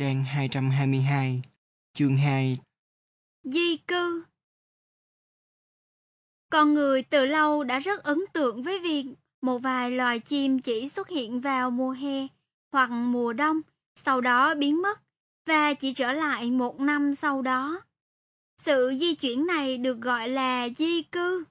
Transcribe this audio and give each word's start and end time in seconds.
trang 0.00 0.24
222, 0.24 1.42
chương 1.94 2.16
2. 2.16 2.58
Di 3.44 3.76
cư 3.76 4.24
Con 6.50 6.74
người 6.74 7.02
từ 7.02 7.26
lâu 7.26 7.64
đã 7.64 7.78
rất 7.78 8.02
ấn 8.02 8.18
tượng 8.32 8.62
với 8.62 8.80
việc 8.80 9.04
một 9.42 9.58
vài 9.58 9.90
loài 9.90 10.18
chim 10.20 10.58
chỉ 10.58 10.88
xuất 10.88 11.08
hiện 11.08 11.40
vào 11.40 11.70
mùa 11.70 11.90
hè 11.90 12.26
hoặc 12.72 12.90
mùa 12.90 13.32
đông, 13.32 13.60
sau 13.96 14.20
đó 14.20 14.54
biến 14.54 14.82
mất 14.82 15.00
và 15.46 15.74
chỉ 15.74 15.92
trở 15.92 16.12
lại 16.12 16.50
một 16.50 16.80
năm 16.80 17.14
sau 17.14 17.42
đó. 17.42 17.80
Sự 18.58 18.92
di 19.00 19.14
chuyển 19.14 19.46
này 19.46 19.78
được 19.78 20.00
gọi 20.00 20.28
là 20.28 20.68
di 20.68 21.02
cư. 21.02 21.44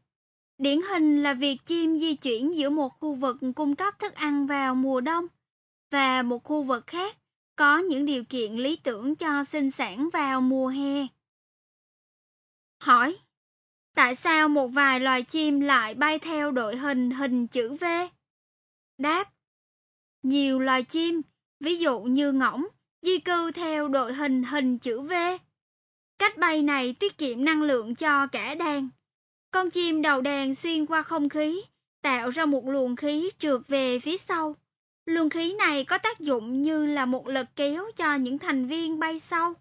Điển 0.57 0.79
hình 0.81 1.23
là 1.23 1.33
việc 1.33 1.57
chim 1.65 1.97
di 1.97 2.15
chuyển 2.15 2.55
giữa 2.55 2.69
một 2.69 2.99
khu 2.99 3.15
vực 3.15 3.37
cung 3.55 3.75
cấp 3.75 3.99
thức 3.99 4.13
ăn 4.13 4.47
vào 4.47 4.75
mùa 4.75 5.01
đông 5.01 5.25
và 5.91 6.21
một 6.23 6.43
khu 6.43 6.63
vực 6.63 6.87
khác 6.87 7.18
có 7.59 7.77
những 7.77 8.05
điều 8.05 8.23
kiện 8.23 8.53
lý 8.53 8.75
tưởng 8.75 9.15
cho 9.15 9.43
sinh 9.43 9.71
sản 9.71 10.09
vào 10.13 10.41
mùa 10.41 10.67
hè. 10.67 11.07
Hỏi, 12.81 13.17
tại 13.95 14.15
sao 14.15 14.49
một 14.49 14.67
vài 14.67 14.99
loài 14.99 15.23
chim 15.23 15.59
lại 15.59 15.95
bay 15.95 16.19
theo 16.19 16.51
đội 16.51 16.77
hình 16.77 17.11
hình 17.11 17.47
chữ 17.47 17.73
V? 17.73 17.83
Đáp, 18.97 19.33
nhiều 20.23 20.59
loài 20.59 20.83
chim, 20.83 21.21
ví 21.59 21.77
dụ 21.77 21.99
như 21.99 22.31
ngỗng, 22.31 22.67
di 23.01 23.17
cư 23.17 23.51
theo 23.51 23.87
đội 23.87 24.13
hình 24.13 24.43
hình 24.43 24.77
chữ 24.77 25.01
V. 25.01 25.13
Cách 26.19 26.37
bay 26.37 26.61
này 26.61 26.93
tiết 26.93 27.17
kiệm 27.17 27.45
năng 27.45 27.61
lượng 27.61 27.95
cho 27.95 28.27
cả 28.27 28.55
đàn. 28.55 28.89
Con 29.51 29.69
chim 29.69 30.01
đầu 30.01 30.21
đàn 30.21 30.55
xuyên 30.55 30.85
qua 30.85 31.01
không 31.01 31.29
khí, 31.29 31.61
tạo 32.01 32.29
ra 32.29 32.45
một 32.45 32.65
luồng 32.65 32.95
khí 32.95 33.29
trượt 33.39 33.61
về 33.67 33.99
phía 33.99 34.17
sau. 34.17 34.55
Luồng 35.09 35.29
khí 35.29 35.53
này 35.53 35.83
có 35.83 35.97
tác 35.97 36.19
dụng 36.19 36.61
như 36.61 36.85
là 36.85 37.05
một 37.05 37.27
lực 37.27 37.47
kéo 37.55 37.85
cho 37.95 38.15
những 38.15 38.39
thành 38.39 38.67
viên 38.67 38.99
bay 38.99 39.19
sau. 39.19 39.53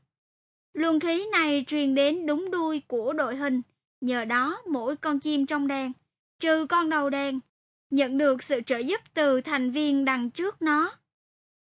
Luồng 0.74 1.00
khí 1.00 1.26
này 1.32 1.64
truyền 1.66 1.94
đến 1.94 2.26
đúng 2.26 2.50
đuôi 2.50 2.82
của 2.86 3.12
đội 3.12 3.36
hình, 3.36 3.62
nhờ 4.00 4.24
đó 4.24 4.62
mỗi 4.66 4.96
con 4.96 5.20
chim 5.20 5.46
trong 5.46 5.68
đàn, 5.68 5.92
trừ 6.40 6.66
con 6.66 6.90
đầu 6.90 7.10
đàn, 7.10 7.40
nhận 7.90 8.18
được 8.18 8.42
sự 8.42 8.60
trợ 8.66 8.78
giúp 8.78 9.00
từ 9.14 9.40
thành 9.40 9.70
viên 9.70 10.04
đằng 10.04 10.30
trước 10.30 10.62
nó. 10.62 10.96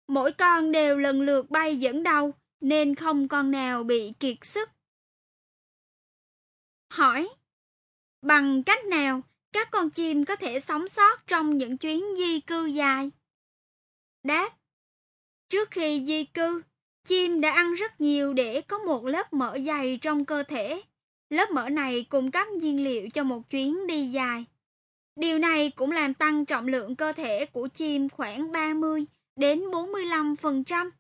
Mỗi 0.09 0.33
con 0.33 0.73
đều 0.73 0.98
lần 0.98 1.23
lượt 1.23 1.50
bay 1.50 1.77
dẫn 1.77 2.03
đầu, 2.03 2.34
nên 2.61 2.95
không 2.95 3.28
con 3.28 3.50
nào 3.50 3.84
bị 3.84 4.12
kiệt 4.21 4.37
sức. 4.43 4.71
Hỏi, 6.89 7.28
bằng 8.23 8.62
cách 8.62 8.84
nào 8.84 9.23
các 9.53 9.71
con 9.71 9.91
chim 9.91 10.25
có 10.25 10.37
thể 10.37 10.61
sống 10.61 10.89
sót 10.89 11.27
trong 11.27 11.56
những 11.56 11.78
chuyến 11.78 12.05
di 12.17 12.41
cư 12.41 12.67
dài? 12.67 13.11
Đáp, 14.27 14.50
trước 15.48 15.70
khi 15.70 16.05
di 16.06 16.24
cư, 16.24 16.62
chim 17.05 17.41
đã 17.41 17.52
ăn 17.52 17.74
rất 17.74 18.00
nhiều 18.00 18.32
để 18.32 18.60
có 18.60 18.78
một 18.78 19.05
lớp 19.05 19.32
mỡ 19.32 19.58
dày 19.66 19.98
trong 20.02 20.24
cơ 20.24 20.42
thể. 20.42 20.82
Lớp 21.30 21.50
mỡ 21.50 21.69
này 21.69 22.06
cung 22.08 22.30
cấp 22.30 22.48
nhiên 22.48 22.84
liệu 22.84 23.08
cho 23.08 23.22
một 23.22 23.50
chuyến 23.50 23.86
đi 23.86 24.06
dài. 24.06 24.44
Điều 25.16 25.38
này 25.38 25.70
cũng 25.70 25.91
làm 25.91 26.14
tăng 26.14 26.44
trọng 26.44 26.69
lượng 26.69 26.97
cơ 26.97 27.12
thể 27.12 27.47
của 27.47 27.69
chim 27.69 28.08
khoảng 28.08 28.52
30 28.52 29.04
đến 29.36 29.60
45%. 29.70 30.91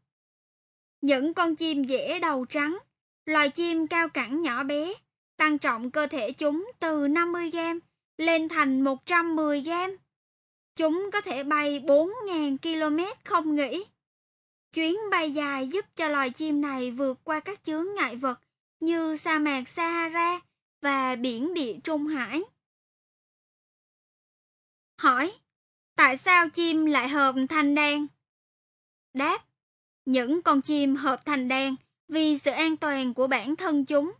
Những 1.00 1.34
con 1.34 1.56
chim 1.56 1.84
dễ 1.84 2.18
đầu 2.18 2.44
trắng, 2.44 2.78
loài 3.26 3.48
chim 3.50 3.86
cao 3.86 4.08
cẳng 4.08 4.42
nhỏ 4.42 4.64
bé, 4.64 4.94
tăng 5.36 5.58
trọng 5.58 5.90
cơ 5.90 6.06
thể 6.06 6.32
chúng 6.32 6.70
từ 6.80 7.08
50 7.08 7.50
gram 7.50 7.80
lên 8.18 8.48
thành 8.48 8.80
110 8.80 9.60
gram. 9.60 9.96
Chúng 10.76 11.10
có 11.12 11.20
thể 11.20 11.44
bay 11.44 11.80
4.000 11.80 12.56
km 12.58 13.04
không 13.24 13.56
nghỉ. 13.56 13.84
Chuyến 14.72 14.96
bay 15.10 15.32
dài 15.32 15.68
giúp 15.68 15.84
cho 15.96 16.08
loài 16.08 16.30
chim 16.30 16.60
này 16.60 16.90
vượt 16.90 17.18
qua 17.24 17.40
các 17.40 17.64
chướng 17.64 17.94
ngại 17.94 18.16
vật 18.16 18.40
như 18.80 19.16
sa 19.16 19.38
mạc 19.38 19.68
Sahara 19.68 20.40
và 20.80 21.16
biển 21.16 21.54
địa 21.54 21.76
Trung 21.84 22.06
Hải. 22.06 22.42
Hỏi, 24.98 25.32
tại 25.96 26.16
sao 26.16 26.48
chim 26.48 26.86
lại 26.86 27.08
hợp 27.08 27.34
thành 27.48 27.74
đàn? 27.74 28.06
Đáp, 29.14 29.44
những 30.04 30.42
con 30.42 30.60
chim 30.60 30.96
hợp 30.96 31.24
thành 31.24 31.48
đàn 31.48 31.76
vì 32.08 32.38
sự 32.38 32.50
an 32.50 32.76
toàn 32.76 33.14
của 33.14 33.26
bản 33.26 33.56
thân 33.56 33.84
chúng. 33.84 34.12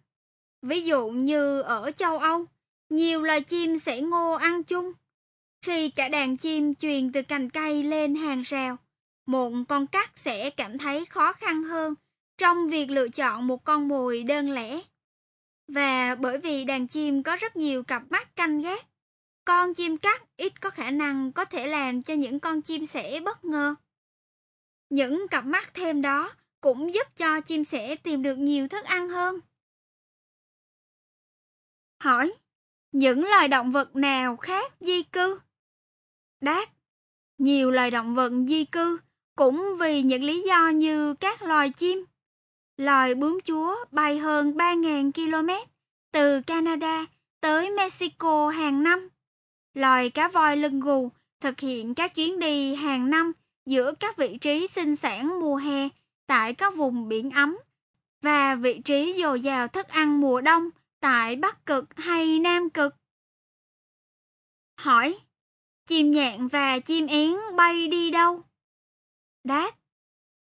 Ví 0.63 0.83
dụ 0.83 1.09
như 1.09 1.61
ở 1.61 1.91
châu 1.91 2.19
Âu, 2.19 2.45
nhiều 2.89 3.23
loài 3.23 3.41
chim 3.41 3.79
sẽ 3.79 4.01
ngô 4.01 4.33
ăn 4.33 4.65
chung. 4.65 4.93
Khi 5.67 5.91
cả 5.91 6.09
đàn 6.09 6.37
chim 6.37 6.75
truyền 6.75 7.13
từ 7.13 7.23
cành 7.23 7.51
cây 7.51 7.83
lên 7.83 8.15
hàng 8.15 8.43
rào, 8.43 8.77
một 9.27 9.53
con 9.69 9.87
cắt 9.87 10.13
sẽ 10.17 10.51
cảm 10.51 10.79
thấy 10.79 11.05
khó 11.05 11.33
khăn 11.33 11.63
hơn 11.63 11.95
trong 12.39 12.67
việc 12.67 12.91
lựa 12.91 13.09
chọn 13.09 13.47
một 13.47 13.65
con 13.65 13.89
mồi 13.89 14.23
đơn 14.23 14.51
lẻ. 14.51 14.81
Và 15.69 16.15
bởi 16.15 16.39
vì 16.39 16.65
đàn 16.65 16.87
chim 16.87 17.23
có 17.23 17.37
rất 17.37 17.57
nhiều 17.57 17.83
cặp 17.83 18.03
mắt 18.11 18.37
canh 18.37 18.61
gác, 18.61 18.87
con 19.45 19.75
chim 19.75 19.97
cắt 19.97 20.23
ít 20.37 20.61
có 20.61 20.71
khả 20.71 20.91
năng 20.91 21.33
có 21.33 21.45
thể 21.45 21.67
làm 21.67 22.03
cho 22.03 22.15
những 22.15 22.41
con 22.41 22.63
chim 22.63 22.87
sẻ 22.87 23.21
bất 23.21 23.45
ngờ. 23.45 23.75
Những 24.91 25.27
cặp 25.31 25.45
mắt 25.45 25.75
thêm 25.75 26.03
đó 26.03 26.33
cũng 26.61 26.95
giúp 26.95 27.17
cho 27.17 27.41
chim 27.41 27.65
sẻ 27.65 27.97
tìm 27.97 28.23
được 28.23 28.39
nhiều 28.39 28.69
thức 28.69 28.85
ăn 28.85 29.09
hơn. 29.09 29.41
Hỏi, 32.01 32.33
những 32.93 33.25
loài 33.25 33.49
động 33.49 33.71
vật 33.71 33.97
nào 33.97 34.37
khác 34.37 34.73
di 34.81 35.03
cư? 35.03 35.39
Đáp, 36.41 36.67
nhiều 37.39 37.71
loài 37.71 37.91
động 37.91 38.15
vật 38.15 38.33
di 38.49 38.65
cư 38.65 38.99
cũng 39.37 39.77
vì 39.81 40.03
những 40.03 40.23
lý 40.23 40.43
do 40.43 40.69
như 40.69 41.15
các 41.15 41.43
loài 41.43 41.71
chim. 41.71 42.05
Loài 42.77 43.15
bướm 43.15 43.39
chúa 43.45 43.77
bay 43.91 44.19
hơn 44.19 44.53
3.000 44.53 45.13
km 45.13 45.51
từ 46.13 46.41
Canada 46.41 47.07
tới 47.41 47.71
Mexico 47.71 48.49
hàng 48.49 48.83
năm. 48.83 49.09
Loài 49.75 50.11
cá 50.11 50.29
voi 50.29 50.57
lưng 50.57 50.81
gù 50.81 51.11
thực 51.41 51.61
hiện 51.61 51.95
các 51.95 52.15
chuyến 52.15 52.39
đi 52.39 52.75
hàng 52.75 53.11
năm 53.11 53.33
giữa 53.67 53.93
các 54.01 54.17
vị 54.17 54.39
trí 54.41 54.67
sinh 54.67 54.97
sản 54.97 55.41
mùa 55.41 55.57
hè 55.57 55.89
tại 56.27 56.55
các 56.55 56.77
vùng 56.77 57.09
biển 57.09 57.31
ấm 57.31 57.59
và 58.23 58.55
vị 58.55 58.81
trí 58.85 59.13
dồi 59.23 59.41
dào 59.41 59.69
thức 59.69 59.89
ăn 59.89 60.21
mùa 60.21 60.41
đông 60.41 60.71
tại 61.01 61.37
Bắc 61.37 61.67
Cực 61.67 61.85
hay 61.97 62.39
Nam 62.39 62.71
Cực. 62.71 62.95
Hỏi, 64.77 65.19
chim 65.87 66.11
nhạn 66.11 66.49
và 66.49 66.79
chim 66.79 67.07
én 67.07 67.35
bay 67.57 67.89
đi 67.89 68.11
đâu? 68.11 68.43
Đáp, 69.45 69.71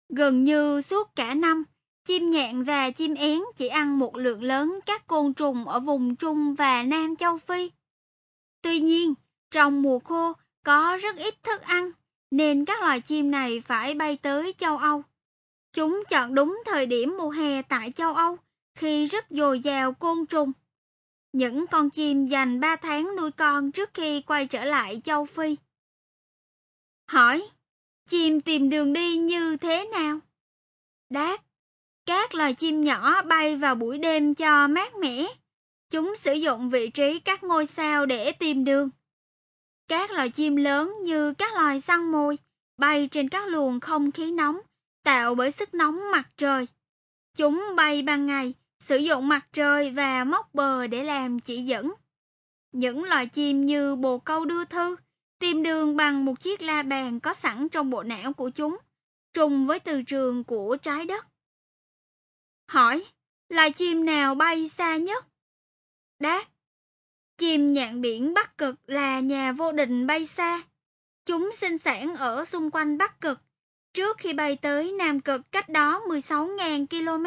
gần 0.10 0.44
như 0.44 0.82
suốt 0.82 1.16
cả 1.16 1.34
năm, 1.34 1.64
chim 2.06 2.30
nhạn 2.30 2.64
và 2.64 2.90
chim 2.90 3.14
én 3.14 3.42
chỉ 3.56 3.68
ăn 3.68 4.00
một 4.00 4.18
lượng 4.18 4.44
lớn 4.44 4.80
các 4.86 5.08
côn 5.08 5.34
trùng 5.34 5.68
ở 5.68 5.80
vùng 5.80 6.16
Trung 6.16 6.56
và 6.56 6.84
Nam 6.84 7.16
châu 7.16 7.38
Phi. 7.38 7.72
Tuy 8.62 8.80
nhiên, 8.80 9.14
trong 9.52 9.82
mùa 9.82 10.00
khô 10.00 10.34
có 10.64 10.98
rất 11.02 11.16
ít 11.18 11.44
thức 11.44 11.62
ăn, 11.62 11.92
nên 12.32 12.66
các 12.66 12.82
loài 12.82 13.02
chim 13.02 13.32
này 13.32 13.62
phải 13.62 13.94
bay 13.94 14.18
tới 14.18 14.54
châu 14.58 14.78
Âu. 14.78 15.04
Chúng 15.74 16.04
chọn 16.10 16.36
đúng 16.36 16.62
thời 16.66 16.86
điểm 16.86 17.18
mùa 17.18 17.30
hè 17.30 17.62
tại 17.62 17.92
châu 17.92 18.14
Âu, 18.14 18.38
khi 18.76 19.06
rất 19.06 19.26
dồi 19.30 19.60
dào 19.60 19.94
côn 19.94 20.26
trùng. 20.26 20.52
Những 21.36 21.68
con 21.68 21.90
chim 21.90 22.28
dành 22.28 22.60
3 22.60 22.76
tháng 22.76 23.16
nuôi 23.16 23.32
con 23.32 23.72
trước 23.72 23.90
khi 23.94 24.22
quay 24.22 24.48
trở 24.48 24.66
lại 24.66 25.02
châu 25.04 25.26
Phi. 25.26 25.56
Hỏi, 27.08 27.50
chim 28.10 28.42
tìm 28.42 28.70
đường 28.70 28.94
đi 28.94 29.18
như 29.18 29.58
thế 29.58 29.86
nào? 29.92 30.20
Đáp, 31.10 31.38
các 32.06 32.36
loài 32.36 32.54
chim 32.54 32.82
nhỏ 32.82 33.22
bay 33.22 33.56
vào 33.56 33.76
buổi 33.76 33.98
đêm 33.98 34.36
cho 34.36 34.68
mát 34.68 34.96
mẻ. 34.96 35.26
Chúng 35.90 36.16
sử 36.18 36.34
dụng 36.34 36.70
vị 36.70 36.90
trí 36.90 37.20
các 37.20 37.44
ngôi 37.44 37.66
sao 37.66 38.06
để 38.06 38.32
tìm 38.32 38.66
đường. 38.66 38.90
Các 39.88 40.12
loài 40.12 40.30
chim 40.30 40.56
lớn 40.56 40.94
như 41.04 41.34
các 41.34 41.54
loài 41.54 41.82
săn 41.82 42.12
mồi 42.12 42.38
bay 42.78 43.08
trên 43.12 43.30
các 43.30 43.48
luồng 43.48 43.80
không 43.80 44.12
khí 44.12 44.32
nóng 44.32 44.60
tạo 45.04 45.36
bởi 45.36 45.52
sức 45.52 45.74
nóng 45.74 46.12
mặt 46.12 46.30
trời. 46.38 46.68
Chúng 47.38 47.66
bay 47.76 48.02
ban 48.02 48.26
ngày, 48.26 48.54
sử 48.80 48.98
dụng 48.98 49.28
mặt 49.28 49.48
trời 49.54 49.92
và 49.92 50.24
móc 50.24 50.54
bờ 50.54 50.88
để 50.88 51.04
làm 51.04 51.40
chỉ 51.40 51.62
dẫn. 51.62 51.94
Những 52.72 53.04
loài 53.04 53.28
chim 53.28 53.66
như 53.66 53.96
bồ 53.96 54.20
câu 54.20 54.46
đưa 54.46 54.66
thư 54.66 54.96
tìm 55.40 55.64
đường 55.64 55.96
bằng 55.96 56.26
một 56.26 56.40
chiếc 56.40 56.62
la 56.62 56.84
bàn 56.84 57.20
có 57.20 57.34
sẵn 57.34 57.70
trong 57.70 57.90
bộ 57.90 58.04
não 58.04 58.34
của 58.34 58.50
chúng, 58.50 58.78
trùng 59.34 59.66
với 59.66 59.80
từ 59.80 60.02
trường 60.02 60.44
của 60.44 60.78
trái 60.82 61.06
đất. 61.06 61.28
Hỏi, 62.68 63.06
loài 63.50 63.72
chim 63.72 64.06
nào 64.06 64.36
bay 64.36 64.70
xa 64.70 64.98
nhất? 64.98 65.26
Đáp, 66.20 66.44
chim 67.38 67.74
nhạn 67.74 68.02
biển 68.02 68.34
Bắc 68.34 68.58
Cực 68.58 68.76
là 68.88 69.20
nhà 69.20 69.52
vô 69.52 69.72
định 69.72 70.08
bay 70.08 70.28
xa. 70.28 70.62
Chúng 71.26 71.52
sinh 71.58 71.78
sản 71.78 72.16
ở 72.16 72.46
xung 72.46 72.72
quanh 72.72 72.98
Bắc 72.98 73.22
Cực, 73.22 73.42
trước 73.94 74.18
khi 74.18 74.34
bay 74.34 74.56
tới 74.56 74.92
Nam 74.92 75.20
Cực 75.20 75.52
cách 75.52 75.70
đó 75.70 76.02
16.000 76.08 76.88
km. 76.88 77.26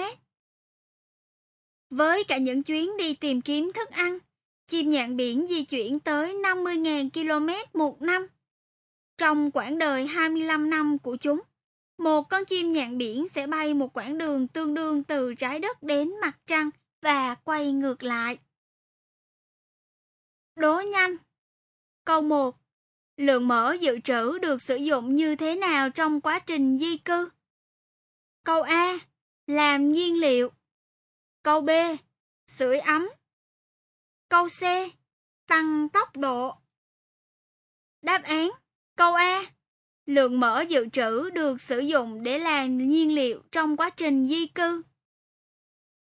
Với 1.90 2.24
cả 2.24 2.38
những 2.38 2.62
chuyến 2.62 2.96
đi 2.96 3.14
tìm 3.14 3.40
kiếm 3.40 3.72
thức 3.74 3.90
ăn, 3.90 4.18
chim 4.66 4.90
nhạn 4.90 5.16
biển 5.16 5.46
di 5.46 5.64
chuyển 5.64 6.00
tới 6.00 6.34
50.000 6.34 7.10
km 7.10 7.78
một 7.78 8.02
năm. 8.02 8.26
Trong 9.18 9.50
quãng 9.50 9.78
đời 9.78 10.06
25 10.06 10.70
năm 10.70 10.98
của 10.98 11.16
chúng, 11.16 11.40
một 11.98 12.22
con 12.22 12.44
chim 12.44 12.72
nhạn 12.72 12.98
biển 12.98 13.28
sẽ 13.28 13.46
bay 13.46 13.74
một 13.74 13.96
quãng 13.96 14.18
đường 14.18 14.48
tương 14.48 14.74
đương 14.74 15.04
từ 15.04 15.34
trái 15.34 15.58
đất 15.58 15.82
đến 15.82 16.20
mặt 16.20 16.38
trăng 16.46 16.70
và 17.02 17.34
quay 17.34 17.72
ngược 17.72 18.02
lại. 18.02 18.38
Đố 20.56 20.80
nhanh. 20.80 21.16
Câu 22.04 22.22
1. 22.22 22.56
Lượng 23.16 23.48
mỡ 23.48 23.72
dự 23.72 24.00
trữ 24.04 24.38
được 24.38 24.62
sử 24.62 24.76
dụng 24.76 25.14
như 25.14 25.36
thế 25.36 25.56
nào 25.56 25.90
trong 25.90 26.20
quá 26.20 26.38
trình 26.38 26.78
di 26.78 26.96
cư? 26.96 27.28
Câu 28.44 28.62
A. 28.62 28.98
Làm 29.46 29.92
nhiên 29.92 30.20
liệu. 30.20 30.50
Câu 31.48 31.60
B. 31.60 31.70
Sưởi 32.46 32.78
ấm. 32.78 33.08
Câu 34.28 34.48
C. 34.48 34.62
Tăng 35.46 35.88
tốc 35.88 36.16
độ. 36.16 36.54
Đáp 38.02 38.22
án. 38.22 38.50
Câu 38.96 39.14
A. 39.14 39.42
Lượng 40.06 40.40
mỡ 40.40 40.60
dự 40.60 40.88
trữ 40.92 41.30
được 41.30 41.60
sử 41.60 41.78
dụng 41.78 42.22
để 42.22 42.38
làm 42.38 42.88
nhiên 42.88 43.14
liệu 43.14 43.42
trong 43.52 43.76
quá 43.76 43.90
trình 43.90 44.26
di 44.26 44.46
cư. 44.46 44.82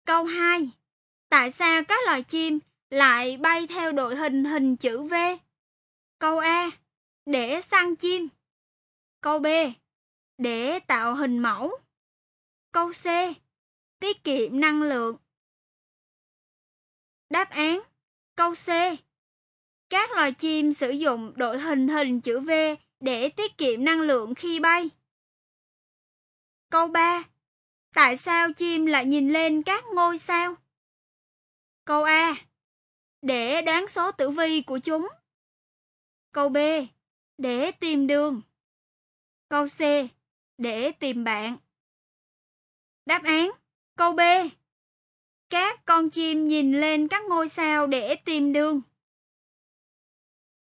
Câu 0.05 0.25
2. 0.25 0.71
Tại 1.29 1.51
sao 1.51 1.83
các 1.89 1.99
loài 2.07 2.23
chim 2.23 2.59
lại 2.91 3.37
bay 3.37 3.67
theo 3.67 3.93
đội 3.93 4.17
hình 4.17 4.45
hình 4.45 4.77
chữ 4.77 5.03
V? 5.03 5.15
Câu 6.19 6.39
A. 6.39 6.71
Để 7.27 7.61
săn 7.61 7.97
chim. 7.97 8.29
Câu 9.21 9.39
B. 9.39 9.47
Để 10.39 10.79
tạo 10.79 11.15
hình 11.15 11.39
mẫu. 11.39 11.79
Câu 12.73 12.93
C. 12.93 13.07
Tiết 14.01 14.25
kiệm 14.25 14.61
năng 14.61 14.83
lượng. 14.83 15.17
Đáp 17.31 17.51
án. 17.51 17.81
Câu 18.37 18.55
C. 18.55 18.69
Các 19.89 20.11
loài 20.11 20.33
chim 20.33 20.73
sử 20.73 20.91
dụng 20.91 21.33
đội 21.37 21.59
hình 21.59 21.89
hình 21.89 22.21
chữ 22.21 22.41
V 22.41 22.51
để 23.01 23.29
tiết 23.29 23.59
kiệm 23.59 23.85
năng 23.85 24.01
lượng 24.01 24.35
khi 24.35 24.61
bay. 24.61 24.91
Câu 26.71 26.89
3. 26.89 27.23
Tại 27.95 28.17
sao 28.17 28.53
chim 28.53 28.87
lại 28.87 29.05
nhìn 29.07 29.33
lên 29.33 29.63
các 29.63 29.85
ngôi 29.95 30.19
sao? 30.19 30.55
Câu 31.85 32.03
A. 32.03 32.35
Để 33.23 33.63
đoán 33.63 33.89
số 33.89 34.13
tử 34.13 34.31
vi 34.31 34.63
của 34.63 34.79
chúng. 34.79 35.09
Câu 36.33 36.49
B. 36.49 36.57
Để 37.39 37.71
tìm 37.71 38.07
đường. 38.07 38.43
Câu 39.49 39.67
C. 39.67 39.81
Để 40.59 40.93
tìm 40.93 41.25
bạn. 41.25 41.57
Đáp 43.07 43.23
án. 43.25 43.51
Câu 44.01 44.13
B. 44.13 44.21
Các 45.51 45.85
con 45.85 46.11
chim 46.11 46.47
nhìn 46.47 46.81
lên 46.81 47.09
các 47.09 47.23
ngôi 47.29 47.49
sao 47.49 47.87
để 47.87 48.17
tìm 48.25 48.53
đường. 48.53 48.83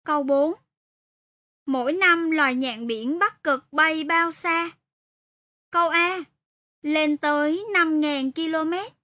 Câu 0.05 0.23
4. 0.23 0.55
Mỗi 1.67 1.93
năm 1.93 2.31
loài 2.31 2.55
nhạn 2.55 2.87
biển 2.87 3.19
Bắc 3.19 3.43
Cực 3.43 3.73
bay 3.73 4.05
bao 4.05 4.33
xa? 4.33 4.71
Câu 5.71 5.89
A. 5.89 6.19
Lên 6.83 7.17
tới 7.17 7.65
5.000 7.75 8.33
km. 8.33 8.95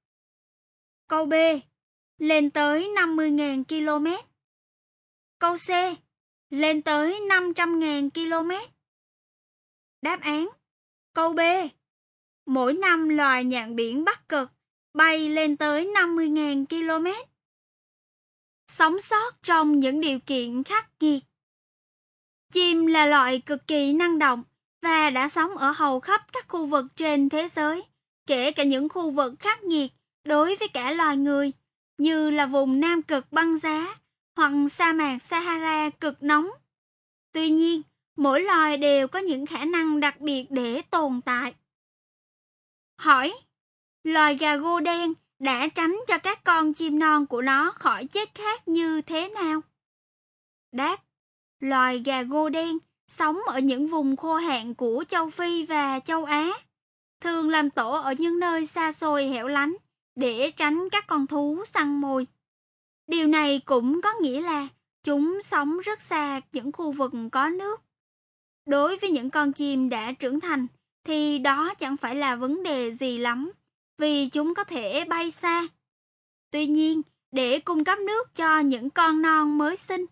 Câu 1.06 1.26
B. 1.26 1.34
Lên 2.18 2.50
tới 2.50 2.88
50.000 2.96 3.64
km. 3.64 4.06
Câu 5.38 5.56
C. 5.56 5.70
Lên 6.50 6.82
tới 6.82 7.20
500.000 7.20 8.10
km. 8.10 8.50
Đáp 10.02 10.20
án. 10.20 10.48
Câu 11.12 11.32
B. 11.32 11.40
Mỗi 12.48 12.74
năm 12.74 13.08
loài 13.08 13.44
nhạn 13.44 13.76
biển 13.76 14.04
Bắc 14.04 14.28
Cực 14.28 14.50
bay 14.94 15.28
lên 15.28 15.56
tới 15.56 15.84
50.000 15.84 16.64
km. 16.66 17.06
Sống 18.68 19.00
sót 19.00 19.42
trong 19.42 19.78
những 19.78 20.00
điều 20.00 20.18
kiện 20.18 20.64
khắc 20.64 20.88
nghiệt. 21.00 21.22
Chim 22.52 22.86
là 22.86 23.06
loại 23.06 23.40
cực 23.40 23.66
kỳ 23.66 23.92
năng 23.92 24.18
động 24.18 24.42
và 24.82 25.10
đã 25.10 25.28
sống 25.28 25.56
ở 25.56 25.70
hầu 25.70 26.00
khắp 26.00 26.32
các 26.32 26.48
khu 26.48 26.66
vực 26.66 26.86
trên 26.96 27.28
thế 27.28 27.48
giới, 27.48 27.82
kể 28.26 28.52
cả 28.52 28.64
những 28.64 28.88
khu 28.88 29.10
vực 29.10 29.34
khắc 29.38 29.62
nghiệt 29.64 29.92
đối 30.24 30.56
với 30.56 30.68
cả 30.68 30.92
loài 30.92 31.16
người, 31.16 31.52
như 31.98 32.30
là 32.30 32.46
vùng 32.46 32.80
Nam 32.80 33.02
Cực 33.02 33.32
băng 33.32 33.58
giá 33.58 33.96
hoặc 34.36 34.52
sa 34.70 34.92
mạc 34.92 35.18
Sahara 35.22 35.90
cực 35.90 36.22
nóng. 36.22 36.48
Tuy 37.32 37.50
nhiên, 37.50 37.82
mỗi 38.16 38.40
loài 38.40 38.76
đều 38.76 39.08
có 39.08 39.18
những 39.18 39.46
khả 39.46 39.64
năng 39.64 40.00
đặc 40.00 40.20
biệt 40.20 40.46
để 40.50 40.82
tồn 40.90 41.20
tại. 41.20 41.54
Hỏi, 42.98 43.32
loài 44.04 44.34
gà 44.34 44.56
gô 44.56 44.80
đen 44.80 45.14
đã 45.38 45.68
tránh 45.74 46.00
cho 46.08 46.18
các 46.18 46.44
con 46.44 46.72
chim 46.72 46.98
non 46.98 47.26
của 47.26 47.42
nó 47.42 47.70
khỏi 47.70 48.06
chết 48.06 48.34
khát 48.34 48.68
như 48.68 49.02
thế 49.02 49.28
nào? 49.28 49.60
Đáp, 50.72 50.96
loài 51.60 52.02
gà 52.04 52.22
gô 52.22 52.48
đen 52.48 52.78
sống 53.08 53.38
ở 53.46 53.58
những 53.58 53.86
vùng 53.86 54.16
khô 54.16 54.34
hạn 54.34 54.74
của 54.74 55.04
châu 55.08 55.30
Phi 55.30 55.66
và 55.66 56.00
châu 56.00 56.24
Á, 56.24 56.52
thường 57.20 57.50
làm 57.50 57.70
tổ 57.70 57.90
ở 57.90 58.14
những 58.18 58.38
nơi 58.38 58.66
xa 58.66 58.92
xôi 58.92 59.24
hẻo 59.24 59.48
lánh 59.48 59.76
để 60.14 60.50
tránh 60.56 60.88
các 60.92 61.06
con 61.06 61.26
thú 61.26 61.64
săn 61.74 62.00
mồi. 62.00 62.26
Điều 63.06 63.26
này 63.26 63.60
cũng 63.64 64.00
có 64.02 64.12
nghĩa 64.20 64.40
là 64.40 64.68
chúng 65.02 65.38
sống 65.44 65.78
rất 65.78 66.02
xa 66.02 66.40
những 66.52 66.72
khu 66.72 66.92
vực 66.92 67.12
có 67.32 67.48
nước. 67.48 67.82
Đối 68.66 68.96
với 68.96 69.10
những 69.10 69.30
con 69.30 69.52
chim 69.52 69.88
đã 69.88 70.12
trưởng 70.12 70.40
thành 70.40 70.66
thì 71.08 71.38
đó 71.38 71.74
chẳng 71.74 71.96
phải 71.96 72.16
là 72.16 72.36
vấn 72.36 72.62
đề 72.62 72.92
gì 72.92 73.18
lắm, 73.18 73.52
vì 73.98 74.28
chúng 74.28 74.54
có 74.54 74.64
thể 74.64 75.04
bay 75.04 75.30
xa. 75.30 75.66
Tuy 76.50 76.66
nhiên, 76.66 77.02
để 77.32 77.58
cung 77.58 77.84
cấp 77.84 77.98
nước 77.98 78.34
cho 78.34 78.58
những 78.58 78.90
con 78.90 79.22
non 79.22 79.58
mới 79.58 79.76
sinh, 79.76 80.06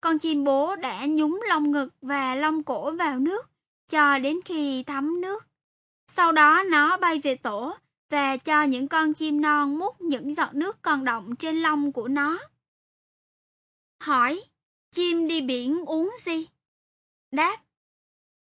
con 0.00 0.18
chim 0.18 0.44
bố 0.44 0.76
đã 0.76 1.06
nhúng 1.06 1.40
lông 1.48 1.70
ngực 1.70 1.88
và 2.02 2.34
lông 2.34 2.62
cổ 2.62 2.90
vào 2.90 3.18
nước 3.18 3.50
cho 3.88 4.18
đến 4.18 4.40
khi 4.44 4.82
thấm 4.82 5.20
nước. 5.20 5.46
Sau 6.08 6.32
đó 6.32 6.62
nó 6.70 6.96
bay 6.96 7.20
về 7.20 7.34
tổ 7.34 7.76
và 8.10 8.36
cho 8.36 8.62
những 8.62 8.88
con 8.88 9.14
chim 9.14 9.40
non 9.40 9.78
mút 9.78 10.00
những 10.00 10.34
giọt 10.34 10.54
nước 10.54 10.82
còn 10.82 11.04
động 11.04 11.36
trên 11.36 11.62
lông 11.62 11.92
của 11.92 12.08
nó. 12.08 12.38
Hỏi, 14.00 14.42
chim 14.92 15.28
đi 15.28 15.40
biển 15.40 15.84
uống 15.84 16.10
gì? 16.24 16.46
Đáp, 17.30 17.56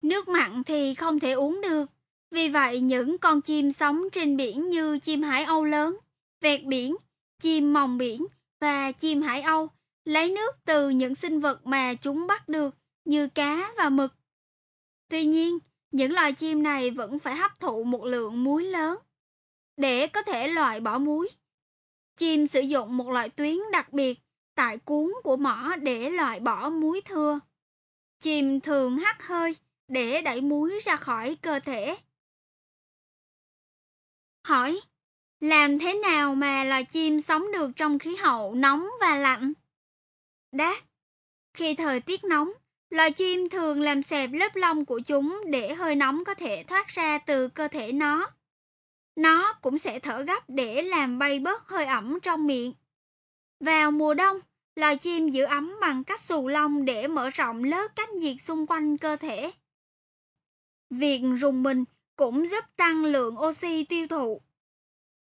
nước 0.01 0.27
mặn 0.27 0.63
thì 0.63 0.94
không 0.94 1.19
thể 1.19 1.31
uống 1.31 1.62
được. 1.62 1.86
Vì 2.31 2.50
vậy 2.50 2.81
những 2.81 3.18
con 3.18 3.42
chim 3.42 3.71
sống 3.71 4.09
trên 4.12 4.38
biển 4.38 4.69
như 4.69 5.00
chim 5.00 5.21
hải 5.21 5.44
âu 5.44 5.63
lớn, 5.63 5.98
vẹt 6.42 6.63
biển, 6.63 6.95
chim 7.39 7.74
mòng 7.74 7.98
biển 7.98 8.25
và 8.59 8.92
chim 8.92 9.21
hải 9.21 9.42
âu 9.42 9.69
lấy 10.06 10.30
nước 10.31 10.51
từ 10.65 10.89
những 10.89 11.15
sinh 11.15 11.39
vật 11.39 11.68
mà 11.68 11.94
chúng 11.94 12.27
bắt 12.27 12.50
được 12.50 12.75
như 13.06 13.27
cá 13.27 13.71
và 13.77 13.89
mực. 13.89 14.13
Tuy 15.09 15.25
nhiên, 15.25 15.59
những 15.92 16.12
loài 16.12 16.33
chim 16.33 16.63
này 16.63 16.89
vẫn 16.89 17.19
phải 17.19 17.36
hấp 17.36 17.59
thụ 17.59 17.83
một 17.83 18.06
lượng 18.06 18.44
muối 18.44 18.63
lớn 18.63 18.98
để 19.77 20.07
có 20.07 20.24
thể 20.24 20.48
loại 20.48 20.80
bỏ 20.80 20.98
muối. 20.98 21.27
Chim 22.17 22.48
sử 22.48 22.62
dụng 22.62 22.98
một 22.98 23.10
loại 23.10 23.29
tuyến 23.29 23.58
đặc 23.72 23.93
biệt 23.93 24.20
tại 24.55 24.77
cuốn 24.77 25.12
của 25.24 25.38
mỏ 25.38 25.75
để 25.81 26.10
loại 26.10 26.39
bỏ 26.39 26.70
muối 26.70 27.01
thưa. 27.01 27.39
Chim 28.22 28.60
thường 28.60 28.98
hắt 28.98 29.24
hơi 29.24 29.55
để 29.91 30.21
đẩy 30.21 30.41
muối 30.41 30.79
ra 30.83 30.95
khỏi 30.95 31.38
cơ 31.41 31.60
thể. 31.60 31.95
Hỏi, 34.43 34.81
làm 35.39 35.79
thế 35.79 35.93
nào 35.93 36.36
mà 36.36 36.63
loài 36.63 36.83
chim 36.83 37.19
sống 37.19 37.51
được 37.51 37.71
trong 37.75 38.00
khí 38.00 38.15
hậu 38.15 38.55
nóng 38.55 38.88
và 39.01 39.15
lạnh? 39.15 39.53
Đáp, 40.51 40.75
khi 41.53 41.74
thời 41.74 42.00
tiết 42.00 42.24
nóng, 42.24 42.51
loài 42.89 43.12
chim 43.12 43.50
thường 43.50 43.81
làm 43.81 44.03
xẹp 44.03 44.29
lớp 44.33 44.55
lông 44.55 44.86
của 44.86 45.00
chúng 45.00 45.41
để 45.48 45.74
hơi 45.75 45.95
nóng 45.95 46.24
có 46.24 46.33
thể 46.33 46.63
thoát 46.63 46.88
ra 46.88 47.17
từ 47.17 47.48
cơ 47.48 47.67
thể 47.67 47.91
nó. 47.91 48.31
Nó 49.15 49.53
cũng 49.53 49.79
sẽ 49.79 50.00
thở 50.00 50.21
gấp 50.21 50.43
để 50.48 50.81
làm 50.81 51.19
bay 51.19 51.39
bớt 51.39 51.67
hơi 51.67 51.86
ẩm 51.86 52.19
trong 52.19 52.48
miệng. 52.48 52.74
Vào 53.60 53.91
mùa 53.91 54.13
đông, 54.13 54.39
loài 54.75 54.98
chim 54.98 55.29
giữ 55.29 55.43
ấm 55.43 55.75
bằng 55.81 56.03
cách 56.03 56.21
xù 56.21 56.48
lông 56.48 56.86
để 56.86 57.07
mở 57.07 57.29
rộng 57.29 57.63
lớp 57.63 57.88
cách 57.95 58.10
nhiệt 58.10 58.36
xung 58.41 58.67
quanh 58.67 58.98
cơ 58.98 59.15
thể. 59.15 59.51
Việc 60.91 61.21
rùng 61.38 61.63
mình 61.63 61.83
cũng 62.15 62.48
giúp 62.48 62.65
tăng 62.75 63.05
lượng 63.05 63.39
oxy 63.39 63.83
tiêu 63.83 64.07
thụ. 64.07 64.41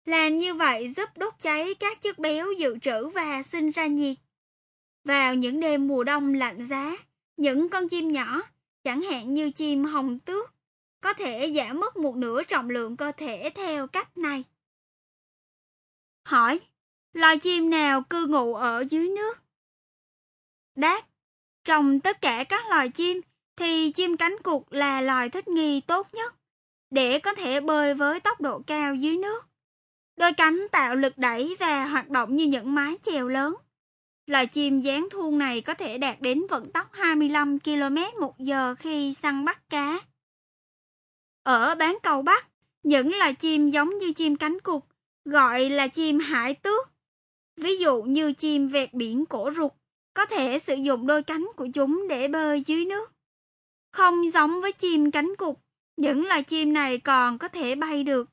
Làm 0.04 0.38
như 0.38 0.54
vậy 0.54 0.88
giúp 0.88 1.08
đốt 1.16 1.34
cháy 1.38 1.74
các 1.74 2.02
chất 2.02 2.18
béo 2.18 2.52
dự 2.52 2.78
trữ 2.78 3.08
và 3.08 3.42
sinh 3.42 3.70
ra 3.70 3.86
nhiệt. 3.86 4.16
Vào 5.04 5.34
những 5.34 5.60
đêm 5.60 5.88
mùa 5.88 6.04
đông 6.04 6.34
lạnh 6.34 6.62
giá, 6.66 6.96
những 7.36 7.68
con 7.68 7.88
chim 7.88 8.12
nhỏ, 8.12 8.42
chẳng 8.84 9.02
hạn 9.02 9.34
như 9.34 9.50
chim 9.50 9.84
hồng 9.84 10.18
tước, 10.18 10.54
có 11.00 11.12
thể 11.12 11.52
giảm 11.56 11.80
mất 11.80 11.96
một 11.96 12.16
nửa 12.16 12.42
trọng 12.42 12.70
lượng 12.70 12.96
cơ 12.96 13.12
thể 13.16 13.50
theo 13.54 13.86
cách 13.86 14.18
này. 14.18 14.44
Hỏi, 16.24 16.60
loài 17.12 17.38
chim 17.38 17.70
nào 17.70 18.02
cư 18.02 18.26
ngụ 18.26 18.54
ở 18.54 18.84
dưới 18.90 19.08
nước? 19.08 19.38
Đáp, 20.74 21.02
trong 21.64 22.00
tất 22.00 22.20
cả 22.20 22.44
các 22.48 22.66
loài 22.70 22.88
chim 22.88 23.20
thì 23.56 23.90
chim 23.90 24.16
cánh 24.16 24.36
cụt 24.42 24.62
là 24.70 25.00
loài 25.00 25.28
thích 25.28 25.48
nghi 25.48 25.80
tốt 25.80 26.14
nhất 26.14 26.34
để 26.90 27.18
có 27.18 27.34
thể 27.34 27.60
bơi 27.60 27.94
với 27.94 28.20
tốc 28.20 28.40
độ 28.40 28.62
cao 28.66 28.94
dưới 28.94 29.16
nước. 29.16 29.44
Đôi 30.16 30.32
cánh 30.32 30.66
tạo 30.72 30.96
lực 30.96 31.18
đẩy 31.18 31.56
và 31.58 31.86
hoạt 31.86 32.10
động 32.10 32.36
như 32.36 32.44
những 32.44 32.74
mái 32.74 32.96
chèo 33.02 33.28
lớn. 33.28 33.54
Loài 34.26 34.46
chim 34.46 34.80
dáng 34.80 35.08
thuôn 35.10 35.38
này 35.38 35.60
có 35.60 35.74
thể 35.74 35.98
đạt 35.98 36.20
đến 36.20 36.42
vận 36.50 36.70
tốc 36.70 36.88
25 36.92 37.58
km 37.58 38.20
một 38.20 38.38
giờ 38.38 38.74
khi 38.74 39.14
săn 39.14 39.44
bắt 39.44 39.70
cá. 39.70 40.00
Ở 41.42 41.74
bán 41.74 41.98
cầu 42.02 42.22
Bắc, 42.22 42.48
những 42.82 43.14
loài 43.14 43.34
chim 43.34 43.68
giống 43.68 43.98
như 43.98 44.12
chim 44.12 44.36
cánh 44.36 44.60
cụt, 44.60 44.82
gọi 45.24 45.70
là 45.70 45.88
chim 45.88 46.18
hải 46.18 46.54
tước. 46.54 46.90
Ví 47.56 47.76
dụ 47.76 48.02
như 48.02 48.32
chim 48.32 48.68
vẹt 48.68 48.94
biển 48.94 49.26
cổ 49.26 49.50
rụt, 49.50 49.72
có 50.14 50.26
thể 50.26 50.58
sử 50.58 50.74
dụng 50.74 51.06
đôi 51.06 51.22
cánh 51.22 51.46
của 51.56 51.68
chúng 51.74 52.08
để 52.08 52.28
bơi 52.28 52.60
dưới 52.60 52.84
nước. 52.84 53.15
Không 53.96 54.32
giống 54.32 54.60
với 54.60 54.72
chim 54.72 55.10
cánh 55.10 55.36
cụt, 55.38 55.56
những 55.96 56.26
loài 56.26 56.42
chim 56.42 56.72
này 56.72 56.98
còn 56.98 57.38
có 57.38 57.48
thể 57.48 57.74
bay 57.74 58.04
được. 58.04 58.30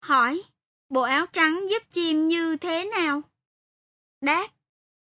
Hỏi, 0.00 0.42
bộ 0.88 1.00
áo 1.00 1.26
trắng 1.26 1.66
giúp 1.70 1.82
chim 1.90 2.28
như 2.28 2.56
thế 2.56 2.84
nào? 2.84 3.22
Đáp, 4.20 4.48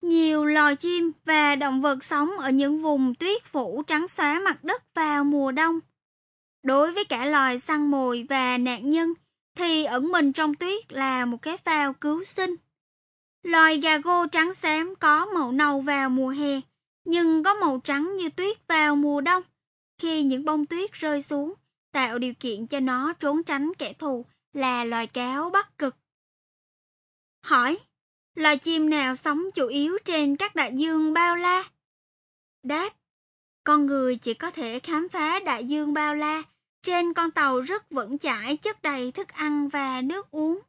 nhiều 0.02 0.46
loài 0.46 0.76
chim 0.76 1.12
và 1.26 1.56
động 1.56 1.82
vật 1.82 2.04
sống 2.04 2.38
ở 2.38 2.50
những 2.50 2.82
vùng 2.82 3.16
tuyết 3.16 3.44
phủ 3.44 3.84
trắng 3.88 4.08
xóa 4.08 4.40
mặt 4.40 4.64
đất 4.64 4.94
vào 4.94 5.24
mùa 5.24 5.52
đông. 5.52 5.80
Đối 6.64 6.92
với 6.92 7.06
cả 7.06 7.26
loài 7.26 7.60
săn 7.60 7.92
mồi 7.92 8.26
và 8.30 8.58
nạn 8.58 8.90
nhân, 8.90 9.14
thì 9.56 9.84
ẩn 9.84 10.12
mình 10.12 10.34
trong 10.34 10.54
tuyết 10.54 10.94
là 10.94 11.26
một 11.26 11.42
cái 11.42 11.58
phao 11.58 11.94
cứu 11.94 12.24
sinh. 12.24 12.56
Loài 13.44 13.78
gà 13.78 13.98
gô 13.98 14.28
trắng 14.28 14.54
xám 14.54 14.96
có 15.00 15.26
màu 15.26 15.52
nâu 15.52 15.82
vào 15.82 16.10
mùa 16.10 16.30
hè, 16.30 16.62
nhưng 17.06 17.44
có 17.44 17.54
màu 17.54 17.82
trắng 17.84 18.16
như 18.18 18.30
tuyết 18.30 18.68
vào 18.68 18.96
mùa 18.96 19.22
đông. 19.22 19.44
Khi 19.98 20.24
những 20.24 20.46
bông 20.46 20.66
tuyết 20.66 20.92
rơi 20.92 21.22
xuống, 21.22 21.54
tạo 21.92 22.20
điều 22.20 22.34
kiện 22.34 22.68
cho 22.68 22.80
nó 22.80 23.14
trốn 23.14 23.44
tránh 23.44 23.72
kẻ 23.78 23.94
thù 23.94 24.26
là 24.54 24.84
loài 24.84 25.08
cáo 25.08 25.50
bắc 25.50 25.78
cực. 25.78 25.96
Hỏi, 27.42 27.78
loài 28.36 28.58
chim 28.58 28.90
nào 28.90 29.16
sống 29.16 29.52
chủ 29.54 29.68
yếu 29.68 29.98
trên 30.06 30.36
các 30.36 30.56
đại 30.56 30.72
dương 30.76 31.14
bao 31.14 31.36
la? 31.36 31.64
Đáp, 32.64 32.90
con 33.64 33.86
người 33.86 34.16
chỉ 34.16 34.34
có 34.34 34.52
thể 34.52 34.80
khám 34.80 35.10
phá 35.10 35.40
đại 35.40 35.66
dương 35.66 35.94
bao 35.94 36.16
la 36.16 36.44
trên 36.84 37.14
con 37.14 37.32
tàu 37.32 37.62
rất 37.62 37.92
vững 37.92 38.18
chãi 38.18 38.58
chất 38.58 38.82
đầy 38.82 39.12
thức 39.12 39.28
ăn 39.28 39.70
và 39.70 40.02
nước 40.02 40.32
uống. 40.32 40.60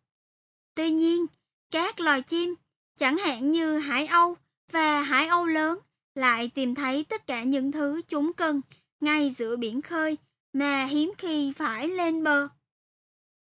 Tuy 0.75 0.91
nhiên, 0.91 1.27
các 1.71 2.01
loài 2.01 2.23
chim, 2.23 2.55
chẳng 2.99 3.17
hạn 3.17 3.51
như 3.51 3.79
hải 3.79 4.07
âu 4.07 4.37
và 4.73 5.03
hải 5.03 5.27
âu 5.27 5.47
lớn, 5.47 5.79
lại 6.15 6.51
tìm 6.55 6.75
thấy 6.75 7.05
tất 7.05 7.27
cả 7.27 7.43
những 7.43 7.73
thứ 7.73 8.03
chúng 8.09 8.33
cần 8.33 8.61
ngay 9.01 9.31
giữa 9.31 9.57
biển 9.57 9.83
khơi 9.83 10.17
mà 10.53 10.85
hiếm 10.85 11.13
khi 11.19 11.53
phải 11.53 11.89
lên 11.89 12.25
bờ. 12.25 12.49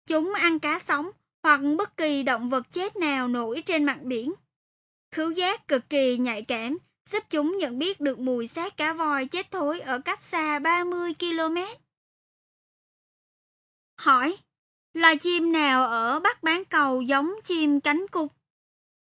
Chúng 0.06 0.34
ăn 0.34 0.58
cá 0.58 0.78
sống 0.78 1.10
hoặc 1.42 1.60
bất 1.78 1.96
kỳ 1.96 2.22
động 2.22 2.48
vật 2.48 2.70
chết 2.70 2.96
nào 2.96 3.28
nổi 3.28 3.62
trên 3.66 3.84
mặt 3.84 3.98
biển. 4.02 4.32
Khứu 5.10 5.30
giác 5.30 5.68
cực 5.68 5.90
kỳ 5.90 6.16
nhạy 6.16 6.42
cảm, 6.42 6.78
giúp 7.10 7.24
chúng 7.30 7.56
nhận 7.58 7.78
biết 7.78 8.00
được 8.00 8.18
mùi 8.18 8.46
xác 8.46 8.76
cá 8.76 8.92
voi 8.92 9.26
chết 9.26 9.50
thối 9.50 9.80
ở 9.80 9.98
cách 9.98 10.22
xa 10.22 10.58
30 10.58 11.12
km. 11.14 11.56
Hỏi, 13.96 14.36
loài 14.94 15.16
chim 15.16 15.52
nào 15.52 15.84
ở 15.84 16.20
Bắc 16.20 16.42
Bán 16.42 16.64
Cầu 16.64 17.02
giống 17.02 17.32
chim 17.44 17.80
cánh 17.80 18.06
cụt? 18.10 18.30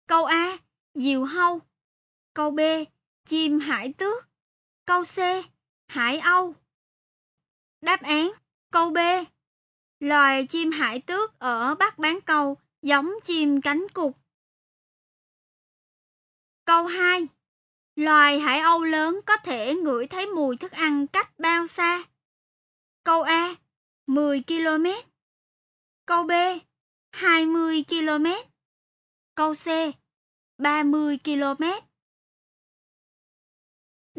Câu 0.07 0.25
A, 0.25 0.57
diều 0.93 1.23
hâu. 1.23 1.59
Câu 2.33 2.51
B, 2.51 2.59
chim 3.25 3.59
hải 3.59 3.93
tước. 3.93 4.27
Câu 4.85 5.03
C, 5.03 5.17
hải 5.87 6.19
âu. 6.19 6.55
Đáp 7.81 8.01
án, 8.01 8.31
câu 8.71 8.89
B. 8.89 8.97
Loài 9.99 10.45
chim 10.45 10.71
hải 10.71 10.99
tước 10.99 11.39
ở 11.39 11.75
Bắc 11.75 11.97
Bán 11.97 12.21
Cầu 12.21 12.57
giống 12.81 13.11
chim 13.23 13.61
cánh 13.61 13.85
cụt. 13.93 14.13
Câu 16.65 16.85
2. 16.85 17.27
Loài 17.95 18.39
hải 18.39 18.59
âu 18.59 18.83
lớn 18.83 19.19
có 19.25 19.37
thể 19.37 19.75
ngửi 19.75 20.07
thấy 20.07 20.27
mùi 20.27 20.57
thức 20.57 20.71
ăn 20.71 21.07
cách 21.07 21.39
bao 21.39 21.67
xa? 21.67 22.03
Câu 23.03 23.21
A. 23.21 23.55
10 24.07 24.43
km. 24.47 24.85
Câu 26.05 26.23
B 26.23 26.31
20 27.11 27.83
km. 27.89 28.25
Câu 29.35 29.53
C 29.53 29.67
30 30.57 31.17
km. 31.23 31.63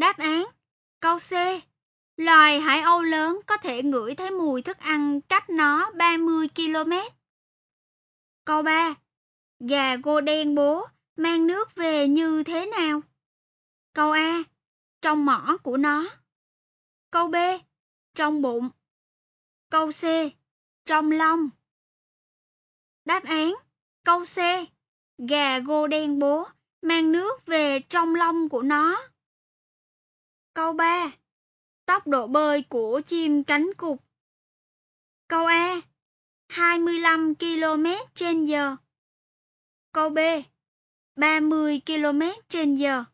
Đáp 0.02 0.18
án, 0.18 0.44
Câu 1.00 1.18
C 1.18 1.32
Loài 2.16 2.60
hải 2.60 2.80
âu 2.80 3.02
lớn 3.02 3.40
có 3.46 3.56
thể 3.56 3.82
ngửi 3.82 4.14
thấy 4.14 4.30
mùi 4.30 4.62
thức 4.62 4.78
ăn 4.78 5.20
cách 5.20 5.50
nó 5.50 5.90
30 5.90 6.48
km. 6.56 6.92
Câu 8.44 8.62
3 8.62 8.94
Gà 9.60 9.96
gô 9.96 10.20
đen 10.20 10.54
bố 10.54 10.86
mang 11.16 11.46
nước 11.46 11.74
về 11.74 12.08
như 12.08 12.42
thế 12.44 12.66
nào? 12.66 13.00
Câu 13.92 14.10
A 14.10 14.42
Trong 15.02 15.24
mỏ 15.24 15.56
của 15.62 15.76
nó. 15.76 16.08
Câu 17.10 17.28
B 17.28 17.36
Trong 18.14 18.42
bụng. 18.42 18.70
Câu 19.70 19.90
C. 19.92 20.04
Trong 20.86 21.10
lông. 21.10 21.50
Đáp 23.04 23.24
án. 23.24 23.54
Câu 24.04 24.24
C. 24.24 24.36
Gà 25.18 25.58
gô 25.58 25.86
đen 25.86 26.18
bố 26.18 26.48
mang 26.82 27.12
nước 27.12 27.46
về 27.46 27.80
trong 27.80 28.14
lông 28.14 28.48
của 28.48 28.62
nó. 28.62 29.11
Câu 30.54 30.72
3. 30.72 31.10
Tốc 31.86 32.06
độ 32.06 32.26
bơi 32.26 32.62
của 32.62 33.00
chim 33.06 33.44
cánh 33.44 33.70
cụt. 33.76 33.98
Câu 35.28 35.46
A. 35.46 35.80
25 36.48 37.34
km 37.34 37.86
trên 38.14 38.44
giờ. 38.44 38.76
Câu 39.92 40.10
B. 40.10 40.18
30 41.16 41.80
km 41.86 42.22
trên 42.48 42.74
giờ. 42.74 43.04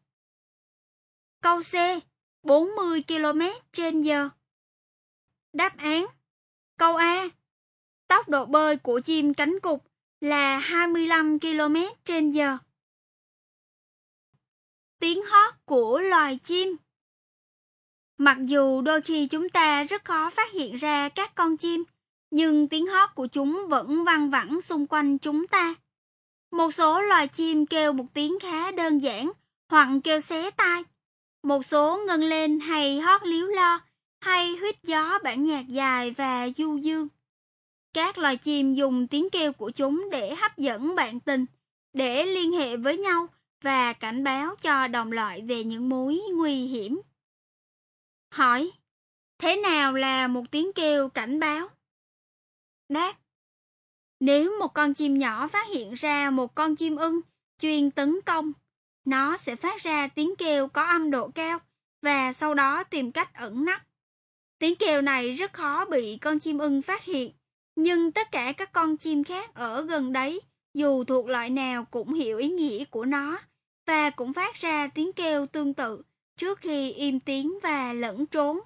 Câu 1.41 1.63
C. 1.63 1.75
40 2.43 3.03
km 3.09 3.41
trên 3.73 4.03
giờ. 4.03 4.29
Đáp 5.53 5.77
án 5.77 6.07
Câu 6.77 6.97
A. 6.97 7.29
Tốc 8.09 8.29
độ 8.29 8.47
bơi 8.47 8.77
của 8.77 9.01
chim 9.05 9.35
cánh 9.35 9.61
cụt 9.63 9.81
là 10.21 10.59
25 10.59 11.39
km 11.41 11.77
trên 12.05 12.31
giờ. 12.31 12.59
Tiếng 14.99 15.23
hót 15.23 15.55
của 15.65 16.01
loài 16.01 16.39
chim 16.43 16.77
Mặc 18.19 18.39
dù 18.41 18.81
đôi 18.81 19.01
khi 19.01 19.27
chúng 19.27 19.49
ta 19.49 19.83
rất 19.83 20.05
khó 20.05 20.31
phát 20.31 20.53
hiện 20.53 20.77
ra 20.77 21.09
các 21.09 21.35
con 21.35 21.57
chim, 21.57 21.85
nhưng 22.31 22.69
tiếng 22.69 22.87
hót 22.87 23.11
của 23.15 23.27
chúng 23.27 23.67
vẫn 23.69 24.05
vang 24.05 24.31
vẳng 24.31 24.61
xung 24.61 24.87
quanh 24.87 25.19
chúng 25.19 25.47
ta. 25.47 25.75
Một 26.53 26.71
số 26.71 27.01
loài 27.01 27.29
chim 27.29 27.67
kêu 27.67 27.93
một 27.93 28.05
tiếng 28.15 28.39
khá 28.41 28.71
đơn 28.71 28.99
giản 28.99 29.33
hoặc 29.71 29.89
kêu 30.05 30.21
xé 30.21 30.51
tai. 30.51 30.83
Một 31.43 31.65
số 31.65 32.01
ngân 32.07 32.23
lên 32.23 32.61
hay 32.61 33.01
hót 33.01 33.23
líu 33.23 33.47
lo 33.47 33.81
hay 34.21 34.57
huýt 34.57 34.83
gió 34.83 35.19
bản 35.25 35.43
nhạc 35.43 35.69
dài 35.69 36.11
và 36.11 36.49
du 36.57 36.77
dương. 36.77 37.09
Các 37.95 38.19
loài 38.19 38.37
chim 38.37 38.75
dùng 38.75 39.07
tiếng 39.07 39.31
kêu 39.31 39.53
của 39.53 39.71
chúng 39.71 40.09
để 40.11 40.35
hấp 40.35 40.59
dẫn 40.59 40.95
bạn 40.95 41.21
tình, 41.21 41.47
để 41.93 42.27
liên 42.27 42.53
hệ 42.53 42.77
với 42.77 42.99
nhau 42.99 43.27
và 43.63 43.93
cảnh 43.93 44.25
báo 44.25 44.55
cho 44.61 44.87
đồng 44.87 45.13
loại 45.13 45.43
về 45.43 45.65
những 45.65 45.89
mối 45.89 46.21
nguy 46.37 46.55
hiểm. 46.55 47.01
Hỏi, 48.31 48.71
thế 49.39 49.57
nào 49.57 49.93
là 49.93 50.29
một 50.29 50.51
tiếng 50.51 50.73
kêu 50.73 51.09
cảnh 51.09 51.41
báo? 51.41 51.69
Đáp, 52.89 53.13
nếu 54.21 54.59
một 54.59 54.69
con 54.69 54.95
chim 54.95 55.19
nhỏ 55.19 55.49
phát 55.49 55.67
hiện 55.69 55.95
ra 55.95 56.31
một 56.31 56.55
con 56.55 56.77
chim 56.77 56.97
ưng 56.97 57.21
chuyên 57.59 57.91
tấn 57.91 58.19
công, 58.27 58.53
nó 59.05 59.37
sẽ 59.37 59.57
phát 59.57 59.81
ra 59.83 60.09
tiếng 60.09 60.35
kêu 60.39 60.69
có 60.69 60.83
âm 60.83 61.11
độ 61.11 61.29
cao 61.29 61.59
và 62.03 62.33
sau 62.33 62.55
đó 62.55 62.85
tìm 62.85 63.13
cách 63.13 63.35
ẩn 63.35 63.65
nấp. 63.65 63.81
Tiếng 64.59 64.77
kêu 64.77 65.03
này 65.03 65.31
rất 65.31 65.53
khó 65.53 65.85
bị 65.85 66.19
con 66.21 66.39
chim 66.39 66.59
ưng 66.59 66.83
phát 66.83 67.05
hiện, 67.05 67.33
nhưng 67.77 68.13
tất 68.13 68.33
cả 68.33 68.53
các 68.53 68.73
con 68.73 68.97
chim 68.97 69.25
khác 69.25 69.55
ở 69.55 69.83
gần 69.83 70.13
đấy, 70.13 70.41
dù 70.75 71.05
thuộc 71.05 71.29
loại 71.29 71.51
nào 71.51 71.85
cũng 71.85 72.15
hiểu 72.15 72.39
ý 72.39 72.49
nghĩa 72.49 72.85
của 72.85 73.05
nó 73.05 73.39
và 73.87 74.11
cũng 74.11 74.33
phát 74.33 74.55
ra 74.55 74.89
tiếng 74.95 75.13
kêu 75.13 75.47
tương 75.47 75.75
tự 75.75 76.03
trước 76.39 76.59
khi 76.59 76.93
im 76.93 77.21
tiếng 77.21 77.59
và 77.63 77.93
lẫn 77.93 78.27
trốn. 78.27 78.61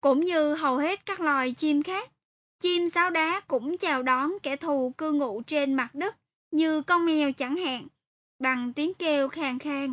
Cũng 0.00 0.20
như 0.20 0.54
hầu 0.54 0.76
hết 0.76 1.06
các 1.06 1.20
loài 1.20 1.52
chim 1.52 1.82
khác, 1.82 2.10
chim 2.60 2.90
sáo 2.90 3.10
đá 3.10 3.40
cũng 3.40 3.78
chào 3.78 4.02
đón 4.02 4.32
kẻ 4.42 4.56
thù 4.56 4.92
cư 4.98 5.12
ngụ 5.12 5.42
trên 5.42 5.74
mặt 5.74 5.94
đất 5.94 6.16
như 6.50 6.82
con 6.82 7.06
mèo 7.06 7.32
chẳng 7.32 7.56
hạn, 7.56 7.86
bằng 8.38 8.72
tiếng 8.72 8.94
kêu 8.94 9.28
khàn 9.28 9.58
khàn, 9.58 9.92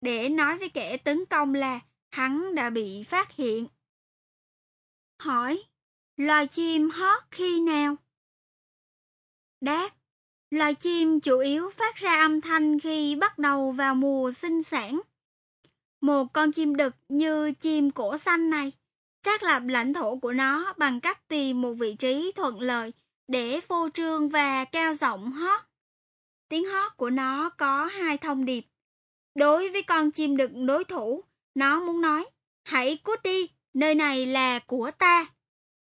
để 0.00 0.28
nói 0.28 0.58
với 0.58 0.68
kẻ 0.68 0.96
tấn 0.96 1.24
công 1.26 1.54
là 1.54 1.80
hắn 2.10 2.54
đã 2.54 2.70
bị 2.70 3.02
phát 3.02 3.32
hiện. 3.32 3.66
Hỏi, 5.18 5.62
loài 6.16 6.46
chim 6.46 6.90
hót 6.90 7.22
khi 7.30 7.60
nào? 7.60 7.96
Đáp, 9.60 9.90
loài 10.50 10.74
chim 10.74 11.20
chủ 11.20 11.38
yếu 11.38 11.70
phát 11.70 11.96
ra 11.96 12.20
âm 12.20 12.40
thanh 12.40 12.80
khi 12.80 13.16
bắt 13.16 13.38
đầu 13.38 13.72
vào 13.72 13.94
mùa 13.94 14.32
sinh 14.32 14.62
sản. 14.62 15.00
Một 16.02 16.32
con 16.32 16.52
chim 16.52 16.76
đực 16.76 16.94
như 17.08 17.52
chim 17.52 17.90
cổ 17.90 18.18
xanh 18.18 18.50
này, 18.50 18.72
xác 19.24 19.42
lập 19.42 19.62
lãnh 19.66 19.94
thổ 19.94 20.16
của 20.16 20.32
nó 20.32 20.74
bằng 20.76 21.00
cách 21.00 21.28
tìm 21.28 21.62
một 21.62 21.72
vị 21.72 21.94
trí 21.94 22.32
thuận 22.36 22.60
lợi 22.60 22.92
để 23.28 23.60
phô 23.60 23.88
trương 23.94 24.28
và 24.28 24.64
cao 24.64 24.94
giọng 24.94 25.32
hót. 25.32 25.60
Tiếng 26.48 26.64
hót 26.64 26.96
của 26.96 27.10
nó 27.10 27.50
có 27.50 27.84
hai 27.84 28.18
thông 28.18 28.44
điệp. 28.44 28.66
Đối 29.34 29.68
với 29.68 29.82
con 29.82 30.10
chim 30.10 30.36
đực 30.36 30.50
đối 30.66 30.84
thủ, 30.84 31.24
nó 31.54 31.80
muốn 31.80 32.00
nói, 32.00 32.24
hãy 32.64 32.96
cút 32.96 33.22
đi, 33.22 33.48
nơi 33.74 33.94
này 33.94 34.26
là 34.26 34.58
của 34.58 34.90
ta. 34.98 35.26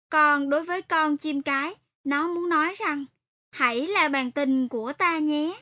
Còn 0.10 0.50
đối 0.50 0.64
với 0.64 0.82
con 0.82 1.18
chim 1.18 1.42
cái, 1.42 1.76
nó 2.04 2.28
muốn 2.28 2.50
nói 2.50 2.74
rằng, 2.78 3.06
hãy 3.52 3.88
là 3.88 4.08
bàn 4.08 4.32
tình 4.32 4.68
của 4.68 4.94
ta 4.94 5.20
nhé. 5.20 5.62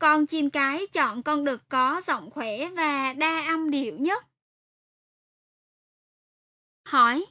Con 0.00 0.26
chim 0.26 0.50
cái 0.50 0.86
chọn 0.86 1.22
con 1.22 1.44
đực 1.44 1.68
có 1.68 2.02
giọng 2.06 2.30
khỏe 2.30 2.68
và 2.70 3.12
đa 3.12 3.46
âm 3.46 3.70
điệu 3.70 3.96
nhất. 3.98 4.26
Hỏi, 6.84 7.26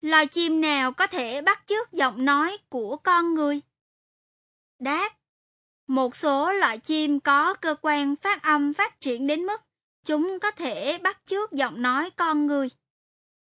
loài 0.00 0.26
chim 0.26 0.60
nào 0.60 0.92
có 0.92 1.06
thể 1.06 1.42
bắt 1.42 1.62
chước 1.66 1.92
giọng 1.92 2.24
nói 2.24 2.58
của 2.68 2.96
con 2.96 3.34
người? 3.34 3.60
Đáp, 4.78 5.10
một 5.86 6.16
số 6.16 6.52
loại 6.52 6.78
chim 6.78 7.20
có 7.20 7.54
cơ 7.54 7.74
quan 7.82 8.16
phát 8.16 8.42
âm 8.42 8.72
phát 8.72 9.00
triển 9.00 9.26
đến 9.26 9.46
mức 9.46 9.60
chúng 10.04 10.38
có 10.42 10.50
thể 10.50 10.98
bắt 10.98 11.18
chước 11.26 11.52
giọng 11.52 11.82
nói 11.82 12.10
con 12.10 12.46
người. 12.46 12.68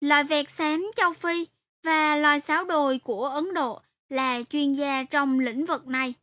Loài 0.00 0.24
vẹt 0.24 0.50
xám 0.50 0.90
châu 0.96 1.12
Phi 1.12 1.46
và 1.82 2.16
loài 2.16 2.40
sáo 2.40 2.64
đồi 2.64 2.98
của 2.98 3.26
Ấn 3.26 3.54
Độ 3.54 3.82
là 4.08 4.42
chuyên 4.42 4.72
gia 4.72 5.02
trong 5.02 5.38
lĩnh 5.38 5.66
vực 5.66 5.86
này. 5.86 6.14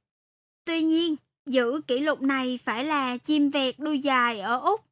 Tuy 0.65 0.81
nhiên, 0.81 1.15
giữ 1.47 1.81
kỷ 1.87 1.99
lục 1.99 2.21
này 2.21 2.59
phải 2.63 2.85
là 2.85 3.17
chim 3.17 3.49
vẹt 3.49 3.79
đuôi 3.79 3.99
dài 3.99 4.39
ở 4.39 4.59
Úc. 4.59 4.85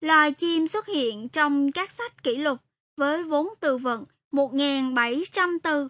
Loài 0.00 0.32
chim 0.32 0.68
xuất 0.68 0.86
hiện 0.86 1.28
trong 1.28 1.72
các 1.72 1.90
sách 1.90 2.22
kỷ 2.22 2.36
lục 2.36 2.58
với 2.96 3.24
vốn 3.24 3.48
từ 3.60 3.78
vựng 3.78 4.04
1.700 4.32 5.58
từ. 5.62 5.88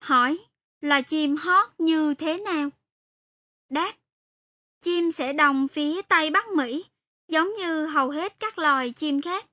Hỏi, 0.00 0.38
loài 0.80 1.02
chim 1.02 1.36
hót 1.36 1.68
như 1.78 2.14
thế 2.14 2.38
nào? 2.38 2.70
Đáp, 3.68 3.92
chim 4.80 5.10
sẽ 5.10 5.32
đồng 5.32 5.68
phía 5.68 6.02
Tây 6.02 6.30
Bắc 6.30 6.48
Mỹ, 6.48 6.84
giống 7.28 7.52
như 7.52 7.86
hầu 7.86 8.10
hết 8.10 8.40
các 8.40 8.58
loài 8.58 8.92
chim 8.92 9.20
khác, 9.22 9.46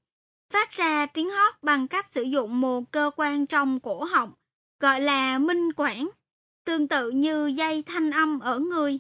phát 0.49 0.71
ra 0.71 1.05
tiếng 1.05 1.29
hót 1.29 1.53
bằng 1.61 1.87
cách 1.87 2.07
sử 2.11 2.23
dụng 2.23 2.61
một 2.61 2.91
cơ 2.91 3.11
quan 3.15 3.45
trong 3.45 3.79
cổ 3.79 4.03
họng, 4.03 4.31
gọi 4.79 5.01
là 5.01 5.39
minh 5.39 5.73
quản, 5.75 6.09
tương 6.67 6.87
tự 6.87 7.09
như 7.09 7.47
dây 7.47 7.83
thanh 7.83 8.11
âm 8.11 8.39
ở 8.39 8.59
người. 8.59 8.99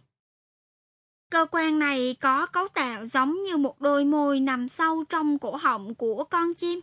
Cơ 1.29 1.45
quan 1.51 1.79
này 1.79 2.15
có 2.21 2.45
cấu 2.45 2.67
tạo 2.67 3.05
giống 3.05 3.43
như 3.43 3.57
một 3.57 3.81
đôi 3.81 4.05
môi 4.05 4.39
nằm 4.39 4.69
sâu 4.69 5.03
trong 5.09 5.39
cổ 5.39 5.55
họng 5.55 5.95
của 5.95 6.23
con 6.23 6.53
chim. 6.53 6.81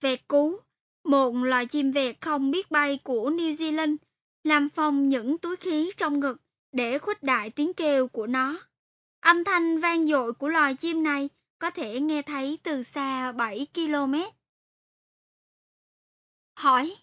Vẹt 0.00 0.28
cú, 0.28 0.60
một 1.04 1.34
loài 1.34 1.66
chim 1.66 1.90
vẹt 1.90 2.20
không 2.20 2.50
biết 2.50 2.70
bay 2.70 2.98
của 3.02 3.30
New 3.30 3.52
Zealand, 3.52 3.96
làm 4.44 4.68
phồng 4.68 5.08
những 5.08 5.38
túi 5.38 5.56
khí 5.56 5.90
trong 5.96 6.20
ngực 6.20 6.36
để 6.72 6.98
khuếch 6.98 7.22
đại 7.22 7.50
tiếng 7.50 7.74
kêu 7.74 8.08
của 8.08 8.26
nó. 8.26 8.60
Âm 9.20 9.44
thanh 9.44 9.80
vang 9.80 10.06
dội 10.06 10.32
của 10.32 10.48
loài 10.48 10.74
chim 10.74 11.02
này 11.02 11.28
có 11.58 11.70
thể 11.70 12.00
nghe 12.00 12.22
thấy 12.22 12.58
từ 12.62 12.82
xa 12.82 13.32
7 13.32 13.66
km. 13.74 14.14
Hỏi, 16.54 16.96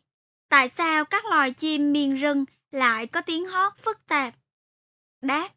tại 0.49 0.69
sao 0.69 1.05
các 1.05 1.25
loài 1.25 1.53
chim 1.53 1.93
miền 1.93 2.15
rừng 2.15 2.45
lại 2.75 3.07
có 3.07 3.21
tiếng 3.21 3.45
hót 3.45 3.73
phức 3.77 4.05
tạp? 4.07 4.33
Đáp, 5.21 5.49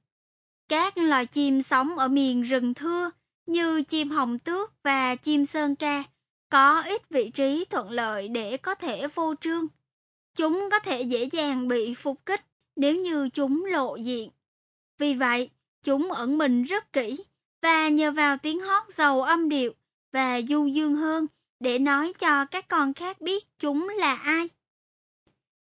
các 0.69 0.99
loài 0.99 1.27
chim 1.27 1.63
sống 1.63 1.99
ở 1.99 2.09
miền 2.09 2.43
rừng 2.43 2.75
thưa 2.75 3.11
như 3.47 3.83
chim 3.83 4.11
hồng 4.11 4.39
tước 4.39 4.83
và 4.83 5.17
chim 5.17 5.47
sơn 5.47 5.77
ca 5.77 6.05
có 6.51 6.81
ít 6.81 7.09
vị 7.11 7.31
trí 7.31 7.65
thuận 7.65 7.91
lợi 7.91 8.29
để 8.29 8.57
có 8.57 8.75
thể 8.75 9.07
vô 9.07 9.35
trương. 9.41 9.67
Chúng 10.35 10.69
có 10.71 10.79
thể 10.79 11.03
dễ 11.03 11.25
dàng 11.25 11.69
bị 11.69 11.95
phục 11.95 12.27
kích 12.27 12.45
nếu 12.77 12.97
như 12.97 13.29
chúng 13.29 13.65
lộ 13.65 13.97
diện. 13.97 14.31
Vì 14.99 15.15
vậy, 15.15 15.51
chúng 15.83 16.13
ẩn 16.13 16.39
mình 16.39 16.63
rất 16.63 16.93
kỹ 16.93 17.17
và 17.63 17.89
nhờ 17.89 18.11
vào 18.13 18.37
tiếng 18.39 18.61
hót 18.61 18.83
giàu 18.93 19.23
âm 19.23 19.49
điệu 19.49 19.73
và 20.13 20.41
du 20.49 20.67
dương 20.67 20.97
hơn 20.97 21.27
để 21.61 21.79
nói 21.79 22.13
cho 22.19 22.45
các 22.45 22.69
con 22.69 22.95
khác 22.95 23.21
biết 23.21 23.59
chúng 23.59 23.89
là 23.89 24.15
ai. 24.15 24.49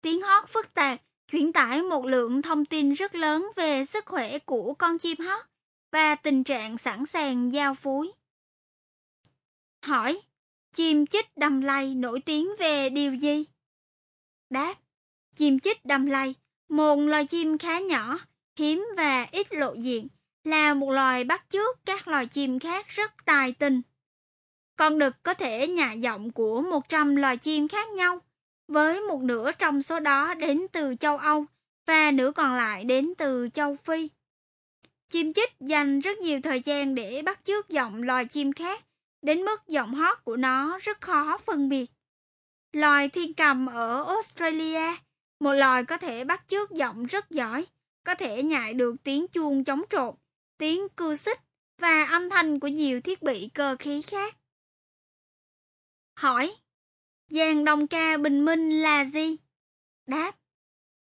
Tiếng 0.03 0.23
hót 0.23 0.49
phức 0.49 0.75
tạp 0.75 1.01
chuyển 1.33 1.53
tải 1.53 1.83
một 1.83 2.07
lượng 2.07 2.43
thông 2.43 2.65
tin 2.65 2.93
rất 2.93 3.15
lớn 3.15 3.49
về 3.57 3.85
sức 3.85 4.07
khỏe 4.07 4.39
của 4.39 4.75
con 4.75 4.99
chim 4.99 5.19
hót 5.19 5.45
và 5.93 6.15
tình 6.15 6.45
trạng 6.45 6.79
sẵn 6.79 7.07
sàng 7.07 7.53
giao 7.53 7.75
phối. 7.75 8.13
Hỏi, 9.83 10.21
chim 10.73 11.07
chích 11.07 11.37
đầm 11.37 11.61
lầy 11.61 11.95
nổi 11.95 12.21
tiếng 12.21 12.49
về 12.59 12.91
điều 12.91 13.15
gì? 13.15 13.45
Đáp, 14.51 14.75
chim 15.37 15.59
chích 15.59 15.85
đầm 15.85 16.07
lầy, 16.07 16.35
một 16.69 16.97
loài 16.97 17.27
chim 17.27 17.59
khá 17.59 17.79
nhỏ, 17.79 18.19
hiếm 18.57 18.87
và 18.97 19.29
ít 19.33 19.53
lộ 19.55 19.75
diện, 19.75 20.09
là 20.45 20.75
một 20.75 20.91
loài 20.91 21.25
bắt 21.25 21.47
chước 21.49 21.85
các 21.85 22.09
loài 22.09 22.27
chim 22.27 22.59
khác 22.59 22.89
rất 22.89 23.13
tài 23.25 23.53
tình. 23.53 23.83
Con 24.77 24.99
đực 24.99 25.23
có 25.23 25.35
thể 25.35 25.69
nhả 25.69 25.93
giọng 25.93 26.31
của 26.31 26.63
100 26.63 27.17
loài 27.17 27.37
chim 27.37 27.69
khác 27.69 27.89
nhau, 27.89 28.21
với 28.73 29.01
một 29.01 29.23
nửa 29.23 29.53
trong 29.53 29.83
số 29.83 30.01
đó 30.01 30.35
đến 30.35 30.67
từ 30.73 30.95
châu 31.01 31.19
Âu 31.19 31.47
và 31.87 32.11
nửa 32.11 32.33
còn 32.33 32.55
lại 32.55 32.85
đến 32.85 33.13
từ 33.19 33.49
châu 33.55 33.77
Phi. 33.77 34.09
Chim 35.09 35.33
chích 35.33 35.51
dành 35.61 36.01
rất 36.01 36.19
nhiều 36.19 36.41
thời 36.43 36.61
gian 36.61 36.95
để 36.95 37.23
bắt 37.25 37.45
chước 37.45 37.69
giọng 37.69 38.03
loài 38.03 38.25
chim 38.25 38.53
khác, 38.53 38.85
đến 39.23 39.43
mức 39.43 39.69
giọng 39.69 39.95
hót 39.95 40.25
của 40.25 40.37
nó 40.37 40.79
rất 40.83 41.01
khó 41.01 41.39
phân 41.39 41.69
biệt. 41.69 41.91
Loài 42.73 43.09
thiên 43.09 43.35
cầm 43.35 43.67
ở 43.67 44.05
Australia, 44.05 44.97
một 45.41 45.53
loài 45.53 45.85
có 45.85 45.99
thể 45.99 46.25
bắt 46.25 46.45
chước 46.47 46.71
giọng 46.71 47.07
rất 47.07 47.31
giỏi, 47.31 47.67
có 48.05 48.15
thể 48.15 48.43
nhại 48.43 48.75
được 48.75 48.97
tiếng 49.05 49.27
chuông 49.29 49.65
chống 49.65 49.83
trộn, 49.91 50.15
tiếng 50.59 50.89
cưa 50.97 51.17
xích 51.17 51.41
và 51.79 52.05
âm 52.05 52.31
thanh 52.31 52.61
của 52.61 52.69
nhiều 52.69 53.01
thiết 53.01 53.23
bị 53.23 53.49
cơ 53.55 53.77
khí 53.79 54.03
khác. 54.03 54.37
Hỏi, 56.15 56.57
Giàn 57.33 57.65
đồng 57.65 57.87
ca 57.87 58.17
bình 58.17 58.45
minh 58.45 58.71
là 58.71 59.05
gì? 59.05 59.37
Đáp, 60.07 60.33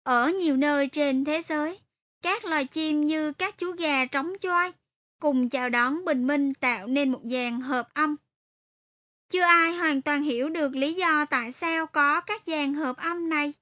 ở 0.03 0.29
nhiều 0.29 0.57
nơi 0.57 0.87
trên 0.87 1.25
thế 1.25 1.41
giới, 1.41 1.79
các 2.21 2.45
loài 2.45 2.65
chim 2.65 3.05
như 3.05 3.31
các 3.33 3.57
chú 3.57 3.71
gà 3.71 4.05
trống 4.05 4.33
choai 4.41 4.71
cùng 5.19 5.49
chào 5.49 5.69
đón 5.69 6.05
bình 6.05 6.27
minh 6.27 6.53
tạo 6.53 6.87
nên 6.87 7.11
một 7.11 7.19
dàn 7.23 7.61
hợp 7.61 7.89
âm. 7.93 8.15
Chưa 9.29 9.41
ai 9.41 9.73
hoàn 9.73 10.01
toàn 10.01 10.23
hiểu 10.23 10.49
được 10.49 10.75
lý 10.75 10.93
do 10.93 11.25
tại 11.25 11.51
sao 11.51 11.87
có 11.87 12.21
các 12.21 12.43
dàn 12.43 12.73
hợp 12.73 12.97
âm 12.97 13.29
này. 13.29 13.53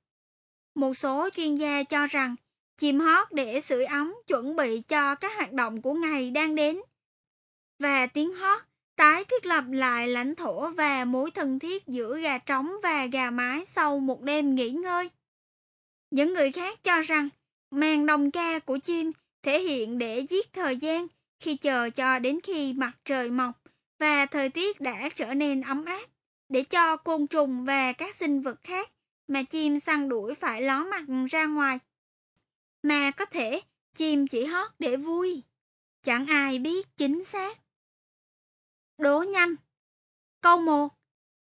Một 0.75 0.93
số 0.93 1.29
chuyên 1.35 1.55
gia 1.55 1.83
cho 1.83 2.07
rằng 2.07 2.35
chim 2.77 2.99
hót 2.99 3.31
để 3.31 3.61
sưởi 3.61 3.85
ấm 3.85 4.15
chuẩn 4.27 4.55
bị 4.55 4.81
cho 4.81 5.15
các 5.15 5.35
hoạt 5.35 5.53
động 5.53 5.81
của 5.81 5.93
ngày 5.93 6.31
đang 6.31 6.55
đến. 6.55 6.79
Và 7.79 8.05
tiếng 8.07 8.33
hót 8.33 8.61
tái 8.95 9.25
thiết 9.25 9.45
lập 9.45 9.63
lại 9.69 10.07
lãnh 10.07 10.35
thổ 10.35 10.69
và 10.69 11.05
mối 11.05 11.31
thân 11.31 11.59
thiết 11.59 11.87
giữa 11.87 12.19
gà 12.19 12.37
trống 12.37 12.71
và 12.83 13.05
gà 13.05 13.31
mái 13.31 13.65
sau 13.65 13.99
một 13.99 14.21
đêm 14.21 14.55
nghỉ 14.55 14.69
ngơi. 14.69 15.09
Những 16.11 16.33
người 16.33 16.51
khác 16.51 16.83
cho 16.83 17.01
rằng, 17.01 17.29
màn 17.71 18.05
đồng 18.05 18.31
ca 18.31 18.59
của 18.59 18.77
chim 18.77 19.11
thể 19.43 19.59
hiện 19.61 19.97
để 19.97 20.19
giết 20.19 20.53
thời 20.53 20.77
gian 20.77 21.07
khi 21.39 21.55
chờ 21.55 21.89
cho 21.89 22.19
đến 22.19 22.39
khi 22.43 22.73
mặt 22.73 22.91
trời 23.05 23.31
mọc 23.31 23.61
và 23.99 24.25
thời 24.25 24.49
tiết 24.49 24.81
đã 24.81 25.09
trở 25.15 25.33
nên 25.33 25.61
ấm 25.61 25.85
áp 25.85 26.05
để 26.49 26.63
cho 26.63 26.97
côn 26.97 27.27
trùng 27.27 27.65
và 27.65 27.93
các 27.93 28.15
sinh 28.15 28.41
vật 28.41 28.59
khác 28.63 28.91
mà 29.27 29.43
chim 29.43 29.79
săn 29.79 30.09
đuổi 30.09 30.35
phải 30.35 30.61
ló 30.61 30.83
mặt 30.83 31.05
ra 31.29 31.45
ngoài. 31.45 31.79
Mà 32.83 33.11
có 33.11 33.25
thể, 33.25 33.61
chim 33.95 34.27
chỉ 34.27 34.45
hót 34.45 34.71
để 34.79 34.95
vui. 34.95 35.41
Chẳng 36.03 36.25
ai 36.25 36.59
biết 36.59 36.97
chính 36.97 37.23
xác. 37.23 37.57
Đố 38.97 39.23
nhanh. 39.23 39.55
Câu 40.41 40.57
1. 40.57 40.87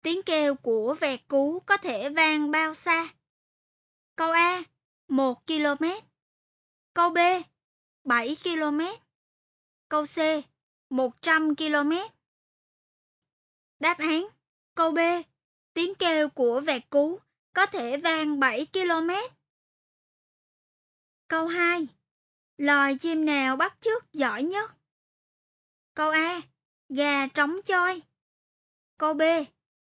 Tiếng 0.03 0.23
kêu 0.23 0.55
của 0.55 0.95
vẹt 1.01 1.21
cú 1.29 1.61
có 1.67 1.77
thể 1.77 2.09
vang 2.09 2.51
bao 2.51 2.75
xa? 2.75 3.15
Câu 4.17 4.31
A. 4.31 4.63
1 5.09 5.47
km. 5.47 5.85
Câu 6.95 7.11
B. 7.11 7.19
7 8.05 8.37
km. 8.45 8.81
Câu 9.89 10.07
C. 10.07 10.19
100 10.91 11.57
km. 11.57 11.93
Đáp 13.81 13.99
án. 13.99 14.27
Câu 14.75 14.93
B. 14.93 14.99
Tiếng 15.75 15.95
kêu 15.95 16.29
của 16.29 16.61
vẹt 16.61 16.91
cú 16.91 17.21
có 17.53 17.67
thể 17.67 17.97
vang 17.97 18.41
7 18.41 18.67
km. 18.67 19.11
Câu 21.29 21.47
2. 21.47 21.87
Loài 22.57 22.99
chim 22.99 23.25
nào 23.25 23.57
bắt 23.57 23.77
chước 23.81 24.13
giỏi 24.13 24.43
nhất? 24.43 24.71
Câu 25.95 26.11
A. 26.11 26.41
Gà 26.95 27.27
trống 27.27 27.57
choi. 27.65 28.03
Câu 28.99 29.15
B. 29.15 29.23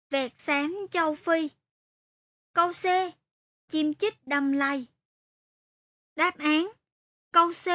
Vẹt 0.09 0.31
xám 0.37 0.75
châu 0.91 1.15
Phi. 1.15 1.49
Câu 2.53 2.71
C. 2.71 2.85
Chim 3.67 3.93
chích 3.93 4.27
đầm 4.27 4.51
lầy. 4.51 4.85
Đáp 6.15 6.37
án. 6.37 6.67
Câu 7.31 7.51
C. 7.51 7.67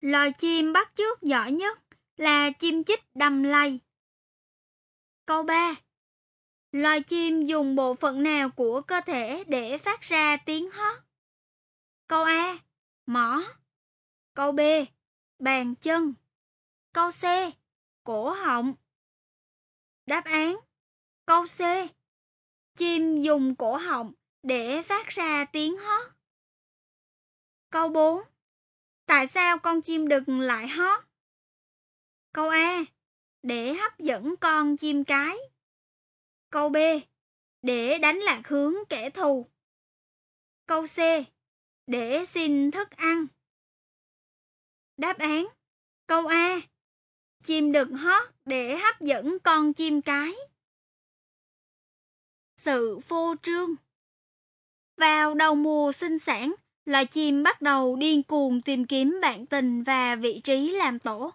Loài 0.00 0.32
chim 0.32 0.72
bắt 0.72 0.92
chước 0.94 1.22
giỏi 1.22 1.52
nhất 1.52 1.78
là 2.16 2.50
chim 2.50 2.84
chích 2.84 3.04
đầm 3.14 3.42
lầy. 3.42 3.80
Câu 5.26 5.42
3. 5.42 5.74
Loài 6.72 7.02
chim 7.02 7.42
dùng 7.42 7.76
bộ 7.76 7.94
phận 7.94 8.22
nào 8.22 8.50
của 8.50 8.82
cơ 8.82 9.00
thể 9.06 9.44
để 9.46 9.78
phát 9.78 10.00
ra 10.00 10.36
tiếng 10.36 10.70
hót? 10.70 10.96
Câu 12.06 12.24
A. 12.24 12.58
Mỏ. 13.06 13.42
Câu 14.34 14.52
B. 14.52 14.60
Bàn 15.38 15.74
chân. 15.74 16.14
Câu 16.92 17.10
C. 17.10 17.24
Cổ 18.04 18.30
họng. 18.30 18.74
Đáp 20.06 20.24
án. 20.24 20.56
Câu 21.26 21.44
C. 21.46 21.60
Chim 22.76 23.20
dùng 23.20 23.54
cổ 23.56 23.76
họng 23.76 24.12
để 24.42 24.82
phát 24.82 25.06
ra 25.08 25.44
tiếng 25.44 25.76
hót. 25.76 26.12
Câu 27.70 27.88
4. 27.88 28.22
Tại 29.06 29.26
sao 29.26 29.58
con 29.58 29.82
chim 29.82 30.08
đực 30.08 30.22
lại 30.26 30.68
hót? 30.68 31.04
Câu 32.32 32.48
A. 32.48 32.84
Để 33.42 33.74
hấp 33.74 33.98
dẫn 33.98 34.36
con 34.40 34.76
chim 34.76 35.04
cái. 35.04 35.36
Câu 36.50 36.68
B. 36.68 36.76
Để 37.62 37.98
đánh 37.98 38.18
lạc 38.18 38.42
hướng 38.44 38.74
kẻ 38.88 39.10
thù. 39.10 39.46
Câu 40.66 40.86
C. 40.86 40.98
Để 41.86 42.24
xin 42.24 42.70
thức 42.70 42.90
ăn. 42.90 43.26
Đáp 44.96 45.18
án. 45.18 45.46
Câu 46.06 46.26
A. 46.26 46.60
Chim 47.44 47.72
đực 47.72 47.88
hót 47.88 48.28
để 48.44 48.76
hấp 48.76 49.00
dẫn 49.00 49.38
con 49.38 49.72
chim 49.72 50.02
cái. 50.02 50.32
Sự 52.56 53.00
phô 53.00 53.34
trương 53.42 53.74
Vào 54.96 55.34
đầu 55.34 55.54
mùa 55.54 55.92
sinh 55.92 56.18
sản, 56.18 56.54
loài 56.84 57.06
chim 57.06 57.42
bắt 57.42 57.62
đầu 57.62 57.96
điên 57.96 58.22
cuồng 58.22 58.60
tìm 58.60 58.86
kiếm 58.86 59.18
bạn 59.22 59.46
tình 59.46 59.82
và 59.82 60.16
vị 60.16 60.40
trí 60.44 60.70
làm 60.70 60.98
tổ. 60.98 61.32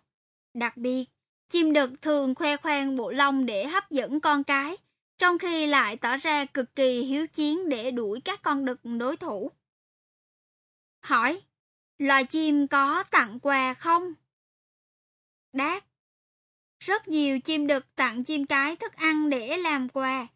Đặc 0.54 0.78
biệt, 0.78 1.06
chim 1.50 1.74
đực 1.74 2.02
thường 2.02 2.36
khoe 2.36 2.58
khoang 2.58 2.96
bộ 2.96 3.12
lông 3.12 3.46
để 3.46 3.68
hấp 3.68 3.92
dẫn 3.92 4.20
con 4.20 4.44
cái, 4.44 4.78
trong 5.18 5.38
khi 5.38 5.68
lại 5.68 5.98
tỏ 5.98 6.18
ra 6.18 6.46
cực 6.46 6.76
kỳ 6.76 7.02
hiếu 7.02 7.28
chiến 7.28 7.70
để 7.70 7.92
đuổi 7.92 8.22
các 8.22 8.42
con 8.42 8.66
đực 8.66 8.80
đối 8.84 9.18
thủ. 9.18 9.52
Hỏi, 11.02 11.42
loài 11.98 12.26
chim 12.26 12.68
có 12.68 13.04
tặng 13.04 13.40
quà 13.40 13.74
không? 13.74 14.14
Đáp, 15.54 15.82
rất 16.80 17.08
nhiều 17.08 17.40
chim 17.40 17.68
đực 17.68 17.96
tặng 17.96 18.24
chim 18.24 18.46
cái 18.46 18.76
thức 18.76 18.94
ăn 18.96 19.30
để 19.30 19.58
làm 19.58 19.90
quà. 19.90 20.28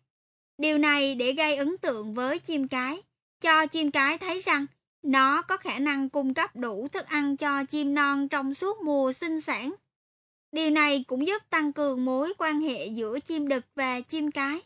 Điều 0.58 0.78
này 0.78 1.16
để 1.16 1.32
gây 1.32 1.56
ấn 1.56 1.78
tượng 1.78 2.14
với 2.14 2.40
chim 2.40 2.68
cái, 2.68 3.02
cho 3.42 3.66
chim 3.68 3.92
cái 3.92 4.18
thấy 4.18 4.42
rằng 4.42 4.66
nó 5.04 5.42
có 5.42 5.58
khả 5.58 5.80
năng 5.80 6.10
cung 6.10 6.34
cấp 6.34 6.56
đủ 6.56 6.88
thức 6.88 7.06
ăn 7.06 7.38
cho 7.38 7.66
chim 7.66 7.94
non 7.94 8.28
trong 8.28 8.54
suốt 8.54 8.82
mùa 8.82 9.14
sinh 9.14 9.42
sản. 9.42 9.74
Điều 10.52 10.70
này 10.70 11.04
cũng 11.08 11.28
giúp 11.28 11.50
tăng 11.50 11.74
cường 11.74 12.06
mối 12.06 12.34
quan 12.38 12.62
hệ 12.62 12.88
giữa 12.88 13.20
chim 13.20 13.48
đực 13.48 13.66
và 13.76 14.02
chim 14.02 14.32
cái 14.32 14.62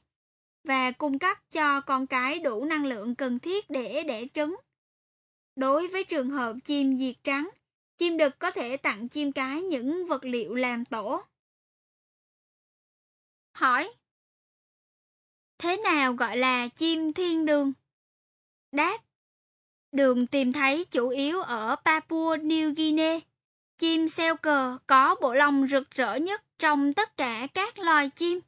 và 0.64 0.92
cung 0.92 1.20
cấp 1.20 1.38
cho 1.52 1.82
con 1.82 2.08
cái 2.08 2.40
đủ 2.40 2.66
năng 2.66 2.86
lượng 2.86 3.16
cần 3.16 3.40
thiết 3.40 3.70
để 3.70 4.04
đẻ 4.04 4.26
trứng. 4.34 4.56
Đối 5.56 5.88
với 5.88 6.04
trường 6.04 6.30
hợp 6.30 6.56
chim 6.64 6.98
diệt 6.98 7.16
trắng, 7.24 7.50
chim 7.98 8.18
đực 8.18 8.40
có 8.40 8.52
thể 8.52 8.78
tặng 8.78 9.08
chim 9.08 9.32
cái 9.32 9.62
những 9.62 10.08
vật 10.08 10.26
liệu 10.26 10.56
làm 10.56 10.86
tổ. 10.86 11.24
Hỏi 13.54 13.94
Thế 15.58 15.78
nào 15.78 16.14
gọi 16.14 16.38
là 16.38 16.68
chim 16.68 17.14
thiên 17.14 17.46
đường? 17.46 17.74
Đáp 18.72 18.98
Đường 19.92 20.28
tìm 20.28 20.54
thấy 20.54 20.86
chủ 20.86 21.10
yếu 21.10 21.42
ở 21.42 21.76
Papua 21.76 22.36
New 22.36 22.74
Guinea. 22.74 23.20
Chim 23.78 24.08
seo 24.08 24.36
cờ 24.36 24.78
có 24.88 25.16
bộ 25.22 25.34
lông 25.34 25.68
rực 25.68 25.92
rỡ 25.92 26.16
nhất 26.16 26.44
trong 26.60 26.94
tất 26.94 27.18
cả 27.18 27.48
các 27.54 27.80
loài 27.80 28.10
chim. 28.10 28.40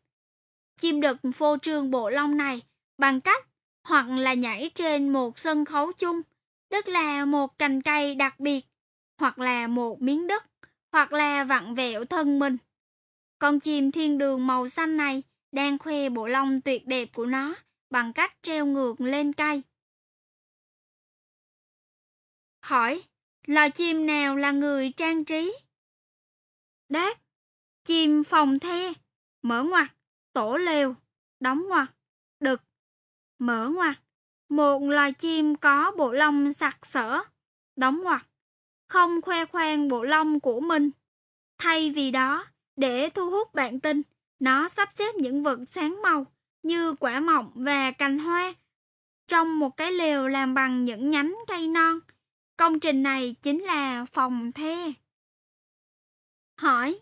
Chim 0.78 1.02
đực 1.02 1.18
phô 1.36 1.58
trương 1.62 1.92
bộ 1.92 2.10
lông 2.10 2.38
này 2.38 2.62
bằng 2.98 3.22
cách 3.22 3.48
hoặc 3.84 4.08
là 4.10 4.34
nhảy 4.34 4.72
trên 4.76 5.10
một 5.10 5.40
sân 5.40 5.66
khấu 5.66 5.92
chung, 5.94 6.22
tức 6.70 6.88
là 6.88 7.26
một 7.26 7.58
cành 7.58 7.82
cây 7.82 8.16
đặc 8.16 8.40
biệt, 8.40 8.66
hoặc 9.18 9.40
là 9.40 9.68
một 9.68 10.02
miếng 10.02 10.28
đất, 10.28 10.44
hoặc 10.92 11.14
là 11.14 11.44
vặn 11.44 11.76
vẹo 11.76 12.06
thân 12.06 12.40
mình. 12.40 12.58
Con 13.40 13.60
chim 13.60 13.92
thiên 13.92 14.18
đường 14.18 14.48
màu 14.48 14.70
xanh 14.70 14.98
này 14.98 15.24
đang 15.52 15.78
khoe 15.78 16.10
bộ 16.10 16.28
lông 16.28 16.62
tuyệt 16.62 16.88
đẹp 16.88 17.10
của 17.14 17.26
nó 17.26 17.56
bằng 17.90 18.14
cách 18.14 18.34
treo 18.42 18.66
ngược 18.66 19.02
lên 19.02 19.34
cây. 19.34 19.62
Hỏi, 22.62 23.04
loài 23.48 23.72
chim 23.72 24.06
nào 24.06 24.36
là 24.36 24.52
người 24.52 24.92
trang 24.98 25.26
trí? 25.26 25.54
Đáp, 26.90 27.16
chim 27.84 28.24
phòng 28.24 28.60
the, 28.60 28.94
mở 29.42 29.64
ngoặt, 29.64 29.88
tổ 30.34 30.58
lều, 30.58 30.96
đóng 31.40 31.66
ngoặt, 31.68 31.88
đực, 32.40 32.62
mở 33.40 33.70
ngoặt. 33.70 33.98
Một 34.50 34.80
loài 34.84 35.14
chim 35.14 35.56
có 35.56 35.92
bộ 35.98 36.12
lông 36.12 36.54
sặc 36.54 36.86
sỡ, 36.86 37.24
đóng 37.76 38.04
ngoặt, 38.04 38.22
không 38.88 39.22
khoe 39.22 39.46
khoang 39.46 39.88
bộ 39.88 40.04
lông 40.04 40.40
của 40.40 40.60
mình. 40.60 40.92
Thay 41.58 41.92
vì 41.92 42.12
đó, 42.12 42.46
để 42.76 43.10
thu 43.10 43.30
hút 43.30 43.54
bạn 43.54 43.80
tinh, 43.80 44.02
nó 44.40 44.70
sắp 44.70 44.90
xếp 44.94 45.16
những 45.16 45.44
vật 45.44 45.60
sáng 45.72 46.02
màu 46.02 46.26
như 46.64 46.96
quả 47.00 47.20
mọng 47.20 47.52
và 47.56 47.92
cành 47.92 48.20
hoa 48.20 48.54
trong 49.28 49.60
một 49.60 49.78
cái 49.78 49.92
lều 49.92 50.28
làm 50.28 50.54
bằng 50.54 50.84
những 50.84 51.10
nhánh 51.10 51.36
cây 51.48 51.68
non. 51.68 52.00
Công 52.58 52.80
trình 52.80 53.04
này 53.04 53.36
chính 53.42 53.64
là 53.64 54.06
phòng 54.06 54.52
the. 54.52 54.92
Hỏi 56.58 57.00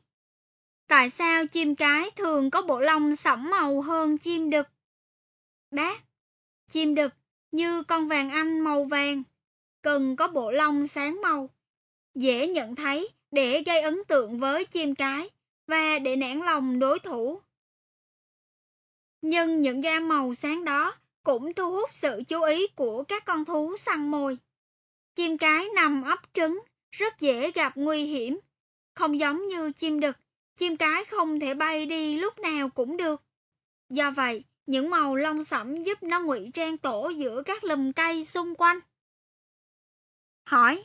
Tại 0.88 1.10
sao 1.10 1.48
chim 1.48 1.76
cái 1.76 2.12
thường 2.16 2.50
có 2.50 2.62
bộ 2.62 2.80
lông 2.80 3.16
sẫm 3.16 3.50
màu 3.50 3.82
hơn 3.82 4.18
chim 4.18 4.50
đực? 4.50 4.68
Đáp 5.72 5.98
Chim 6.72 6.96
đực 6.96 7.14
như 7.52 7.84
con 7.84 8.08
vàng 8.08 8.30
anh 8.30 8.60
màu 8.60 8.84
vàng 8.84 9.24
cần 9.82 10.16
có 10.16 10.28
bộ 10.28 10.52
lông 10.52 10.88
sáng 10.88 11.22
màu, 11.22 11.50
dễ 12.16 12.48
nhận 12.48 12.76
thấy 12.76 13.10
để 13.32 13.64
gây 13.66 13.82
ấn 13.82 14.04
tượng 14.08 14.40
với 14.40 14.66
chim 14.66 14.96
cái 14.96 15.30
và 15.68 16.00
để 16.00 16.16
nản 16.16 16.40
lòng 16.40 16.80
đối 16.80 17.00
thủ. 17.00 17.42
Nhưng 19.22 19.62
những 19.62 19.82
gam 19.82 20.08
màu 20.08 20.34
sáng 20.34 20.66
đó 20.66 20.96
cũng 21.24 21.54
thu 21.54 21.72
hút 21.72 21.90
sự 21.94 22.22
chú 22.28 22.44
ý 22.44 22.68
của 22.68 23.04
các 23.04 23.26
con 23.26 23.46
thú 23.46 23.78
săn 23.78 24.12
mồi. 24.12 24.38
Chim 25.16 25.38
cái 25.38 25.68
nằm 25.76 26.04
ấp 26.04 26.20
trứng, 26.34 26.60
rất 26.92 27.20
dễ 27.20 27.52
gặp 27.52 27.74
nguy 27.76 28.06
hiểm. 28.06 28.40
Không 28.96 29.20
giống 29.20 29.48
như 29.48 29.72
chim 29.72 30.00
đực, 30.00 30.18
chim 30.58 30.78
cái 30.78 31.06
không 31.06 31.40
thể 31.40 31.54
bay 31.54 31.86
đi 31.86 32.18
lúc 32.18 32.40
nào 32.40 32.70
cũng 32.70 32.98
được. 32.98 33.22
Do 33.90 34.12
vậy, 34.12 34.44
những 34.66 34.90
màu 34.90 35.16
lông 35.16 35.44
sẫm 35.44 35.84
giúp 35.84 36.04
nó 36.04 36.20
ngụy 36.20 36.52
trang 36.54 36.78
tổ 36.78 37.10
giữa 37.10 37.44
các 37.44 37.64
lùm 37.64 37.92
cây 37.92 38.26
xung 38.26 38.56
quanh. 38.56 38.80
Hỏi, 40.46 40.84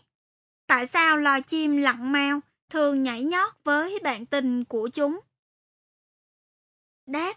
tại 0.67 0.87
sao 0.87 1.17
loài 1.17 1.43
chim 1.43 1.77
lặng 1.77 2.13
mèo? 2.13 2.41
Thường 2.69 3.03
nhảy 3.03 3.23
nhót 3.23 3.53
với 3.65 3.99
bạn 4.03 4.27
tình 4.27 4.65
của 4.65 4.89
chúng? 4.89 5.21
Đáp, 7.07 7.35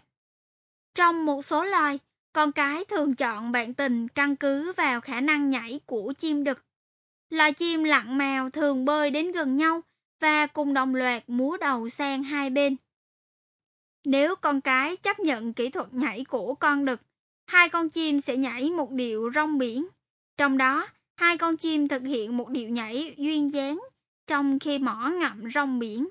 trong 0.94 1.26
một 1.26 1.42
số 1.42 1.64
loài, 1.64 1.98
con 2.32 2.52
cái 2.52 2.84
thường 2.84 3.14
chọn 3.14 3.52
bạn 3.52 3.74
tình 3.74 4.08
căn 4.08 4.36
cứ 4.36 4.72
vào 4.72 5.00
khả 5.00 5.20
năng 5.20 5.50
nhảy 5.50 5.80
của 5.86 6.12
chim 6.18 6.44
đực. 6.44 6.64
Loài 7.30 7.52
chim 7.52 7.84
lặn 7.84 8.18
mèo 8.18 8.50
thường 8.50 8.84
bơi 8.84 9.10
đến 9.10 9.32
gần 9.32 9.56
nhau 9.56 9.80
và 10.20 10.46
cùng 10.46 10.74
đồng 10.74 10.94
loạt 10.94 11.22
múa 11.26 11.56
đầu 11.60 11.88
sang 11.88 12.22
hai 12.22 12.50
bên. 12.50 12.76
Nếu 14.04 14.36
con 14.36 14.60
cái 14.60 14.96
chấp 14.96 15.20
nhận 15.20 15.52
kỹ 15.52 15.70
thuật 15.70 15.94
nhảy 15.94 16.24
của 16.24 16.54
con 16.54 16.84
đực, 16.84 17.00
hai 17.46 17.68
con 17.68 17.88
chim 17.88 18.20
sẽ 18.20 18.36
nhảy 18.36 18.70
một 18.70 18.90
điệu 18.90 19.30
rong 19.34 19.58
biển. 19.58 19.86
Trong 20.36 20.58
đó, 20.58 20.88
hai 21.16 21.38
con 21.38 21.56
chim 21.56 21.88
thực 21.88 22.02
hiện 22.02 22.36
một 22.36 22.48
điệu 22.48 22.68
nhảy 22.68 23.14
duyên 23.16 23.52
dáng 23.52 23.80
trong 24.26 24.58
khi 24.58 24.78
mỏ 24.78 25.10
ngậm 25.20 25.50
rong 25.50 25.78
biển. 25.78 26.08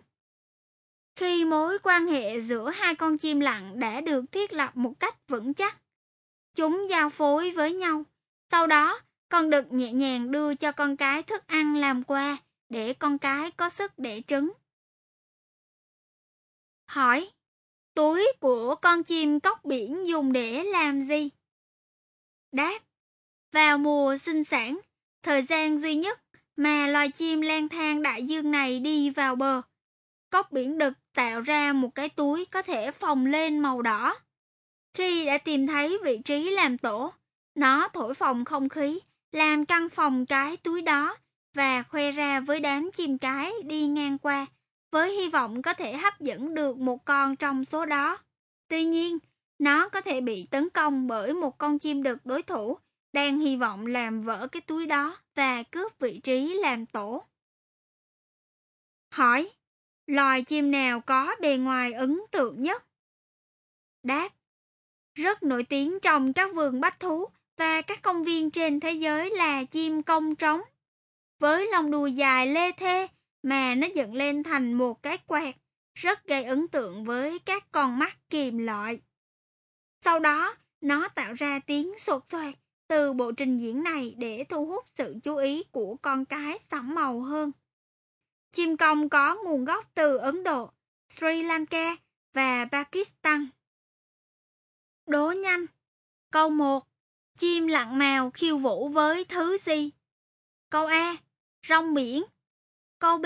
Khi 1.16 1.46
mối 1.46 1.78
quan 1.84 2.08
hệ 2.08 2.42
giữa 2.42 2.70
hai 2.70 2.96
con 2.96 3.18
chim 3.18 3.40
lặng 3.40 3.80
đã 3.80 4.02
được 4.02 4.32
thiết 4.32 4.54
lập 4.54 4.72
một 4.78 4.94
cách 5.00 5.28
vững 5.28 5.54
chắc, 5.54 5.82
chúng 6.56 6.88
giao 6.90 7.10
phối 7.10 7.52
với 7.52 7.74
nhau. 7.74 8.04
Sau 8.52 8.68
đó, 8.68 9.02
con 9.30 9.50
đực 9.50 9.72
nhẹ 9.72 9.94
nhàng 9.94 10.32
đưa 10.32 10.56
cho 10.56 10.72
con 10.72 10.98
cái 10.98 11.24
thức 11.24 11.48
ăn 11.48 11.76
làm 11.76 12.04
quà 12.04 12.38
để 12.70 12.94
con 12.94 13.18
cái 13.18 13.52
có 13.52 13.70
sức 13.70 13.92
đẻ 13.98 14.22
trứng. 14.22 14.52
Hỏi, 16.88 17.32
túi 17.94 18.28
của 18.40 18.76
con 18.76 19.04
chim 19.04 19.40
cóc 19.40 19.66
biển 19.66 20.08
dùng 20.08 20.34
để 20.34 20.64
làm 20.64 21.02
gì? 21.02 21.30
Đáp, 22.52 22.80
vào 23.52 23.78
mùa 23.78 24.18
sinh 24.18 24.44
sản, 24.44 24.80
thời 25.24 25.42
gian 25.42 25.78
duy 25.80 25.96
nhất 25.96 26.22
mà 26.56 26.88
loài 26.88 27.10
chim 27.10 27.42
lang 27.42 27.70
thang 27.70 28.02
đại 28.02 28.24
dương 28.24 28.52
này 28.52 28.80
đi 28.80 29.10
vào 29.10 29.36
bờ. 29.36 29.62
cốc 30.30 30.52
biển 30.52 30.78
đực 30.78 30.94
tạo 31.14 31.42
ra 31.42 31.74
một 31.74 31.96
cái 31.96 32.10
túi 32.10 32.46
có 32.46 32.62
thể 32.62 32.92
phồng 32.92 33.26
lên 33.26 33.60
màu 33.60 33.82
đỏ. 33.82 34.16
Khi 34.94 35.26
đã 35.26 35.38
tìm 35.38 35.68
thấy 35.68 36.00
vị 36.04 36.18
trí 36.26 36.50
làm 36.50 36.78
tổ, 36.78 37.14
nó 37.56 37.88
thổi 37.88 38.14
phồng 38.14 38.46
không 38.46 38.70
khí, 38.70 39.00
làm 39.32 39.66
căng 39.66 39.90
phòng 39.90 40.26
cái 40.26 40.58
túi 40.58 40.82
đó 40.82 41.18
và 41.54 41.84
khoe 41.84 42.12
ra 42.12 42.40
với 42.40 42.60
đám 42.60 42.92
chim 42.92 43.18
cái 43.18 43.54
đi 43.64 43.88
ngang 43.88 44.18
qua, 44.18 44.46
với 44.92 45.12
hy 45.12 45.30
vọng 45.30 45.62
có 45.62 45.74
thể 45.74 45.98
hấp 45.98 46.20
dẫn 46.20 46.54
được 46.54 46.78
một 46.78 47.06
con 47.06 47.36
trong 47.36 47.66
số 47.66 47.86
đó. 47.86 48.18
Tuy 48.68 48.86
nhiên, 48.86 49.18
nó 49.60 49.90
có 49.90 50.02
thể 50.02 50.22
bị 50.22 50.48
tấn 50.52 50.70
công 50.70 51.08
bởi 51.08 51.34
một 51.34 51.58
con 51.58 51.80
chim 51.80 52.04
đực 52.04 52.26
đối 52.26 52.44
thủ 52.44 52.78
đang 53.14 53.40
hy 53.40 53.56
vọng 53.56 53.86
làm 53.86 54.22
vỡ 54.22 54.48
cái 54.52 54.62
túi 54.62 54.86
đó 54.86 55.18
và 55.36 55.64
cướp 55.64 56.00
vị 56.00 56.20
trí 56.24 56.54
làm 56.54 56.86
tổ. 56.86 57.24
Hỏi, 59.10 59.52
loài 60.08 60.44
chim 60.44 60.72
nào 60.72 61.02
có 61.02 61.36
bề 61.42 61.58
ngoài 61.58 61.94
ấn 61.94 62.22
tượng 62.32 62.62
nhất? 62.62 62.86
Đáp, 64.04 64.30
rất 65.16 65.44
nổi 65.44 65.64
tiếng 65.64 66.00
trong 66.00 66.34
các 66.34 66.54
vườn 66.54 66.82
bách 66.82 67.00
thú 67.00 67.26
và 67.58 67.82
các 67.82 68.02
công 68.02 68.24
viên 68.24 68.52
trên 68.52 68.80
thế 68.80 68.92
giới 68.92 69.30
là 69.30 69.64
chim 69.64 70.04
công 70.04 70.36
trống. 70.36 70.62
Với 71.40 71.68
lông 71.72 71.92
đuôi 71.92 72.14
dài 72.14 72.48
lê 72.48 72.72
thê 72.72 73.08
mà 73.44 73.76
nó 73.76 73.88
dựng 73.96 74.14
lên 74.14 74.44
thành 74.44 74.74
một 74.74 75.04
cái 75.04 75.18
quạt, 75.18 75.56
rất 75.94 76.28
gây 76.28 76.44
ấn 76.44 76.68
tượng 76.68 77.04
với 77.04 77.40
các 77.40 77.72
con 77.72 78.00
mắt 78.00 78.18
kìm 78.30 78.58
loại. 78.58 79.00
Sau 80.02 80.20
đó, 80.20 80.56
nó 80.82 81.08
tạo 81.08 81.34
ra 81.34 81.60
tiếng 81.60 82.00
sột 82.00 82.24
soạt 82.30 82.56
từ 82.92 83.14
bộ 83.14 83.32
trình 83.32 83.58
diễn 83.58 83.84
này 83.84 84.16
để 84.18 84.46
thu 84.50 84.66
hút 84.66 84.86
sự 84.94 85.16
chú 85.24 85.36
ý 85.36 85.64
của 85.64 85.96
con 86.02 86.26
cái 86.26 86.60
sẫm 86.72 86.96
màu 86.96 87.22
hơn. 87.22 87.52
Chim 88.52 88.78
công 88.78 89.10
có 89.10 89.36
nguồn 89.44 89.66
gốc 89.66 89.92
từ 89.94 90.18
Ấn 90.18 90.44
Độ, 90.44 90.72
Sri 91.10 91.44
Lanka 91.44 91.96
và 92.34 92.66
Pakistan. 92.66 93.48
Đố 95.06 95.32
nhanh. 95.32 95.66
Câu 96.32 96.50
1. 96.50 96.88
Chim 97.38 97.68
lặn 97.68 97.98
màu 97.98 98.32
khiêu 98.32 98.58
vũ 98.58 98.88
với 98.88 99.26
thứ 99.26 99.58
gì? 99.58 99.90
Câu 100.70 100.86
A. 100.86 101.16
Rong 101.68 101.94
biển. 101.94 102.24
Câu 103.00 103.18
B. 103.18 103.26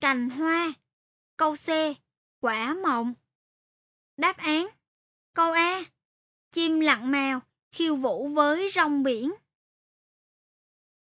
Cành 0.00 0.30
hoa. 0.30 0.72
Câu 1.36 1.54
C. 1.54 1.68
Quả 2.40 2.74
mọng. 2.74 3.14
Đáp 4.16 4.36
án. 4.36 4.68
Câu 5.32 5.52
A. 5.52 5.84
Chim 6.50 6.80
lặn 6.80 7.10
màu 7.10 7.40
khiêu 7.74 7.96
vũ 7.96 8.28
với 8.28 8.70
rong 8.74 9.02
biển. 9.02 9.32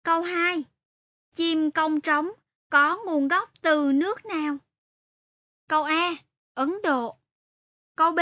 Câu 0.02 0.22
2. 0.22 0.64
Chim 1.32 1.70
công 1.70 2.00
trống 2.00 2.30
có 2.70 3.02
nguồn 3.04 3.28
gốc 3.28 3.50
từ 3.62 3.92
nước 3.92 4.26
nào? 4.26 4.56
Câu 5.68 5.82
A. 5.82 6.14
Ấn 6.54 6.72
Độ. 6.82 7.16
Câu 7.96 8.12
B. 8.12 8.20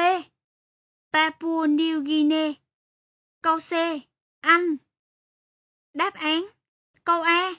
Papua 1.13 1.67
New 1.67 2.05
Guinea. 2.05 2.53
Câu 3.43 3.59
C. 3.59 3.73
Anh. 4.41 4.77
Đáp 5.95 6.15
án. 6.15 6.47
Câu 7.05 7.23
A. 7.23 7.55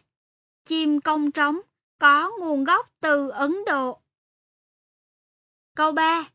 Chim 0.66 1.02
công 1.02 1.32
trống 1.32 1.60
có 2.00 2.32
nguồn 2.40 2.64
gốc 2.64 2.94
từ 3.00 3.30
Ấn 3.30 3.56
Độ. 3.66 4.02
Câu 5.76 5.92
3. 5.92 6.30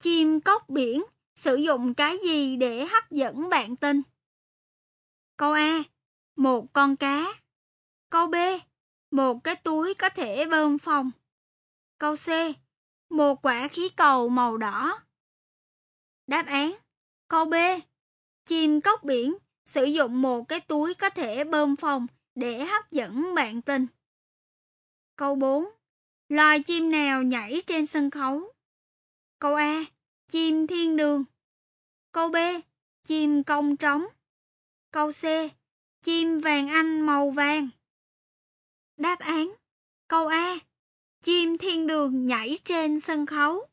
Chim 0.00 0.40
cốc 0.40 0.68
biển 0.68 1.02
sử 1.36 1.56
dụng 1.56 1.94
cái 1.94 2.18
gì 2.24 2.56
để 2.56 2.86
hấp 2.86 3.10
dẫn 3.10 3.48
bạn 3.48 3.76
tình? 3.76 4.02
Câu 5.36 5.52
A. 5.52 5.82
Một 6.36 6.72
con 6.72 6.96
cá. 6.96 7.26
Câu 8.10 8.26
B. 8.26 8.34
Một 9.10 9.44
cái 9.44 9.56
túi 9.56 9.94
có 9.94 10.08
thể 10.08 10.44
bơm 10.44 10.78
phòng. 10.78 11.10
Câu 11.98 12.16
C. 12.16 12.28
Một 13.10 13.42
quả 13.42 13.68
khí 13.68 13.88
cầu 13.88 14.28
màu 14.28 14.56
đỏ. 14.56 15.00
Đáp 16.26 16.46
án. 16.46 16.72
Câu 17.28 17.44
B. 17.44 17.54
Chim 18.44 18.80
cốc 18.80 19.04
biển 19.04 19.34
sử 19.64 19.84
dụng 19.84 20.22
một 20.22 20.48
cái 20.48 20.60
túi 20.60 20.94
có 20.94 21.10
thể 21.10 21.44
bơm 21.44 21.76
phòng 21.76 22.06
để 22.34 22.64
hấp 22.64 22.90
dẫn 22.90 23.34
bạn 23.34 23.62
tình. 23.62 23.86
Câu 25.16 25.34
4. 25.34 25.64
Loài 26.28 26.62
chim 26.62 26.90
nào 26.90 27.22
nhảy 27.22 27.62
trên 27.66 27.86
sân 27.86 28.10
khấu? 28.10 28.52
Câu 29.38 29.54
A. 29.54 29.84
Chim 30.28 30.66
thiên 30.66 30.96
đường. 30.96 31.24
Câu 32.12 32.28
B. 32.28 32.36
Chim 33.02 33.42
công 33.42 33.76
trống. 33.76 34.06
Câu 34.90 35.12
C. 35.12 35.24
Chim 36.02 36.38
vàng 36.38 36.68
anh 36.68 37.00
màu 37.00 37.30
vàng. 37.30 37.68
Đáp 38.96 39.18
án. 39.18 39.54
Câu 40.08 40.26
A. 40.26 40.58
Chim 41.22 41.58
thiên 41.58 41.86
đường 41.86 42.26
nhảy 42.26 42.58
trên 42.64 43.00
sân 43.00 43.26
khấu. 43.26 43.66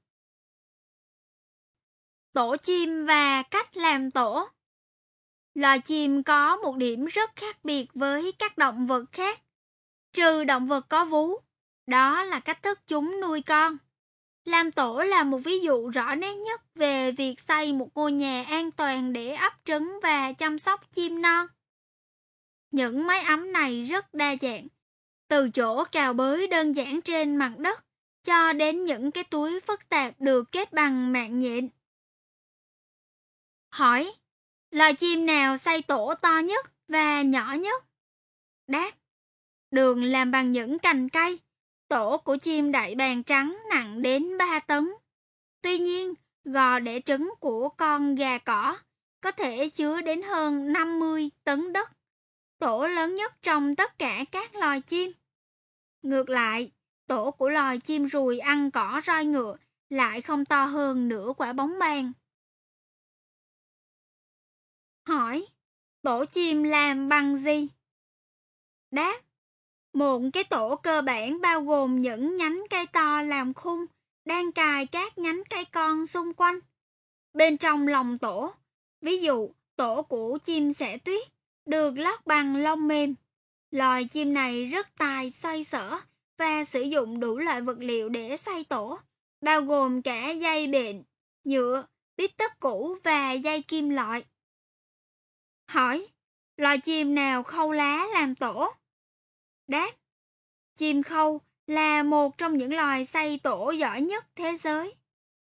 Tổ 2.33 2.57
chim 2.57 3.05
và 3.05 3.43
cách 3.43 3.77
làm 3.77 4.11
tổ. 4.11 4.49
Loài 5.53 5.79
chim 5.79 6.23
có 6.23 6.57
một 6.57 6.77
điểm 6.77 7.05
rất 7.05 7.35
khác 7.35 7.57
biệt 7.63 7.85
với 7.93 8.31
các 8.31 8.57
động 8.57 8.87
vật 8.87 9.05
khác, 9.11 9.41
trừ 10.13 10.43
động 10.43 10.65
vật 10.65 10.85
có 10.89 11.05
vú, 11.05 11.37
đó 11.87 12.23
là 12.23 12.39
cách 12.39 12.63
thức 12.63 12.79
chúng 12.87 13.21
nuôi 13.21 13.41
con. 13.41 13.77
Làm 14.45 14.71
tổ 14.71 15.03
là 15.03 15.23
một 15.23 15.38
ví 15.38 15.60
dụ 15.60 15.89
rõ 15.89 16.15
nét 16.15 16.34
nhất 16.34 16.62
về 16.75 17.12
việc 17.12 17.39
xây 17.39 17.73
một 17.73 17.89
ngôi 17.95 18.12
nhà 18.12 18.43
an 18.43 18.71
toàn 18.71 19.13
để 19.13 19.34
ấp 19.34 19.53
trứng 19.65 19.99
và 20.03 20.34
chăm 20.34 20.60
sóc 20.60 20.91
chim 20.91 21.21
non. 21.21 21.47
Những 22.71 23.08
mái 23.08 23.23
ấm 23.23 23.51
này 23.51 23.84
rất 23.84 24.13
đa 24.13 24.36
dạng, 24.41 24.67
từ 25.27 25.49
chỗ 25.49 25.84
cào 25.84 26.13
bới 26.13 26.47
đơn 26.47 26.71
giản 26.71 27.01
trên 27.01 27.36
mặt 27.36 27.53
đất 27.58 27.86
cho 28.23 28.53
đến 28.53 28.86
những 28.86 29.12
cái 29.12 29.23
túi 29.23 29.60
phức 29.60 29.89
tạp 29.89 30.13
được 30.19 30.51
kết 30.51 30.73
bằng 30.73 31.12
mạng 31.12 31.39
nhện. 31.39 31.69
Hỏi, 33.69 34.13
loài 34.71 34.93
chim 34.93 35.25
nào 35.25 35.58
xây 35.58 35.82
tổ 35.82 36.13
to 36.21 36.38
nhất 36.38 36.71
và 36.88 37.21
nhỏ 37.21 37.53
nhất? 37.53 37.84
Đáp, 38.67 38.91
đường 39.71 40.03
làm 40.03 40.32
bằng 40.32 40.51
những 40.51 40.79
cành 40.79 41.10
cây, 41.10 41.39
tổ 41.88 42.17
của 42.17 42.38
chim 42.38 42.72
đại 42.72 42.96
bàng 42.96 43.24
trắng 43.24 43.58
nặng 43.69 44.02
đến 44.02 44.38
3 44.38 44.60
tấn. 44.60 44.89
Tuy 45.62 45.80
nhiên, 45.80 46.13
gò 46.43 46.80
đẻ 46.80 47.00
trứng 47.02 47.34
của 47.39 47.69
con 47.69 48.15
gà 48.15 48.38
cỏ 48.38 48.78
có 49.22 49.32
thể 49.32 49.69
chứa 49.69 50.02
đến 50.02 50.22
hơn 50.22 50.74
50 50.74 51.30
tấn 51.43 51.74
đất, 51.74 51.91
tổ 52.60 52.88
lớn 52.88 53.15
nhất 53.15 53.34
trong 53.41 53.76
tất 53.76 54.00
cả 54.00 54.26
các 54.32 54.56
loài 54.56 54.82
chim. 54.82 55.12
Ngược 56.02 56.30
lại, 56.30 56.72
tổ 57.08 57.32
của 57.32 57.50
loài 57.50 57.80
chim 57.80 58.06
ruồi 58.06 58.39
ăn 58.39 58.72
cỏ 58.72 59.02
roi 59.06 59.26
ngựa 59.26 59.58
lại 59.89 60.22
không 60.22 60.46
to 60.46 60.65
hơn 60.65 61.08
nửa 61.08 61.34
quả 61.38 61.54
bóng 61.54 61.80
bàn. 61.80 62.12
Hỏi, 65.08 65.48
tổ 66.02 66.26
chim 66.26 66.63
làm 66.63 67.10
bằng 67.10 67.38
gì? 67.38 67.67
Đáp, 68.91 69.22
một 69.93 70.21
cái 70.34 70.43
tổ 70.43 70.75
cơ 70.75 71.01
bản 71.01 71.41
bao 71.41 71.62
gồm 71.62 71.97
những 71.97 72.38
nhánh 72.38 72.63
cây 72.69 72.86
to 72.86 73.21
làm 73.21 73.53
khung, 73.53 73.86
đang 74.25 74.51
cài 74.51 74.86
các 74.86 75.17
nhánh 75.17 75.43
cây 75.49 75.65
con 75.65 76.08
xung 76.08 76.34
quanh. 76.34 76.60
Bên 77.34 77.58
trong 77.58 77.88
lòng 77.88 78.17
tổ, 78.17 78.53
ví 79.01 79.21
dụ 79.21 79.49
tổ 79.75 80.01
của 80.01 80.38
chim 80.38 80.73
sẻ 80.73 80.97
tuyết, 80.97 81.27
được 81.65 81.97
lót 81.97 82.19
bằng 82.25 82.56
lông 82.56 82.88
mềm. 82.88 83.15
Loài 83.71 84.06
chim 84.06 84.34
này 84.34 84.65
rất 84.65 84.88
tài 84.97 85.32
xoay 85.32 85.63
sở 85.63 85.99
và 86.38 86.65
sử 86.65 86.82
dụng 86.82 87.19
đủ 87.19 87.38
loại 87.38 87.62
vật 87.62 87.77
liệu 87.79 88.10
để 88.10 88.38
xây 88.38 88.63
tổ, 88.63 88.99
bao 89.41 89.62
gồm 89.62 90.01
cả 90.01 90.29
dây 90.29 90.67
bện, 90.67 91.03
nhựa, 91.43 91.86
bít 92.17 92.38
tất 92.38 92.60
cũ 92.60 92.97
và 93.03 93.32
dây 93.32 93.62
kim 93.62 93.89
loại. 93.89 94.23
Hỏi, 95.67 96.08
loài 96.58 96.77
chim 96.77 97.15
nào 97.15 97.43
khâu 97.43 97.71
lá 97.71 98.08
làm 98.13 98.36
tổ? 98.36 98.73
Đáp, 99.67 99.91
chim 100.76 101.04
khâu 101.04 101.41
là 101.67 102.04
một 102.04 102.38
trong 102.38 102.58
những 102.58 102.73
loài 102.73 103.06
xây 103.06 103.39
tổ 103.43 103.71
giỏi 103.71 104.02
nhất 104.02 104.26
thế 104.36 104.58
giới. 104.58 104.95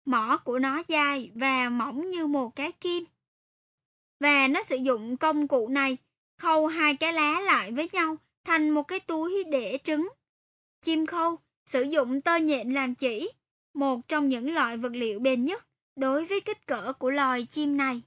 Mỏ 0.04 0.36
của 0.44 0.58
nó 0.58 0.82
dài 0.88 1.30
và 1.34 1.68
mỏng 1.68 2.10
như 2.10 2.26
một 2.26 2.56
cái 2.56 2.72
kim. 2.72 3.04
Và 4.20 4.48
nó 4.48 4.62
sử 4.62 4.76
dụng 4.76 5.16
công 5.16 5.48
cụ 5.48 5.68
này 5.68 5.96
khâu 6.38 6.66
hai 6.66 6.96
cái 6.96 7.12
lá 7.12 7.40
lại 7.40 7.72
với 7.72 7.88
nhau 7.92 8.16
thành 8.44 8.70
một 8.70 8.82
cái 8.82 9.00
túi 9.00 9.44
để 9.44 9.78
trứng. 9.84 10.08
Chim 10.82 11.06
khâu 11.06 11.38
sử 11.64 11.82
dụng 11.82 12.20
tơ 12.20 12.36
nhện 12.36 12.74
làm 12.74 12.94
chỉ, 12.94 13.30
một 13.74 14.08
trong 14.08 14.28
những 14.28 14.54
loại 14.54 14.76
vật 14.76 14.92
liệu 14.92 15.18
bền 15.18 15.44
nhất 15.44 15.66
đối 15.96 16.24
với 16.24 16.40
kích 16.40 16.66
cỡ 16.66 16.92
của 16.92 17.10
loài 17.10 17.46
chim 17.50 17.76
này. 17.76 18.02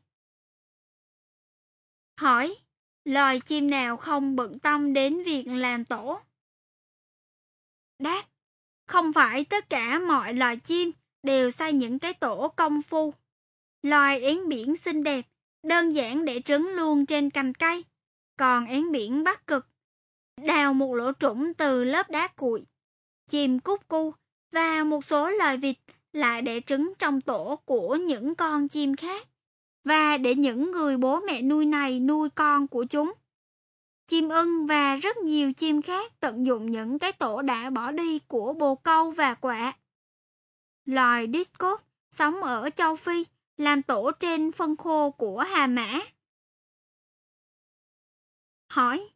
Hỏi, 2.17 2.55
loài 3.05 3.39
chim 3.39 3.69
nào 3.69 3.97
không 3.97 4.35
bận 4.35 4.59
tâm 4.59 4.93
đến 4.93 5.23
việc 5.23 5.43
làm 5.47 5.85
tổ? 5.85 6.19
Đáp, 7.99 8.23
không 8.87 9.13
phải 9.13 9.45
tất 9.45 9.69
cả 9.69 9.99
mọi 9.99 10.33
loài 10.33 10.57
chim 10.57 10.91
đều 11.23 11.51
xây 11.51 11.73
những 11.73 11.99
cái 11.99 12.13
tổ 12.13 12.47
công 12.47 12.81
phu. 12.81 13.13
Loài 13.81 14.21
én 14.21 14.49
biển 14.49 14.77
xinh 14.77 15.03
đẹp, 15.03 15.25
đơn 15.63 15.89
giản 15.89 16.25
để 16.25 16.41
trứng 16.45 16.67
luôn 16.67 17.05
trên 17.05 17.29
cành 17.29 17.53
cây, 17.53 17.83
còn 18.37 18.65
én 18.65 18.91
biển 18.91 19.23
bắc 19.23 19.47
cực, 19.47 19.67
đào 20.41 20.73
một 20.73 20.95
lỗ 20.95 21.11
trũng 21.19 21.53
từ 21.53 21.83
lớp 21.83 22.09
đá 22.09 22.27
cuội. 22.27 22.63
Chim 23.29 23.59
cúc 23.59 23.87
cu 23.87 24.13
và 24.51 24.83
một 24.83 25.05
số 25.05 25.29
loài 25.29 25.57
vịt 25.57 25.77
lại 26.13 26.41
để 26.41 26.61
trứng 26.65 26.93
trong 26.99 27.21
tổ 27.21 27.59
của 27.65 27.95
những 27.95 28.35
con 28.35 28.67
chim 28.67 28.95
khác 28.95 29.28
và 29.83 30.17
để 30.17 30.35
những 30.35 30.71
người 30.71 30.97
bố 30.97 31.19
mẹ 31.19 31.41
nuôi 31.41 31.65
này 31.65 31.99
nuôi 31.99 32.29
con 32.29 32.67
của 32.67 32.83
chúng. 32.83 33.13
Chim 34.07 34.29
ưng 34.29 34.67
và 34.67 34.95
rất 34.95 35.17
nhiều 35.17 35.53
chim 35.53 35.81
khác 35.81 36.19
tận 36.19 36.45
dụng 36.45 36.71
những 36.71 36.99
cái 36.99 37.11
tổ 37.11 37.41
đã 37.41 37.69
bỏ 37.69 37.91
đi 37.91 38.19
của 38.19 38.53
bồ 38.53 38.75
câu 38.75 39.11
và 39.11 39.33
quạ. 39.33 39.73
Loài 40.85 41.27
disco 41.33 41.77
sống 42.11 42.43
ở 42.43 42.69
châu 42.69 42.95
Phi 42.95 43.25
làm 43.57 43.81
tổ 43.81 44.11
trên 44.11 44.51
phân 44.51 44.77
khô 44.77 45.11
của 45.11 45.39
hà 45.39 45.67
mã. 45.67 45.99
Hỏi, 48.69 49.09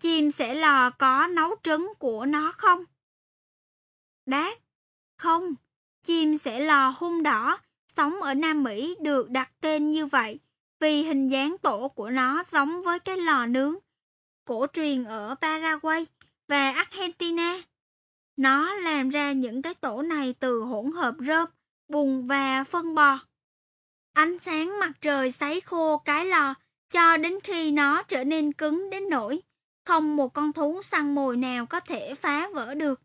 chim 0.00 0.30
sẽ 0.30 0.54
lò 0.54 0.90
có 0.90 1.26
nấu 1.26 1.54
trứng 1.62 1.92
của 1.98 2.26
nó 2.26 2.52
không? 2.52 2.84
Đáp, 4.26 4.54
không, 5.16 5.54
chim 6.02 6.38
sẽ 6.38 6.60
lò 6.60 6.94
hung 6.98 7.22
đỏ 7.22 7.58
sống 7.96 8.22
ở 8.22 8.34
Nam 8.34 8.62
Mỹ 8.62 8.96
được 9.00 9.30
đặt 9.30 9.50
tên 9.60 9.90
như 9.90 10.06
vậy 10.06 10.38
vì 10.80 11.02
hình 11.02 11.28
dáng 11.28 11.56
tổ 11.62 11.88
của 11.88 12.10
nó 12.10 12.42
giống 12.46 12.80
với 12.80 12.98
cái 12.98 13.16
lò 13.16 13.46
nướng 13.46 13.74
cổ 14.44 14.66
truyền 14.72 15.04
ở 15.04 15.34
Paraguay 15.40 16.06
và 16.48 16.70
Argentina. 16.70 17.58
Nó 18.36 18.74
làm 18.74 19.10
ra 19.10 19.32
những 19.32 19.62
cái 19.62 19.74
tổ 19.74 20.02
này 20.02 20.34
từ 20.40 20.60
hỗn 20.60 20.92
hợp 20.92 21.14
rơm, 21.26 21.48
bùn 21.88 22.26
và 22.26 22.64
phân 22.64 22.94
bò. 22.94 23.18
Ánh 24.12 24.38
sáng 24.38 24.78
mặt 24.80 24.90
trời 25.00 25.32
sấy 25.32 25.60
khô 25.60 25.98
cái 25.98 26.24
lò 26.26 26.54
cho 26.90 27.16
đến 27.16 27.40
khi 27.40 27.70
nó 27.70 28.02
trở 28.02 28.24
nên 28.24 28.52
cứng 28.52 28.90
đến 28.90 29.08
nỗi 29.10 29.42
không 29.84 30.16
một 30.16 30.34
con 30.34 30.52
thú 30.52 30.82
săn 30.82 31.14
mồi 31.14 31.36
nào 31.36 31.66
có 31.66 31.80
thể 31.80 32.14
phá 32.14 32.48
vỡ 32.48 32.74
được. 32.74 33.00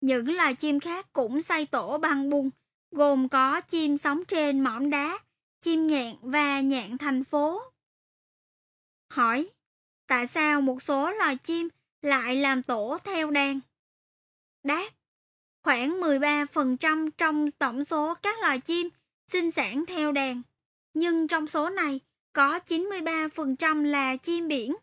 Những 0.00 0.36
loài 0.36 0.54
chim 0.54 0.80
khác 0.80 1.12
cũng 1.12 1.42
xây 1.42 1.66
tổ 1.66 1.98
bằng 1.98 2.30
bùn, 2.30 2.50
gồm 2.90 3.28
có 3.28 3.60
chim 3.60 3.98
sống 3.98 4.24
trên 4.24 4.60
mỏm 4.60 4.90
đá, 4.90 5.18
chim 5.60 5.86
nhạn 5.86 6.14
và 6.22 6.60
nhạn 6.60 6.98
thành 6.98 7.24
phố. 7.24 7.62
Hỏi, 9.10 9.50
tại 10.06 10.26
sao 10.26 10.60
một 10.60 10.82
số 10.82 11.10
loài 11.10 11.36
chim 11.36 11.68
lại 12.02 12.36
làm 12.36 12.62
tổ 12.62 12.98
theo 13.04 13.30
đàn? 13.30 13.60
Đáp, 14.62 14.88
khoảng 15.62 16.00
13% 16.00 17.10
trong 17.18 17.50
tổng 17.50 17.84
số 17.84 18.14
các 18.14 18.38
loài 18.40 18.60
chim 18.60 18.88
sinh 19.28 19.50
sản 19.50 19.84
theo 19.86 20.12
đàn, 20.12 20.42
nhưng 20.94 21.28
trong 21.28 21.46
số 21.46 21.68
này 21.68 22.00
có 22.32 22.58
93% 22.66 23.84
là 23.84 24.16
chim 24.16 24.48
biển, 24.48 24.76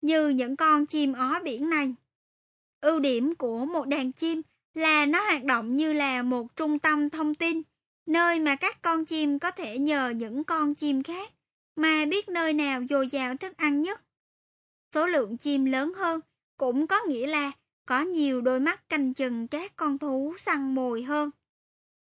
như 0.00 0.28
những 0.28 0.56
con 0.56 0.86
chim 0.86 1.12
ó 1.12 1.40
biển 1.44 1.70
này. 1.70 1.94
Ưu 2.80 3.00
điểm 3.00 3.34
của 3.34 3.64
một 3.64 3.84
đàn 3.84 4.12
chim 4.12 4.42
là 4.74 5.06
nó 5.06 5.24
hoạt 5.24 5.44
động 5.44 5.76
như 5.76 5.92
là 5.92 6.22
một 6.22 6.56
trung 6.56 6.78
tâm 6.78 7.10
thông 7.10 7.34
tin, 7.34 7.62
nơi 8.06 8.40
mà 8.40 8.56
các 8.56 8.82
con 8.82 9.04
chim 9.04 9.38
có 9.38 9.50
thể 9.50 9.78
nhờ 9.78 10.10
những 10.16 10.44
con 10.44 10.74
chim 10.74 11.02
khác 11.02 11.32
mà 11.76 12.04
biết 12.04 12.28
nơi 12.28 12.52
nào 12.52 12.82
dồi 12.88 13.08
dào 13.08 13.36
thức 13.36 13.56
ăn 13.56 13.80
nhất. 13.80 14.02
Số 14.94 15.06
lượng 15.06 15.36
chim 15.36 15.64
lớn 15.64 15.92
hơn 15.94 16.20
cũng 16.56 16.86
có 16.86 17.00
nghĩa 17.08 17.26
là 17.26 17.52
có 17.86 18.00
nhiều 18.00 18.40
đôi 18.40 18.60
mắt 18.60 18.88
canh 18.88 19.14
chừng 19.14 19.48
các 19.48 19.76
con 19.76 19.98
thú 19.98 20.34
săn 20.38 20.74
mồi 20.74 21.02
hơn. 21.02 21.30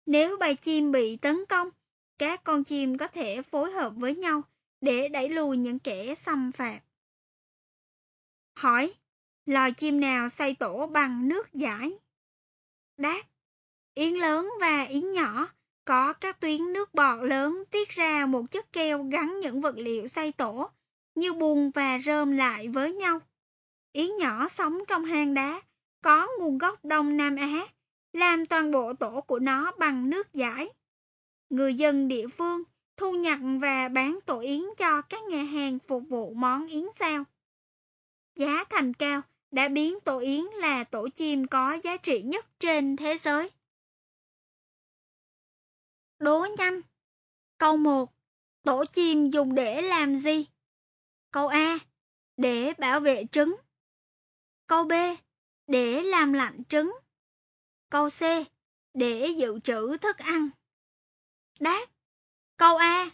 Nếu 0.07 0.37
bầy 0.37 0.55
chim 0.55 0.93
bị 0.93 1.17
tấn 1.17 1.47
công, 1.49 1.71
các 2.19 2.45
con 2.45 2.65
chim 2.65 2.99
có 2.99 3.07
thể 3.07 3.43
phối 3.43 3.73
hợp 3.73 3.93
với 3.97 4.15
nhau 4.15 4.43
để 4.81 5.09
đẩy 5.09 5.29
lùi 5.29 5.57
những 5.57 5.79
kẻ 5.79 6.15
xâm 6.15 6.53
phạm. 6.53 6.79
Hỏi, 8.55 8.95
loài 9.47 9.73
chim 9.73 10.01
nào 10.01 10.29
xây 10.29 10.55
tổ 10.55 10.87
bằng 10.87 11.29
nước 11.29 11.53
giải? 11.53 11.99
Đát. 12.97 13.27
yến 13.95 14.15
lớn 14.15 14.51
và 14.61 14.83
yến 14.83 15.13
nhỏ 15.13 15.49
có 15.85 16.13
các 16.13 16.41
tuyến 16.41 16.73
nước 16.73 16.95
bọt 16.95 17.23
lớn 17.23 17.65
tiết 17.71 17.89
ra 17.89 18.27
một 18.27 18.51
chất 18.51 18.73
keo 18.73 19.03
gắn 19.03 19.39
những 19.39 19.61
vật 19.61 19.77
liệu 19.77 20.09
xây 20.09 20.33
tổ 20.33 20.71
như 21.15 21.33
bùn 21.33 21.71
và 21.71 21.99
rơm 21.99 22.31
lại 22.31 22.69
với 22.69 22.93
nhau. 22.93 23.21
Yến 23.93 24.17
nhỏ 24.17 24.49
sống 24.49 24.79
trong 24.89 25.05
hang 25.05 25.35
đá, 25.35 25.61
có 26.03 26.29
nguồn 26.39 26.59
gốc 26.59 26.85
Đông 26.85 27.17
Nam 27.17 27.37
Á, 27.37 27.67
làm 28.13 28.47
toàn 28.47 28.71
bộ 28.71 28.93
tổ 28.93 29.21
của 29.21 29.39
nó 29.39 29.73
bằng 29.79 30.11
nước 30.11 30.33
giải. 30.33 30.69
Người 31.51 31.75
dân 31.75 32.09
địa 32.09 32.27
phương 32.29 32.63
thu 32.97 33.13
nhặt 33.13 33.39
và 33.61 33.89
bán 33.89 34.19
tổ 34.27 34.41
yến 34.41 34.63
cho 34.79 35.03
các 35.03 35.23
nhà 35.23 35.43
hàng 35.43 35.79
phục 35.79 36.03
vụ 36.09 36.35
món 36.35 36.67
yến 36.67 36.85
sao. 36.95 37.25
Giá 38.35 38.65
thành 38.71 38.95
cao 38.95 39.23
đã 39.55 39.69
biến 39.69 40.01
tổ 40.01 40.19
yến 40.19 40.45
là 40.45 40.85
tổ 40.85 41.09
chim 41.09 41.47
có 41.47 41.79
giá 41.85 41.97
trị 41.97 42.23
nhất 42.23 42.47
trên 42.59 42.97
thế 42.97 43.19
giới. 43.19 43.51
Đố 46.19 46.47
nhanh. 46.59 46.81
Câu 47.59 47.77
1. 47.77 48.13
Tổ 48.63 48.85
chim 48.85 49.31
dùng 49.31 49.55
để 49.55 49.83
làm 49.83 50.17
gì? 50.17 50.47
Câu 51.31 51.49
A. 51.49 51.79
Để 52.37 52.73
bảo 52.79 53.01
vệ 53.01 53.25
trứng. 53.33 53.57
Câu 54.67 54.85
B. 54.85 54.93
Để 55.67 56.03
làm 56.03 56.33
lạnh 56.33 56.65
trứng. 56.69 56.93
Câu 57.91 58.09
C. 58.09 58.21
Để 58.95 59.29
dự 59.37 59.61
trữ 59.65 59.97
thức 59.97 60.17
ăn. 60.19 60.51
Đáp. 61.61 61.87
Câu 62.57 62.77
A. 62.77 63.11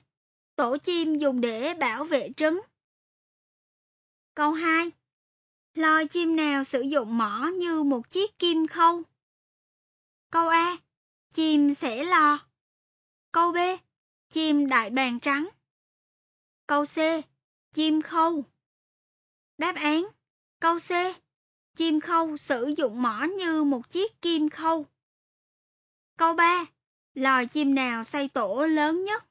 Tổ 0.56 0.76
chim 0.76 1.16
dùng 1.16 1.40
để 1.40 1.74
bảo 1.74 2.04
vệ 2.04 2.28
trứng. 2.36 2.60
Câu 4.34 4.52
2. 4.52 4.90
Loài 5.74 6.06
chim 6.06 6.36
nào 6.36 6.64
sử 6.64 6.80
dụng 6.80 7.18
mỏ 7.18 7.50
như 7.58 7.82
một 7.82 8.10
chiếc 8.10 8.38
kim 8.38 8.66
khâu? 8.66 9.02
Câu 10.30 10.48
A. 10.48 10.76
Chim 11.34 11.74
sẻ 11.74 12.04
lò. 12.04 12.38
Câu 13.32 13.52
B. 13.52 13.56
Chim 14.28 14.66
đại 14.66 14.90
bàng 14.90 15.20
trắng. 15.20 15.48
Câu 16.66 16.84
C. 16.84 16.96
Chim 17.72 18.02
khâu. 18.02 18.44
Đáp 19.58 19.76
án. 19.76 20.06
Câu 20.60 20.78
C. 20.78 20.90
Chim 21.74 22.00
khâu 22.00 22.36
sử 22.36 22.72
dụng 22.76 23.02
mỏ 23.02 23.26
như 23.38 23.64
một 23.64 23.90
chiếc 23.90 24.22
kim 24.22 24.48
khâu. 24.48 24.86
Câu 26.16 26.34
3. 26.34 26.64
Loài 27.14 27.46
chim 27.46 27.74
nào 27.74 28.04
xây 28.04 28.28
tổ 28.28 28.66
lớn 28.66 29.04
nhất? 29.04 29.24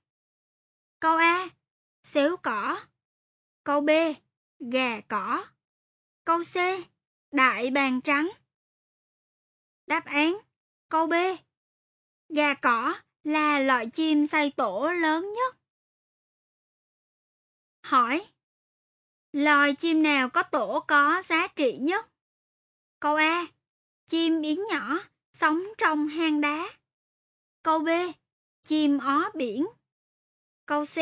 Câu 0.99 1.17
A. 1.17 1.49
Xéo 2.04 2.38
cỏ. 2.38 2.80
Câu 3.63 3.82
B. 3.82 3.89
Gà 4.60 5.02
cỏ. 5.02 5.45
Câu 6.30 6.44
C. 6.44 6.56
Đại 7.32 7.72
bàng 7.72 8.02
trắng. 8.02 8.30
Đáp 9.88 10.06
án. 10.06 10.38
Câu 10.89 11.08
B. 11.08 11.13
Gà 12.30 12.54
cỏ 12.54 12.94
là 13.24 13.60
loại 13.60 13.89
chim 13.94 14.28
xây 14.28 14.52
tổ 14.58 14.92
lớn 15.02 15.34
nhất. 15.34 15.56
Hỏi. 17.84 18.28
Loài 19.34 19.76
chim 19.76 20.04
nào 20.04 20.30
có 20.30 20.44
tổ 20.44 20.86
có 20.88 21.22
giá 21.26 21.48
trị 21.48 21.78
nhất? 21.82 22.10
Câu 23.00 23.15
A. 23.15 23.46
Chim 24.06 24.42
yến 24.42 24.58
nhỏ, 24.72 25.00
sống 25.34 25.63
trong 25.78 26.08
hang 26.08 26.42
đá. 26.42 26.70
Câu 27.63 27.80
B. 27.80 27.89
Chim 28.63 28.98
ó 28.98 29.32
biển. 29.34 29.68
Câu 30.65 30.86
C. 30.86 30.98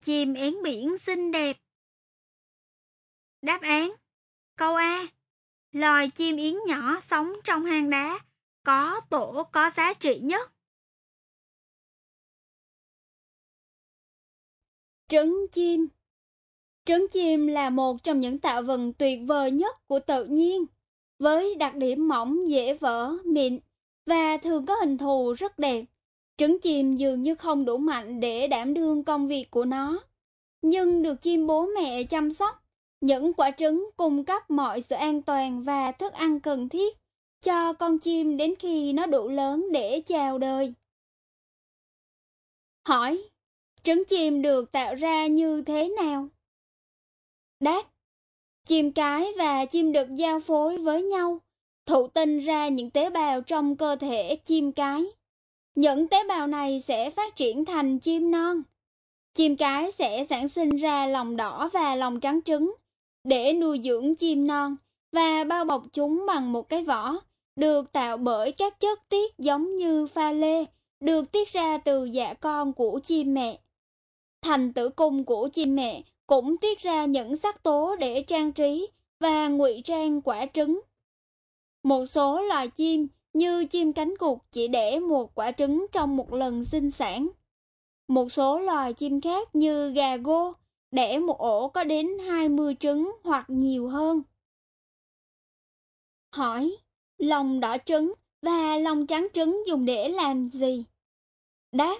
Chim 0.00 0.34
én 0.34 0.54
biển 0.62 0.98
xinh 0.98 1.32
đẹp. 1.32 1.56
Đáp 3.42 3.60
án. 3.62 3.90
Câu 4.58 4.74
A. 4.74 5.06
Loài 5.72 6.08
chim 6.08 6.36
yến 6.36 6.54
nhỏ 6.66 7.00
sống 7.00 7.32
trong 7.44 7.64
hang 7.64 7.90
đá, 7.90 8.18
có 8.64 9.00
tổ 9.10 9.44
có 9.52 9.70
giá 9.70 9.92
trị 9.92 10.18
nhất. 10.22 10.52
Trứng 15.08 15.46
chim 15.52 15.86
Trứng 16.84 17.06
chim 17.08 17.46
là 17.46 17.70
một 17.70 18.02
trong 18.02 18.20
những 18.20 18.38
tạo 18.38 18.62
vật 18.62 18.78
tuyệt 18.98 19.20
vời 19.26 19.50
nhất 19.50 19.86
của 19.86 19.98
tự 19.98 20.24
nhiên, 20.24 20.66
với 21.18 21.54
đặc 21.54 21.74
điểm 21.74 22.08
mỏng 22.08 22.48
dễ 22.48 22.74
vỡ, 22.74 23.16
mịn 23.24 23.58
và 24.06 24.36
thường 24.36 24.66
có 24.66 24.74
hình 24.74 24.98
thù 24.98 25.34
rất 25.38 25.58
đẹp. 25.58 25.84
Trứng 26.36 26.60
chim 26.60 26.94
dường 26.94 27.22
như 27.22 27.34
không 27.34 27.64
đủ 27.64 27.76
mạnh 27.76 28.20
để 28.20 28.46
đảm 28.46 28.74
đương 28.74 29.04
công 29.04 29.28
việc 29.28 29.50
của 29.50 29.64
nó, 29.64 30.00
nhưng 30.62 31.02
được 31.02 31.20
chim 31.20 31.46
bố 31.46 31.66
mẹ 31.74 32.04
chăm 32.04 32.34
sóc, 32.34 32.67
những 33.00 33.32
quả 33.32 33.50
trứng 33.50 33.90
cung 33.96 34.24
cấp 34.24 34.50
mọi 34.50 34.82
sự 34.82 34.96
an 34.96 35.22
toàn 35.22 35.62
và 35.62 35.92
thức 35.92 36.12
ăn 36.12 36.40
cần 36.40 36.68
thiết 36.68 36.96
cho 37.40 37.72
con 37.72 37.98
chim 37.98 38.36
đến 38.36 38.54
khi 38.58 38.92
nó 38.92 39.06
đủ 39.06 39.28
lớn 39.28 39.66
để 39.72 40.02
chào 40.06 40.38
đời. 40.38 40.74
Hỏi, 42.88 43.28
trứng 43.82 44.04
chim 44.04 44.42
được 44.42 44.72
tạo 44.72 44.94
ra 44.94 45.26
như 45.26 45.62
thế 45.62 45.88
nào? 45.88 46.28
Đáp, 47.60 47.82
chim 48.64 48.92
cái 48.92 49.26
và 49.38 49.64
chim 49.64 49.92
đực 49.92 50.08
giao 50.14 50.40
phối 50.40 50.78
với 50.78 51.02
nhau, 51.02 51.40
thụ 51.86 52.06
tinh 52.06 52.38
ra 52.38 52.68
những 52.68 52.90
tế 52.90 53.10
bào 53.10 53.40
trong 53.40 53.76
cơ 53.76 53.96
thể 53.96 54.36
chim 54.36 54.72
cái. 54.72 55.04
Những 55.74 56.08
tế 56.08 56.24
bào 56.28 56.46
này 56.46 56.80
sẽ 56.80 57.10
phát 57.10 57.36
triển 57.36 57.64
thành 57.64 57.98
chim 57.98 58.30
non. 58.30 58.62
Chim 59.34 59.56
cái 59.56 59.92
sẽ 59.92 60.24
sản 60.24 60.48
sinh 60.48 60.70
ra 60.70 61.06
lòng 61.06 61.36
đỏ 61.36 61.68
và 61.72 61.94
lòng 61.94 62.20
trắng 62.20 62.40
trứng 62.44 62.74
để 63.24 63.52
nuôi 63.52 63.80
dưỡng 63.84 64.14
chim 64.14 64.46
non 64.46 64.76
và 65.12 65.44
bao 65.44 65.64
bọc 65.64 65.84
chúng 65.92 66.24
bằng 66.26 66.52
một 66.52 66.68
cái 66.68 66.84
vỏ, 66.84 67.14
được 67.56 67.92
tạo 67.92 68.16
bởi 68.16 68.52
các 68.52 68.80
chất 68.80 69.08
tiết 69.08 69.38
giống 69.38 69.76
như 69.76 70.06
pha 70.06 70.32
lê, 70.32 70.64
được 71.00 71.32
tiết 71.32 71.48
ra 71.52 71.78
từ 71.78 72.04
dạ 72.04 72.34
con 72.34 72.72
của 72.72 73.00
chim 73.04 73.34
mẹ. 73.34 73.58
Thành 74.42 74.72
tử 74.72 74.88
cung 74.88 75.24
của 75.24 75.48
chim 75.48 75.76
mẹ 75.76 76.02
cũng 76.26 76.56
tiết 76.56 76.78
ra 76.78 77.04
những 77.04 77.36
sắc 77.36 77.62
tố 77.62 77.96
để 77.96 78.22
trang 78.22 78.52
trí 78.52 78.86
và 79.20 79.48
ngụy 79.48 79.82
trang 79.84 80.20
quả 80.22 80.46
trứng. 80.52 80.80
Một 81.82 82.06
số 82.06 82.42
loài 82.42 82.68
chim 82.68 83.08
như 83.32 83.64
chim 83.64 83.92
cánh 83.92 84.16
cụt 84.16 84.38
chỉ 84.52 84.68
đẻ 84.68 84.98
một 84.98 85.34
quả 85.34 85.50
trứng 85.50 85.86
trong 85.92 86.16
một 86.16 86.32
lần 86.32 86.64
sinh 86.64 86.90
sản. 86.90 87.28
Một 88.08 88.32
số 88.32 88.60
loài 88.60 88.92
chim 88.92 89.20
khác 89.20 89.54
như 89.54 89.90
gà 89.90 90.16
gô 90.16 90.52
để 90.90 91.18
một 91.18 91.38
ổ 91.38 91.68
có 91.68 91.84
đến 91.84 92.18
20 92.18 92.76
trứng 92.80 93.12
hoặc 93.24 93.44
nhiều 93.48 93.88
hơn. 93.88 94.22
Hỏi, 96.30 96.76
lòng 97.18 97.60
đỏ 97.60 97.76
trứng 97.86 98.12
và 98.42 98.76
lòng 98.76 99.06
trắng 99.06 99.28
trứng 99.32 99.62
dùng 99.66 99.84
để 99.84 100.08
làm 100.08 100.48
gì? 100.48 100.84
Đáp, 101.72 101.96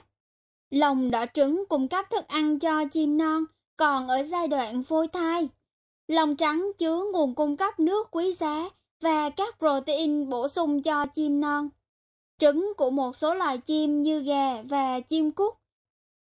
lòng 0.71 1.11
đỏ 1.11 1.27
trứng 1.35 1.65
cung 1.69 1.89
cấp 1.89 2.07
thức 2.11 2.29
ăn 2.29 2.59
cho 2.59 2.85
chim 2.93 3.19
non 3.19 3.45
còn 3.77 4.09
ở 4.09 4.23
giai 4.23 4.49
đoạn 4.49 4.83
phôi 4.83 5.09
thai. 5.09 5.49
Lòng 6.09 6.37
trắng 6.37 6.71
chứa 6.79 7.05
nguồn 7.13 7.35
cung 7.35 7.57
cấp 7.57 7.81
nước 7.81 8.09
quý 8.11 8.33
giá 8.33 8.71
và 9.01 9.31
các 9.31 9.59
protein 9.59 10.29
bổ 10.29 10.49
sung 10.49 10.83
cho 10.83 11.07
chim 11.07 11.41
non. 11.41 11.69
Trứng 12.39 12.73
của 12.77 12.91
một 12.91 13.17
số 13.17 13.35
loài 13.35 13.59
chim 13.59 14.03
như 14.03 14.21
gà 14.21 14.63
và 14.63 15.01
chim 15.01 15.31
cút 15.31 15.55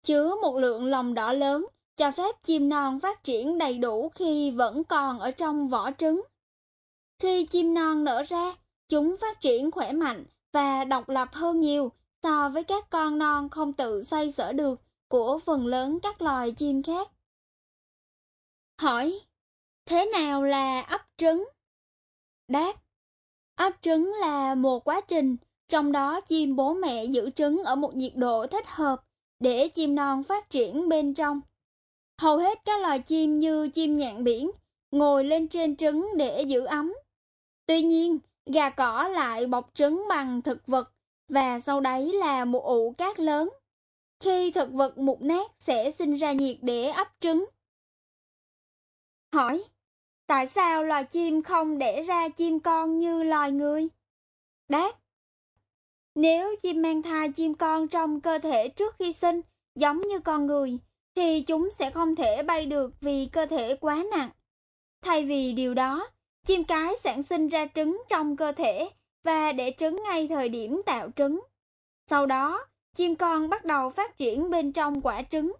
chứa 0.02 0.36
một 0.42 0.56
lượng 0.56 0.84
lòng 0.84 1.14
đỏ 1.14 1.32
lớn, 1.32 1.66
cho 1.96 2.10
phép 2.10 2.42
chim 2.42 2.68
non 2.68 3.00
phát 3.00 3.24
triển 3.24 3.58
đầy 3.58 3.78
đủ 3.78 4.08
khi 4.08 4.50
vẫn 4.50 4.84
còn 4.84 5.18
ở 5.18 5.30
trong 5.30 5.68
vỏ 5.68 5.90
trứng. 5.98 6.22
Khi 7.18 7.46
chim 7.46 7.74
non 7.74 8.04
nở 8.04 8.22
ra, 8.22 8.54
chúng 8.88 9.16
phát 9.20 9.40
triển 9.40 9.70
khỏe 9.70 9.92
mạnh 9.92 10.24
và 10.52 10.84
độc 10.84 11.08
lập 11.08 11.28
hơn 11.32 11.60
nhiều 11.60 11.92
so 12.22 12.48
với 12.48 12.64
các 12.64 12.90
con 12.90 13.18
non 13.18 13.48
không 13.48 13.72
tự 13.72 14.02
xoay 14.02 14.32
sở 14.32 14.52
được 14.52 14.80
của 15.08 15.38
phần 15.38 15.66
lớn 15.66 15.98
các 16.02 16.22
loài 16.22 16.52
chim 16.52 16.82
khác. 16.82 17.08
Hỏi, 18.80 19.20
thế 19.86 20.06
nào 20.12 20.42
là 20.42 20.80
ấp 20.80 21.00
trứng? 21.16 21.48
Đáp, 22.48 22.72
ấp 23.56 23.72
trứng 23.80 24.12
là 24.20 24.54
một 24.54 24.84
quá 24.84 25.00
trình, 25.00 25.36
trong 25.68 25.92
đó 25.92 26.20
chim 26.20 26.56
bố 26.56 26.74
mẹ 26.74 27.04
giữ 27.04 27.30
trứng 27.30 27.64
ở 27.64 27.74
một 27.76 27.94
nhiệt 27.94 28.12
độ 28.16 28.46
thích 28.46 28.66
hợp 28.66 29.04
để 29.40 29.68
chim 29.68 29.94
non 29.94 30.22
phát 30.22 30.50
triển 30.50 30.88
bên 30.88 31.14
trong. 31.14 31.40
Hầu 32.18 32.38
hết 32.38 32.58
các 32.64 32.80
loài 32.80 32.98
chim 32.98 33.38
như 33.38 33.68
chim 33.68 33.96
nhạn 33.96 34.24
biển 34.24 34.50
ngồi 34.90 35.24
lên 35.24 35.48
trên 35.48 35.76
trứng 35.76 36.08
để 36.16 36.42
giữ 36.42 36.64
ấm. 36.64 36.94
Tuy 37.66 37.82
nhiên, 37.82 38.18
gà 38.46 38.70
cỏ 38.70 39.08
lại 39.08 39.46
bọc 39.46 39.70
trứng 39.74 40.04
bằng 40.08 40.42
thực 40.42 40.66
vật 40.66 40.90
và 41.28 41.60
sau 41.60 41.80
đấy 41.80 42.12
là 42.12 42.44
một 42.44 42.64
ụ 42.64 42.94
cát 42.98 43.20
lớn. 43.20 43.50
Khi 44.20 44.50
thực 44.50 44.72
vật 44.72 44.98
mục 44.98 45.22
nát 45.22 45.50
sẽ 45.58 45.90
sinh 45.90 46.14
ra 46.14 46.32
nhiệt 46.32 46.56
để 46.62 46.88
ấp 46.88 47.08
trứng. 47.20 47.44
Hỏi, 49.32 49.64
tại 50.26 50.46
sao 50.46 50.84
loài 50.84 51.04
chim 51.04 51.42
không 51.42 51.78
đẻ 51.78 52.02
ra 52.02 52.28
chim 52.28 52.60
con 52.60 52.98
như 52.98 53.22
loài 53.22 53.52
người? 53.52 53.88
Đáp, 54.68 54.92
nếu 56.14 56.56
chim 56.62 56.82
mang 56.82 57.02
thai 57.02 57.32
chim 57.32 57.54
con 57.54 57.88
trong 57.88 58.20
cơ 58.20 58.38
thể 58.38 58.68
trước 58.68 58.94
khi 58.98 59.12
sinh, 59.12 59.40
giống 59.74 60.00
như 60.00 60.18
con 60.18 60.46
người, 60.46 60.78
thì 61.14 61.42
chúng 61.46 61.70
sẽ 61.78 61.90
không 61.90 62.16
thể 62.16 62.42
bay 62.42 62.66
được 62.66 63.00
vì 63.00 63.26
cơ 63.26 63.46
thể 63.46 63.76
quá 63.76 64.04
nặng. 64.10 64.30
Thay 65.02 65.24
vì 65.24 65.52
điều 65.52 65.74
đó, 65.74 66.08
chim 66.46 66.64
cái 66.64 66.94
sản 67.00 67.22
sinh 67.22 67.48
ra 67.48 67.66
trứng 67.74 68.02
trong 68.08 68.36
cơ 68.36 68.52
thể 68.52 68.90
và 69.22 69.52
để 69.52 69.74
trứng 69.78 70.02
ngay 70.04 70.28
thời 70.28 70.48
điểm 70.48 70.82
tạo 70.86 71.10
trứng. 71.16 71.40
Sau 72.10 72.26
đó, 72.26 72.66
chim 72.94 73.16
con 73.16 73.48
bắt 73.48 73.64
đầu 73.64 73.90
phát 73.90 74.18
triển 74.18 74.50
bên 74.50 74.72
trong 74.72 75.00
quả 75.00 75.22
trứng, 75.22 75.52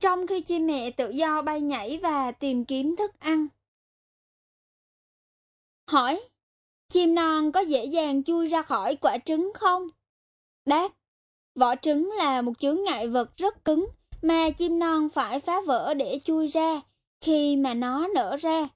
trong 0.00 0.26
khi 0.26 0.40
chim 0.40 0.66
mẹ 0.66 0.90
tự 0.90 1.10
do 1.10 1.42
bay 1.42 1.60
nhảy 1.60 1.98
và 2.02 2.32
tìm 2.32 2.64
kiếm 2.64 2.96
thức 2.96 3.20
ăn. 3.20 3.46
Hỏi, 5.90 6.20
chim 6.88 7.14
non 7.14 7.52
có 7.52 7.60
dễ 7.60 7.84
dàng 7.84 8.24
chui 8.24 8.46
ra 8.46 8.62
khỏi 8.62 8.96
quả 8.96 9.18
trứng 9.18 9.52
không? 9.54 9.88
Đáp, 10.64 10.88
vỏ 11.54 11.76
trứng 11.76 12.12
là 12.12 12.42
một 12.42 12.52
chướng 12.58 12.82
ngại 12.84 13.08
vật 13.08 13.36
rất 13.36 13.64
cứng 13.64 13.86
mà 14.22 14.50
chim 14.50 14.78
non 14.78 15.08
phải 15.08 15.40
phá 15.40 15.60
vỡ 15.66 15.94
để 15.94 16.20
chui 16.24 16.46
ra 16.46 16.80
khi 17.20 17.56
mà 17.56 17.74
nó 17.74 18.08
nở 18.14 18.36
ra. 18.36 18.68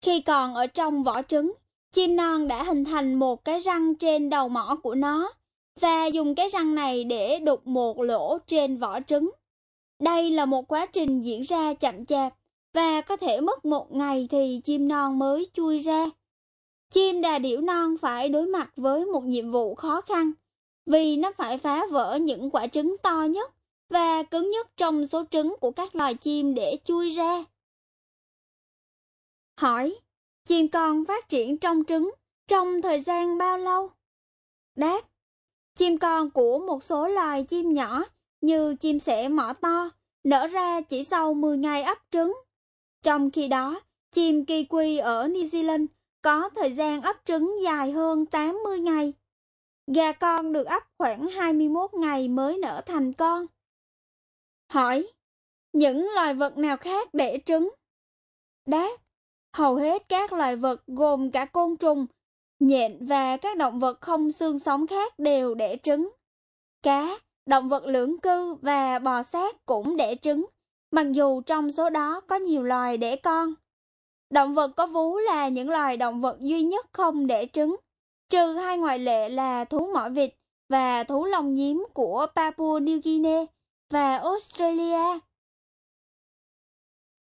Khi 0.00 0.20
còn 0.20 0.54
ở 0.54 0.66
trong 0.66 1.02
vỏ 1.02 1.22
trứng, 1.22 1.52
chim 1.92 2.16
non 2.16 2.48
đã 2.48 2.62
hình 2.64 2.84
thành 2.84 3.14
một 3.14 3.44
cái 3.44 3.60
răng 3.60 3.94
trên 3.94 4.30
đầu 4.30 4.48
mỏ 4.48 4.76
của 4.82 4.94
nó 4.94 5.32
và 5.80 6.06
dùng 6.06 6.34
cái 6.34 6.48
răng 6.48 6.74
này 6.74 7.04
để 7.04 7.38
đục 7.38 7.66
một 7.66 8.00
lỗ 8.00 8.38
trên 8.46 8.76
vỏ 8.76 9.00
trứng. 9.00 9.30
Đây 9.98 10.30
là 10.30 10.44
một 10.44 10.68
quá 10.68 10.86
trình 10.86 11.20
diễn 11.20 11.40
ra 11.40 11.74
chậm 11.74 12.06
chạp 12.06 12.34
và 12.74 13.00
có 13.00 13.16
thể 13.16 13.40
mất 13.40 13.64
một 13.64 13.92
ngày 13.92 14.28
thì 14.30 14.60
chim 14.64 14.88
non 14.88 15.18
mới 15.18 15.46
chui 15.52 15.78
ra. 15.78 16.06
Chim 16.90 17.20
đà 17.20 17.38
điểu 17.38 17.60
non 17.60 17.96
phải 17.98 18.28
đối 18.28 18.46
mặt 18.46 18.70
với 18.76 19.04
một 19.04 19.24
nhiệm 19.24 19.50
vụ 19.50 19.74
khó 19.74 20.00
khăn 20.00 20.32
vì 20.86 21.16
nó 21.16 21.32
phải 21.36 21.58
phá 21.58 21.86
vỡ 21.90 22.18
những 22.20 22.50
quả 22.50 22.66
trứng 22.66 22.96
to 23.02 23.22
nhất 23.30 23.54
và 23.90 24.22
cứng 24.22 24.50
nhất 24.50 24.66
trong 24.76 25.06
số 25.06 25.24
trứng 25.30 25.54
của 25.60 25.70
các 25.70 25.94
loài 25.94 26.14
chim 26.14 26.54
để 26.54 26.78
chui 26.84 27.10
ra. 27.10 27.44
Hỏi, 29.60 29.96
chim 30.44 30.68
con 30.68 31.04
phát 31.04 31.28
triển 31.28 31.58
trong 31.58 31.84
trứng 31.84 32.10
trong 32.48 32.82
thời 32.82 33.00
gian 33.00 33.38
bao 33.38 33.58
lâu? 33.58 33.90
Đáp, 34.76 35.00
chim 35.74 35.98
con 35.98 36.30
của 36.30 36.58
một 36.58 36.82
số 36.82 37.08
loài 37.08 37.44
chim 37.44 37.72
nhỏ 37.72 38.04
như 38.40 38.76
chim 38.80 39.00
sẻ 39.00 39.28
mỏ 39.28 39.52
to 39.52 39.90
nở 40.24 40.46
ra 40.46 40.80
chỉ 40.80 41.04
sau 41.04 41.34
10 41.34 41.56
ngày 41.56 41.82
ấp 41.82 41.98
trứng. 42.10 42.34
Trong 43.02 43.30
khi 43.30 43.48
đó, 43.48 43.80
chim 44.10 44.44
kỳ 44.44 44.64
quy 44.64 44.98
ở 44.98 45.28
New 45.28 45.44
Zealand 45.44 45.86
có 46.22 46.50
thời 46.56 46.72
gian 46.72 47.02
ấp 47.02 47.16
trứng 47.24 47.56
dài 47.62 47.92
hơn 47.92 48.26
80 48.26 48.78
ngày. 48.78 49.12
Gà 49.86 50.12
con 50.12 50.52
được 50.52 50.66
ấp 50.66 50.82
khoảng 50.98 51.28
21 51.28 51.94
ngày 51.94 52.28
mới 52.28 52.58
nở 52.58 52.82
thành 52.86 53.12
con. 53.12 53.46
Hỏi, 54.70 55.06
những 55.72 56.08
loài 56.14 56.34
vật 56.34 56.58
nào 56.58 56.76
khác 56.76 57.14
đẻ 57.14 57.38
trứng? 57.44 57.70
Đáp, 58.66 58.90
hầu 59.52 59.76
hết 59.76 60.08
các 60.08 60.32
loài 60.32 60.56
vật 60.56 60.82
gồm 60.86 61.30
cả 61.30 61.44
côn 61.44 61.76
trùng, 61.76 62.06
nhện 62.60 63.06
và 63.06 63.36
các 63.36 63.56
động 63.56 63.78
vật 63.78 64.00
không 64.00 64.32
xương 64.32 64.58
sống 64.58 64.86
khác 64.86 65.18
đều 65.18 65.54
đẻ 65.54 65.76
trứng. 65.76 66.10
Cá, 66.82 67.18
động 67.46 67.68
vật 67.68 67.84
lưỡng 67.86 68.18
cư 68.18 68.54
và 68.54 68.98
bò 68.98 69.22
sát 69.22 69.66
cũng 69.66 69.96
đẻ 69.96 70.14
trứng, 70.14 70.46
mặc 70.90 71.06
dù 71.12 71.40
trong 71.40 71.72
số 71.72 71.90
đó 71.90 72.20
có 72.20 72.36
nhiều 72.36 72.62
loài 72.62 72.96
đẻ 72.96 73.16
con. 73.16 73.54
Động 74.30 74.54
vật 74.54 74.70
có 74.76 74.86
vú 74.86 75.16
là 75.18 75.48
những 75.48 75.70
loài 75.70 75.96
động 75.96 76.20
vật 76.20 76.36
duy 76.40 76.62
nhất 76.62 76.86
không 76.92 77.26
đẻ 77.26 77.46
trứng, 77.46 77.76
trừ 78.28 78.52
hai 78.52 78.78
ngoại 78.78 78.98
lệ 78.98 79.28
là 79.28 79.64
thú 79.64 79.90
mỏ 79.94 80.08
vịt 80.08 80.34
và 80.68 81.04
thú 81.04 81.24
lông 81.24 81.54
nhím 81.54 81.86
của 81.94 82.26
Papua 82.36 82.78
New 82.78 83.00
Guinea 83.04 83.46
và 83.90 84.16
Australia. 84.16 85.18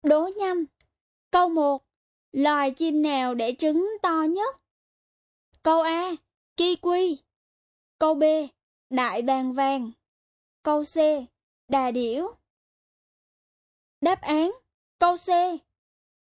Đố 0.02 0.28
nhanh. 0.36 0.64
Câu 1.30 1.48
1. 1.48 1.82
Loài 2.32 2.70
chim 2.70 3.02
nào 3.02 3.34
đẻ 3.34 3.52
trứng 3.58 3.88
to 4.02 4.22
nhất? 4.22 4.56
Câu 5.62 5.80
A. 5.80 6.12
Kiwi. 6.56 7.16
Câu 7.98 8.14
B. 8.14 8.22
Đại 8.90 9.22
bàng 9.22 9.52
vàng. 9.52 9.90
Câu 10.62 10.84
C. 10.84 10.96
Đà 11.68 11.90
điểu. 11.90 12.34
Đáp 14.00 14.20
án. 14.20 14.50
Câu 14.98 15.16
C. 15.16 15.28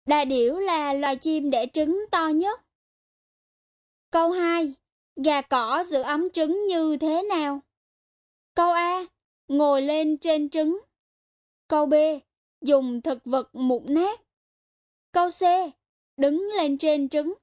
Đà 0.07 0.25
điểu 0.25 0.59
là 0.59 0.93
loài 0.93 1.17
chim 1.17 1.51
đẻ 1.51 1.67
trứng 1.73 2.05
to 2.11 2.29
nhất. 2.29 2.61
Câu 4.11 4.31
2. 4.31 4.75
Gà 5.17 5.43
cỏ 5.43 5.85
giữ 5.87 6.03
ấm 6.03 6.31
trứng 6.31 6.67
như 6.67 6.97
thế 7.01 7.23
nào? 7.23 7.61
Câu 8.55 8.73
A. 8.73 9.05
Ngồi 9.53 9.83
lên 9.83 10.19
trên 10.19 10.51
trứng. 10.51 10.81
Câu 11.69 11.87
B. 11.87 11.95
Dùng 12.61 13.03
thực 13.03 13.25
vật 13.25 13.55
mục 13.55 13.83
nát. 13.87 14.21
Câu 15.13 15.31
C. 15.31 15.43
Đứng 16.17 16.49
lên 16.57 16.79
trên 16.79 17.09
trứng. 17.09 17.35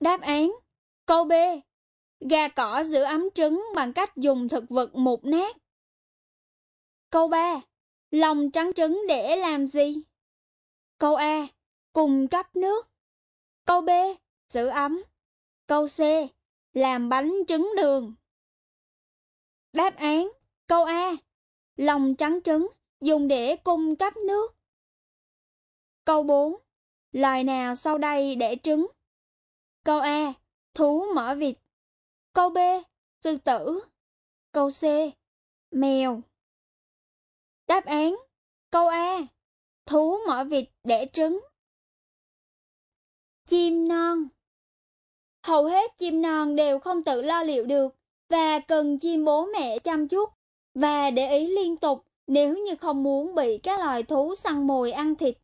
Đáp 0.00 0.20
án. 0.20 0.52
Câu 1.06 1.24
B. 1.24 1.32
Gà 2.20 2.48
cỏ 2.48 2.84
giữ 2.84 3.02
ấm 3.02 3.28
trứng 3.34 3.64
bằng 3.74 3.92
cách 3.92 4.16
dùng 4.16 4.48
thực 4.48 4.64
vật 4.68 4.94
mục 4.94 5.24
nát. 5.24 5.56
Câu 7.10 7.28
3. 7.28 7.60
Lòng 8.10 8.50
trắng 8.50 8.72
trứng 8.72 9.02
để 9.08 9.36
làm 9.36 9.66
gì? 9.66 9.94
Câu 10.98 11.14
A. 11.14 11.46
Cung 11.92 12.28
cấp 12.28 12.56
nước. 12.56 12.88
Câu 13.64 13.80
B 13.80 13.90
giữ 14.48 14.66
ấm. 14.66 15.02
Câu 15.66 15.86
C, 15.86 16.00
làm 16.72 17.08
bánh 17.08 17.32
trứng 17.48 17.72
đường. 17.76 18.14
Đáp 19.76 19.96
án, 19.96 20.28
câu 20.66 20.84
A, 20.84 21.12
lòng 21.76 22.14
trắng 22.14 22.38
trứng 22.44 22.68
dùng 23.00 23.28
để 23.28 23.56
cung 23.56 23.96
cấp 23.96 24.16
nước. 24.16 24.56
Câu 26.04 26.22
4, 26.22 26.56
loài 27.12 27.44
nào 27.44 27.76
sau 27.76 27.98
đây 27.98 28.34
để 28.34 28.56
trứng? 28.62 28.86
Câu 29.84 30.00
A, 30.00 30.32
thú 30.74 31.06
mỏ 31.14 31.34
vịt. 31.34 31.56
Câu 32.32 32.50
B, 32.50 32.58
sư 33.22 33.36
tử. 33.44 33.80
Câu 34.52 34.70
C, 34.70 34.82
mèo. 35.70 36.20
Đáp 37.66 37.84
án, 37.84 38.16
câu 38.70 38.88
A, 38.88 39.18
thú 39.86 40.18
mỏ 40.26 40.44
vịt 40.44 40.64
đẻ 40.84 41.06
trứng. 41.12 41.40
Chim 43.44 43.88
non 43.88 44.28
Hầu 45.42 45.64
hết 45.64 45.98
chim 45.98 46.22
non 46.22 46.56
đều 46.56 46.78
không 46.78 47.04
tự 47.04 47.22
lo 47.22 47.42
liệu 47.42 47.64
được 47.64 47.96
và 48.28 48.58
cần 48.58 48.98
chim 48.98 49.24
bố 49.24 49.46
mẹ 49.52 49.78
chăm 49.78 50.08
chút 50.08 50.30
và 50.74 51.10
để 51.10 51.38
ý 51.38 51.46
liên 51.46 51.76
tục 51.76 52.04
nếu 52.26 52.56
như 52.56 52.74
không 52.76 53.02
muốn 53.02 53.34
bị 53.34 53.58
các 53.58 53.80
loài 53.80 54.02
thú 54.02 54.34
săn 54.34 54.66
mồi 54.66 54.92
ăn 54.92 55.14
thịt. 55.14 55.38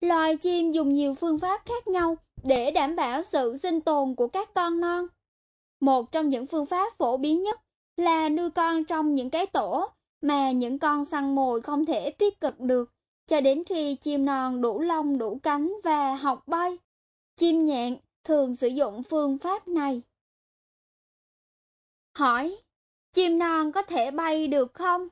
Loài 0.00 0.36
chim 0.36 0.72
dùng 0.72 0.88
nhiều 0.88 1.14
phương 1.14 1.38
pháp 1.38 1.62
khác 1.64 1.88
nhau 1.88 2.16
để 2.44 2.70
đảm 2.70 2.96
bảo 2.96 3.22
sự 3.22 3.56
sinh 3.56 3.80
tồn 3.80 4.14
của 4.14 4.28
các 4.28 4.54
con 4.54 4.80
non. 4.80 5.06
Một 5.80 6.12
trong 6.12 6.28
những 6.28 6.46
phương 6.46 6.66
pháp 6.66 6.92
phổ 6.98 7.16
biến 7.16 7.42
nhất 7.42 7.60
là 7.96 8.28
nuôi 8.28 8.50
con 8.50 8.84
trong 8.84 9.14
những 9.14 9.30
cái 9.30 9.46
tổ 9.46 9.88
mà 10.22 10.50
những 10.50 10.78
con 10.78 11.04
săn 11.04 11.34
mồi 11.34 11.60
không 11.60 11.86
thể 11.86 12.10
tiếp 12.10 12.34
cận 12.40 12.54
được, 12.58 12.90
cho 13.26 13.40
đến 13.40 13.64
khi 13.64 13.94
chim 13.94 14.24
non 14.24 14.60
đủ 14.60 14.80
lông 14.80 15.18
đủ 15.18 15.38
cánh 15.42 15.74
và 15.84 16.14
học 16.14 16.42
bay. 16.46 16.78
Chim 17.36 17.64
nhạn 17.64 17.96
thường 18.24 18.56
sử 18.56 18.68
dụng 18.68 19.02
phương 19.02 19.38
pháp 19.38 19.68
này. 19.68 20.02
Hỏi, 22.16 22.56
chim 23.12 23.38
non 23.38 23.72
có 23.72 23.82
thể 23.82 24.10
bay 24.10 24.48
được 24.48 24.74
không? 24.74 25.08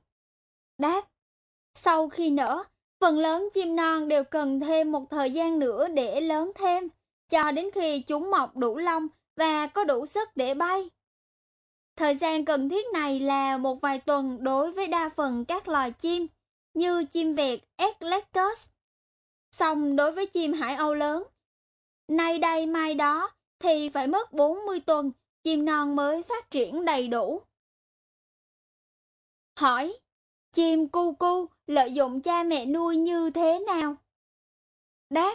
Đáp, 0.79 1.03
sau 1.75 2.09
khi 2.09 2.31
nở, 2.31 2.65
phần 3.01 3.19
lớn 3.19 3.49
chim 3.55 3.77
non 3.77 4.09
đều 4.09 4.25
cần 4.25 4.61
thêm 4.61 4.93
một 4.93 5.11
thời 5.11 5.33
gian 5.33 5.59
nữa 5.59 5.89
để 5.89 6.21
lớn 6.21 6.53
thêm, 6.55 6.89
cho 7.29 7.53
đến 7.53 7.71
khi 7.75 8.01
chúng 8.01 8.31
mọc 8.31 8.57
đủ 8.57 8.77
lông 8.79 9.09
và 9.37 9.67
có 9.67 9.85
đủ 9.85 10.07
sức 10.07 10.29
để 10.35 10.55
bay. 10.55 10.91
Thời 11.97 12.17
gian 12.17 12.45
cần 12.45 12.69
thiết 12.69 12.87
này 12.93 13.21
là 13.21 13.57
một 13.57 13.81
vài 13.81 13.99
tuần 13.99 14.45
đối 14.45 14.73
với 14.73 14.87
đa 14.87 15.11
phần 15.17 15.45
các 15.45 15.69
loài 15.69 15.93
chim, 15.93 16.27
như 16.75 17.05
chim 17.05 17.35
vẹt 17.35 17.61
Eclectus. 17.77 18.67
Song 19.53 19.97
đối 19.97 20.13
với 20.13 20.27
chim 20.27 20.53
hải 20.53 20.75
âu 20.75 20.95
lớn, 20.95 21.23
nay 22.09 22.39
đây 22.39 22.67
mai 22.67 22.95
đó 22.95 23.31
thì 23.59 23.89
phải 23.89 24.07
mất 24.07 24.33
40 24.33 24.81
tuần 24.81 25.13
chim 25.45 25.65
non 25.65 25.97
mới 25.97 26.23
phát 26.23 26.51
triển 26.51 26.85
đầy 26.85 27.09
đủ. 27.09 27.43
Hỏi, 29.59 29.99
chim 30.53 30.89
cu 30.89 31.13
cu 31.13 31.47
lợi 31.67 31.95
dụng 31.95 32.21
cha 32.21 32.43
mẹ 32.43 32.67
nuôi 32.67 32.97
như 32.97 33.31
thế 33.31 33.59
nào? 33.59 33.97
Đáp, 35.11 35.35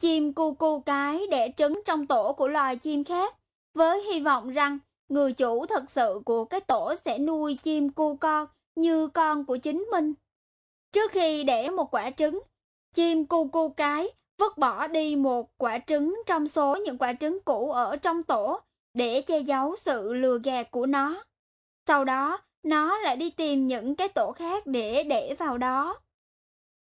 chim 0.00 0.32
cu 0.32 0.54
cu 0.54 0.80
cái 0.80 1.26
đẻ 1.30 1.52
trứng 1.56 1.80
trong 1.86 2.06
tổ 2.06 2.32
của 2.32 2.48
loài 2.48 2.76
chim 2.76 3.04
khác, 3.04 3.34
với 3.74 4.02
hy 4.02 4.20
vọng 4.20 4.50
rằng 4.50 4.78
người 5.08 5.32
chủ 5.32 5.66
thật 5.66 5.90
sự 5.90 6.20
của 6.24 6.44
cái 6.44 6.60
tổ 6.60 6.94
sẽ 7.04 7.18
nuôi 7.18 7.54
chim 7.54 7.90
cu 7.90 8.16
con 8.16 8.46
như 8.74 9.08
con 9.08 9.44
của 9.44 9.56
chính 9.56 9.86
mình. 9.90 10.14
Trước 10.92 11.12
khi 11.12 11.44
đẻ 11.44 11.70
một 11.70 11.94
quả 11.94 12.10
trứng, 12.10 12.40
chim 12.94 13.26
cu 13.26 13.48
cu 13.48 13.68
cái 13.68 14.08
vứt 14.38 14.58
bỏ 14.58 14.86
đi 14.86 15.16
một 15.16 15.50
quả 15.56 15.78
trứng 15.86 16.22
trong 16.26 16.48
số 16.48 16.76
những 16.76 16.98
quả 16.98 17.12
trứng 17.20 17.38
cũ 17.44 17.70
ở 17.70 17.96
trong 17.96 18.22
tổ 18.22 18.60
để 18.98 19.22
che 19.22 19.38
giấu 19.40 19.76
sự 19.76 20.12
lừa 20.12 20.38
gạt 20.44 20.70
của 20.70 20.86
nó. 20.86 21.24
Sau 21.86 22.04
đó, 22.04 22.38
nó 22.62 22.98
lại 22.98 23.16
đi 23.16 23.30
tìm 23.30 23.66
những 23.66 23.94
cái 23.94 24.08
tổ 24.08 24.32
khác 24.32 24.66
để 24.66 25.02
để 25.02 25.34
vào 25.38 25.58
đó. 25.58 26.00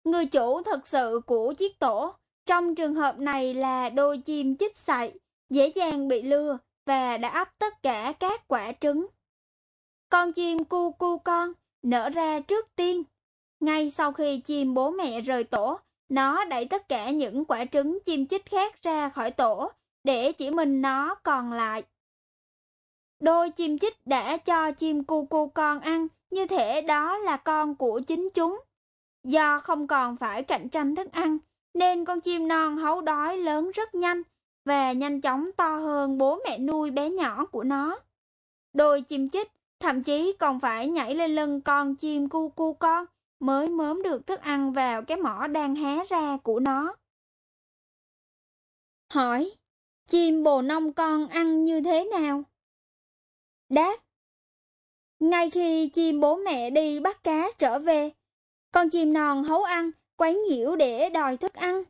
Người 0.04 0.26
chủ 0.26 0.62
thật 0.62 0.86
sự 0.86 1.20
của 1.26 1.52
chiếc 1.52 1.78
tổ, 1.78 2.14
trong 2.46 2.74
trường 2.74 2.94
hợp 2.94 3.18
này 3.18 3.54
là 3.54 3.88
đôi 3.88 4.18
chim 4.18 4.56
chích 4.56 4.76
sậy, 4.76 5.12
dễ 5.50 5.68
dàng 5.68 6.08
bị 6.08 6.22
lừa 6.22 6.58
và 6.86 7.16
đã 7.16 7.28
ấp 7.28 7.48
tất 7.58 7.82
cả 7.82 8.12
các 8.20 8.48
quả 8.48 8.72
trứng. 8.80 9.06
Con 10.08 10.32
chim 10.32 10.64
cu 10.64 10.92
cu 10.92 11.18
con 11.18 11.52
nở 11.82 12.08
ra 12.08 12.40
trước 12.40 12.68
tiên. 12.76 13.02
Ngay 13.60 13.90
sau 13.90 14.12
khi 14.12 14.38
chim 14.38 14.74
bố 14.74 14.90
mẹ 14.90 15.20
rời 15.20 15.44
tổ, 15.44 15.78
nó 16.08 16.44
đẩy 16.44 16.64
tất 16.64 16.88
cả 16.88 17.10
những 17.10 17.44
quả 17.44 17.64
trứng 17.72 17.98
chim 18.04 18.26
chích 18.26 18.46
khác 18.46 18.82
ra 18.82 19.08
khỏi 19.08 19.30
tổ, 19.30 19.70
để 20.04 20.32
chỉ 20.32 20.50
mình 20.50 20.82
nó 20.82 21.14
còn 21.14 21.52
lại. 21.52 21.82
Đôi 23.20 23.50
chim 23.50 23.78
chích 23.78 24.06
đã 24.06 24.36
cho 24.36 24.72
chim 24.72 25.04
cu 25.04 25.26
cu 25.26 25.48
con 25.48 25.80
ăn, 25.80 26.06
như 26.30 26.46
thể 26.46 26.80
đó 26.80 27.18
là 27.18 27.36
con 27.36 27.74
của 27.74 28.00
chính 28.06 28.28
chúng. 28.34 28.60
Do 29.24 29.58
không 29.58 29.86
còn 29.86 30.16
phải 30.16 30.42
cạnh 30.42 30.68
tranh 30.68 30.94
thức 30.94 31.12
ăn, 31.12 31.38
nên 31.74 32.04
con 32.04 32.20
chim 32.20 32.48
non 32.48 32.76
hấu 32.76 33.00
đói 33.00 33.36
lớn 33.38 33.70
rất 33.70 33.94
nhanh 33.94 34.22
và 34.64 34.92
nhanh 34.92 35.20
chóng 35.20 35.50
to 35.56 35.76
hơn 35.76 36.18
bố 36.18 36.38
mẹ 36.44 36.58
nuôi 36.58 36.90
bé 36.90 37.10
nhỏ 37.10 37.46
của 37.46 37.64
nó. 37.64 37.98
Đôi 38.72 39.00
chim 39.02 39.28
chích 39.28 39.52
thậm 39.80 40.02
chí 40.02 40.36
còn 40.38 40.60
phải 40.60 40.88
nhảy 40.88 41.14
lên 41.14 41.34
lưng 41.34 41.60
con 41.60 41.96
chim 41.96 42.28
cu 42.28 42.48
cu 42.48 42.72
con 42.72 43.06
mới 43.40 43.68
mớm 43.68 44.02
được 44.02 44.26
thức 44.26 44.40
ăn 44.40 44.72
vào 44.72 45.02
cái 45.02 45.16
mỏ 45.16 45.46
đang 45.46 45.74
hé 45.74 46.04
ra 46.08 46.36
của 46.42 46.60
nó. 46.60 46.94
Hỏi, 49.12 49.50
chim 50.06 50.42
bồ 50.42 50.62
nông 50.62 50.92
con 50.92 51.28
ăn 51.28 51.64
như 51.64 51.80
thế 51.80 52.04
nào? 52.04 52.44
Đáp, 53.68 53.96
ngay 55.20 55.50
khi 55.50 55.88
chim 55.88 56.20
bố 56.20 56.36
mẹ 56.36 56.70
đi 56.70 57.00
bắt 57.00 57.24
cá 57.24 57.48
trở 57.58 57.78
về, 57.78 58.10
con 58.72 58.90
chim 58.90 59.12
non 59.12 59.42
hấu 59.42 59.62
ăn, 59.62 59.90
quấy 60.16 60.34
nhiễu 60.34 60.76
để 60.76 61.08
đòi 61.08 61.36
thức 61.36 61.54
ăn. 61.54 61.82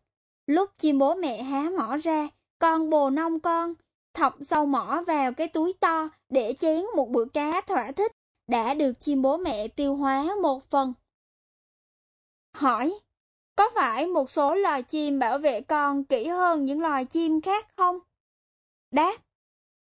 Lúc 0.47 0.71
chim 0.79 0.99
bố 0.99 1.15
mẹ 1.15 1.43
há 1.43 1.71
mỏ 1.79 1.97
ra, 1.97 2.29
con 2.59 2.91
bồ 2.91 3.11
nông 3.11 3.41
con 3.41 3.75
thọc 4.15 4.37
sâu 4.49 4.67
mỏ 4.67 5.03
vào 5.07 5.33
cái 5.33 5.49
túi 5.49 5.73
to 5.73 6.09
để 6.29 6.55
chén 6.59 6.85
một 6.97 7.09
bữa 7.11 7.25
cá 7.25 7.61
thỏa 7.61 7.93
thích, 7.93 8.13
đã 8.47 8.75
được 8.75 8.93
chim 9.01 9.23
bố 9.23 9.37
mẹ 9.37 9.69
tiêu 9.69 9.97
hóa 9.97 10.35
một 10.43 10.71
phần. 10.71 10.95
Hỏi, 12.55 12.99
có 13.57 13.71
phải 13.75 14.07
một 14.07 14.31
số 14.31 14.55
loài 14.55 14.83
chim 14.83 15.19
bảo 15.19 15.39
vệ 15.39 15.61
con 15.61 16.05
kỹ 16.05 16.27
hơn 16.27 16.65
những 16.65 16.81
loài 16.81 17.05
chim 17.05 17.41
khác 17.41 17.67
không? 17.77 17.99
Đáp, 18.91 19.17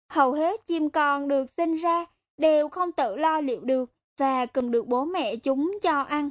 hầu 0.08 0.32
hết 0.32 0.66
chim 0.66 0.90
con 0.90 1.28
được 1.28 1.50
sinh 1.50 1.74
ra 1.74 2.04
đều 2.36 2.68
không 2.68 2.92
tự 2.92 3.16
lo 3.16 3.40
liệu 3.40 3.60
được 3.60 3.90
và 4.18 4.46
cần 4.46 4.70
được 4.70 4.86
bố 4.86 5.04
mẹ 5.04 5.36
chúng 5.36 5.78
cho 5.82 6.02
ăn, 6.02 6.30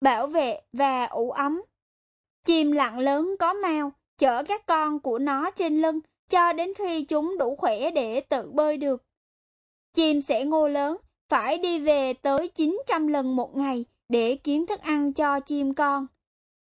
bảo 0.00 0.26
vệ 0.26 0.60
và 0.72 1.06
ủ 1.06 1.30
ấm. 1.30 1.62
Chim 2.46 2.72
lặng 2.72 2.98
lớn 2.98 3.36
có 3.38 3.52
mao 3.52 3.92
chở 4.18 4.42
các 4.42 4.66
con 4.66 5.00
của 5.00 5.18
nó 5.18 5.50
trên 5.50 5.82
lưng 5.82 6.00
cho 6.30 6.52
đến 6.52 6.72
khi 6.74 7.02
chúng 7.02 7.38
đủ 7.38 7.56
khỏe 7.56 7.90
để 7.90 8.20
tự 8.20 8.50
bơi 8.50 8.76
được. 8.76 9.04
Chim 9.94 10.20
sẽ 10.20 10.44
ngô 10.44 10.68
lớn 10.68 10.96
phải 11.28 11.58
đi 11.58 11.78
về 11.78 12.12
tới 12.12 12.48
900 12.48 13.06
lần 13.06 13.36
một 13.36 13.56
ngày 13.56 13.84
để 14.08 14.36
kiếm 14.44 14.66
thức 14.66 14.80
ăn 14.80 15.12
cho 15.12 15.40
chim 15.40 15.74
con. 15.74 16.06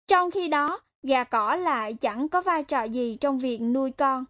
Trong 0.08 0.32
khi 0.32 0.47
đó, 0.47 0.80
gà 1.04 1.24
cỏ 1.24 1.56
lại 1.56 1.93
chẳng 1.93 2.30
có 2.30 2.41
vai 2.41 2.64
trò 2.64 2.84
gì 2.84 3.18
trong 3.22 3.38
việc 3.38 3.58
nuôi 3.58 3.91
con. 3.91 4.26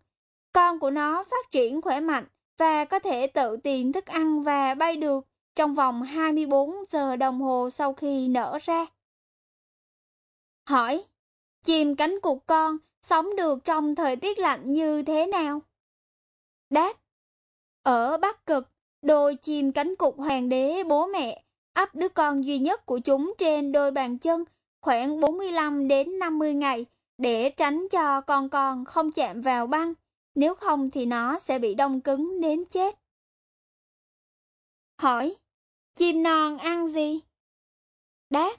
Con 0.54 0.80
của 0.80 0.90
nó 0.90 1.24
phát 1.24 1.52
triển 1.52 1.82
khỏe 1.82 2.00
mạnh 2.00 2.26
và 2.58 2.86
có 2.86 3.00
thể 3.00 3.28
tự 3.28 3.58
tìm 3.58 3.92
thức 3.92 4.06
ăn 4.06 4.44
và 4.44 4.76
bay 4.76 4.96
được 4.96 5.28
trong 5.56 5.74
vòng 5.74 6.04
24 6.04 6.76
giờ 6.90 7.16
đồng 7.16 7.42
hồ 7.42 7.70
sau 7.70 7.94
khi 7.94 8.28
nở 8.28 8.58
ra. 8.62 8.86
Hỏi, 10.70 11.04
chim 11.64 11.96
cánh 11.96 12.20
cụt 12.22 12.38
con 12.46 12.78
sống 13.02 13.36
được 13.36 13.66
trong 13.66 13.96
thời 13.96 14.16
tiết 14.16 14.40
lạnh 14.40 14.74
như 14.74 15.04
thế 15.04 15.28
nào? 15.28 15.62
Đáp, 16.70 16.94
ở 17.84 18.18
Bắc 18.18 18.46
Cực, 18.46 18.70
đôi 19.02 19.36
chim 19.36 19.72
cánh 19.72 19.96
cụt 19.96 20.16
hoàng 20.18 20.50
đế 20.50 20.84
bố 20.84 21.08
mẹ 21.08 21.44
ấp 21.74 21.96
đứa 21.96 22.10
con 22.10 22.46
duy 22.46 22.60
nhất 22.60 22.86
của 22.86 23.00
chúng 23.00 23.34
trên 23.38 23.72
đôi 23.72 23.92
bàn 23.92 24.18
chân 24.18 24.44
khoảng 24.82 25.20
45 25.20 25.88
đến 25.88 26.20
50 26.20 26.54
ngày 26.54 26.86
để 27.18 27.50
tránh 27.50 27.88
cho 27.92 28.22
con 28.22 28.50
con 28.50 28.86
không 28.86 29.12
chạm 29.12 29.42
vào 29.42 29.68
băng, 29.68 29.94
nếu 30.36 30.56
không 30.56 30.90
thì 30.90 31.06
nó 31.06 31.40
sẽ 31.40 31.60
bị 31.60 31.76
đông 31.76 32.02
cứng 32.02 32.42
đến 32.42 32.66
chết. 32.66 33.00
Hỏi, 34.98 35.36
chim 35.94 36.24
non 36.24 36.58
ăn 36.58 36.88
gì? 36.88 37.20
Đáp, 38.30 38.54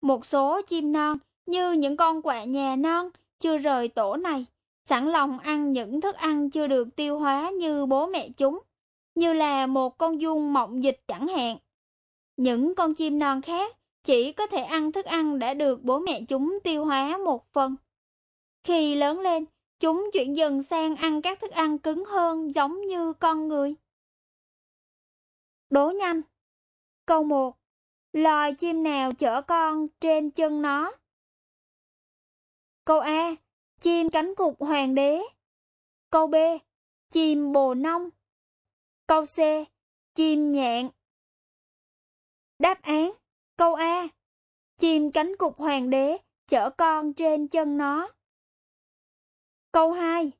một 0.00 0.26
số 0.26 0.62
chim 0.66 0.92
non 0.92 1.18
như 1.46 1.72
những 1.72 1.96
con 1.96 2.22
quạ 2.22 2.44
nhà 2.44 2.76
non 2.76 3.10
chưa 3.38 3.58
rời 3.58 3.88
tổ 3.88 4.16
này, 4.16 4.46
sẵn 4.84 5.08
lòng 5.12 5.38
ăn 5.38 5.72
những 5.72 6.00
thức 6.00 6.14
ăn 6.14 6.50
chưa 6.50 6.66
được 6.66 6.88
tiêu 6.96 7.18
hóa 7.18 7.50
như 7.50 7.86
bố 7.86 8.06
mẹ 8.06 8.28
chúng, 8.36 8.58
như 9.14 9.32
là 9.32 9.66
một 9.66 9.98
con 9.98 10.20
giun 10.20 10.52
mộng 10.52 10.82
dịch 10.82 11.00
chẳng 11.06 11.28
hạn. 11.28 11.56
Những 12.36 12.74
con 12.74 12.94
chim 12.94 13.18
non 13.18 13.42
khác 13.42 13.76
chỉ 14.04 14.32
có 14.32 14.46
thể 14.46 14.62
ăn 14.62 14.92
thức 14.92 15.04
ăn 15.04 15.38
đã 15.38 15.54
được 15.54 15.82
bố 15.82 15.98
mẹ 15.98 16.20
chúng 16.28 16.58
tiêu 16.64 16.84
hóa 16.84 17.18
một 17.24 17.52
phần. 17.52 17.76
Khi 18.64 18.94
lớn 18.94 19.20
lên, 19.20 19.44
chúng 19.80 20.10
chuyển 20.12 20.36
dần 20.36 20.62
sang 20.62 20.96
ăn 20.96 21.22
các 21.22 21.40
thức 21.40 21.50
ăn 21.50 21.78
cứng 21.78 22.04
hơn 22.04 22.54
giống 22.54 22.86
như 22.86 23.12
con 23.12 23.48
người. 23.48 23.74
Đố 25.70 25.90
nhanh. 25.90 26.22
Câu 27.06 27.24
1. 27.24 27.56
Loài 28.12 28.54
chim 28.54 28.82
nào 28.82 29.12
chở 29.12 29.42
con 29.42 29.88
trên 30.00 30.30
chân 30.30 30.62
nó? 30.62 30.92
Câu 32.84 33.00
A. 33.00 33.34
Chim 33.80 34.10
cánh 34.10 34.34
cục 34.34 34.60
hoàng 34.60 34.94
đế. 34.94 35.20
Câu 36.10 36.26
B. 36.26 36.34
Chim 37.08 37.52
bồ 37.52 37.74
nông. 37.74 38.10
Câu 39.06 39.24
C. 39.24 39.38
Chim 40.14 40.52
nhạn. 40.52 40.88
Đáp 42.58 42.82
án. 42.82 43.12
Câu 43.56 43.74
A. 43.74 44.08
Chim 44.76 45.10
cánh 45.10 45.36
cục 45.36 45.58
hoàng 45.58 45.90
đế 45.90 46.16
chở 46.46 46.70
con 46.70 47.12
trên 47.12 47.48
chân 47.48 47.78
nó. 47.78 48.08
Câu 49.78 49.92
2. 49.92 50.32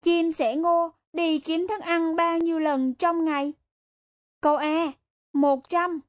Chim 0.00 0.32
sẻ 0.32 0.56
ngô 0.56 0.92
đi 1.12 1.38
kiếm 1.38 1.66
thức 1.68 1.80
ăn 1.80 2.16
bao 2.16 2.38
nhiêu 2.38 2.58
lần 2.58 2.94
trong 2.94 3.24
ngày? 3.24 3.52
Câu 4.40 4.56
A. 4.56 4.92
100. 5.32 6.00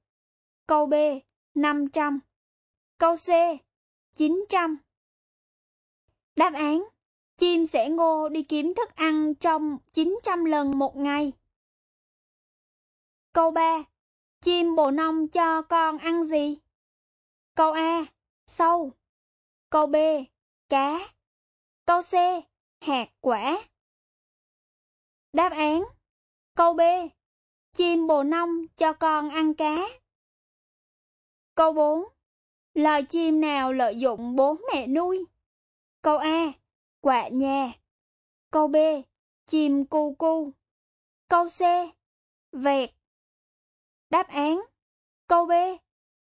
Câu 0.68 0.86
B. 0.86 0.94
500. 1.56 2.20
Câu 2.98 3.16
C. 3.16 3.28
900. 4.18 4.78
Đáp 6.36 6.54
án. 6.54 6.84
Chim 7.38 7.66
sẻ 7.66 7.90
ngô 7.90 8.30
đi 8.30 8.44
kiếm 8.44 8.74
thức 8.74 8.96
ăn 8.96 9.36
trong 9.36 9.78
900 9.92 10.46
lần 10.46 10.80
một 10.80 10.96
ngày. 10.96 11.32
Câu 13.34 13.52
3. 13.52 13.84
chim 14.42 14.76
bồ 14.76 14.92
nông 14.92 15.28
cho 15.28 15.62
con 15.62 15.98
ăn 15.98 16.26
gì? 16.26 16.58
Câu 17.56 17.72
A, 17.72 18.06
sâu. 18.48 18.92
Câu 19.70 19.88
B, 19.88 19.96
cá. 20.70 21.00
Câu 21.86 22.02
C, 22.02 22.14
hạt 22.84 23.10
quả. 23.22 23.58
Đáp 25.34 25.52
án 25.52 25.84
Câu 26.56 26.74
B, 26.74 26.82
chim 27.72 28.08
bồ 28.08 28.24
nông 28.24 28.68
cho 28.76 28.94
con 28.94 29.30
ăn 29.30 29.54
cá. 29.54 29.78
Câu 31.56 31.74
4, 31.74 32.04
loài 32.74 33.04
chim 33.04 33.42
nào 33.42 33.74
lợi 33.74 34.00
dụng 34.00 34.36
bố 34.36 34.56
mẹ 34.74 34.88
nuôi? 34.88 35.26
Câu 36.02 36.18
A, 36.18 36.52
quạ 37.02 37.28
nhà. 37.28 37.72
Câu 38.52 38.68
B, 38.68 38.76
chim 39.46 39.86
cu 39.86 40.16
cu. 40.16 40.52
Câu 41.28 41.46
C, 41.46 41.62
vẹt. 42.52 42.90
Đáp 44.10 44.28
án 44.28 44.62
Câu 45.28 45.46
B, 45.46 45.52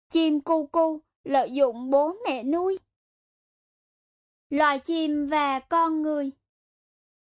chim 0.09 0.41
cu 0.41 0.67
cu 0.67 1.01
lợi 1.25 1.55
dụng 1.55 1.91
bố 1.91 2.13
mẹ 2.25 2.45
nuôi. 2.45 2.79
Loài 4.51 4.79
chim 4.79 5.27
và 5.27 5.61
con 5.61 6.03
người 6.03 6.31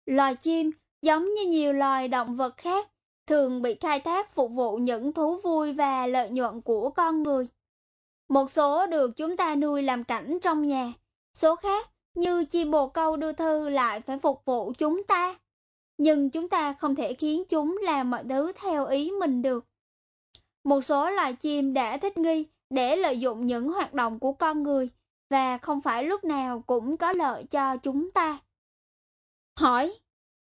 Loài 0.05 0.35
chim, 0.35 0.71
giống 1.01 1.25
như 1.25 1.47
nhiều 1.47 1.73
loài 1.73 2.07
động 2.07 2.35
vật 2.35 2.57
khác, 2.57 2.89
thường 3.27 3.61
bị 3.61 3.75
khai 3.75 3.99
thác 3.99 4.35
phục 4.35 4.51
vụ 4.51 4.77
những 4.77 5.13
thú 5.13 5.39
vui 5.43 5.73
và 5.73 6.07
lợi 6.07 6.29
nhuận 6.29 6.61
của 6.61 6.89
con 6.89 7.23
người. 7.23 7.47
Một 8.29 8.51
số 8.51 8.87
được 8.87 9.15
chúng 9.15 9.37
ta 9.37 9.55
nuôi 9.55 9.83
làm 9.83 10.03
cảnh 10.03 10.37
trong 10.41 10.63
nhà, 10.63 10.93
số 11.33 11.55
khác 11.55 11.89
như 12.15 12.45
chim 12.45 12.71
bồ 12.71 12.87
câu 12.87 13.17
đưa 13.17 13.31
thư 13.31 13.69
lại 13.69 14.01
phải 14.01 14.19
phục 14.19 14.45
vụ 14.45 14.73
chúng 14.77 15.03
ta. 15.03 15.35
Nhưng 15.97 16.29
chúng 16.29 16.49
ta 16.49 16.73
không 16.73 16.95
thể 16.95 17.13
khiến 17.13 17.43
chúng 17.49 17.79
làm 17.83 18.09
mọi 18.09 18.23
thứ 18.29 18.51
theo 18.55 18.85
ý 18.85 19.11
mình 19.19 19.41
được. 19.41 19.65
Một 20.63 20.81
số 20.81 21.09
loài 21.09 21.33
chim 21.33 21.73
đã 21.73 21.97
thích 21.97 22.17
nghi 22.17 22.45
để 22.69 22.95
lợi 22.95 23.19
dụng 23.19 23.45
những 23.45 23.71
hoạt 23.71 23.93
động 23.93 24.19
của 24.19 24.33
con 24.33 24.63
người 24.63 24.89
và 25.29 25.57
không 25.57 25.81
phải 25.81 26.03
lúc 26.03 26.23
nào 26.23 26.63
cũng 26.67 26.97
có 26.97 27.11
lợi 27.11 27.43
cho 27.43 27.77
chúng 27.77 28.11
ta. 28.11 28.37
Hỏi, 29.55 29.93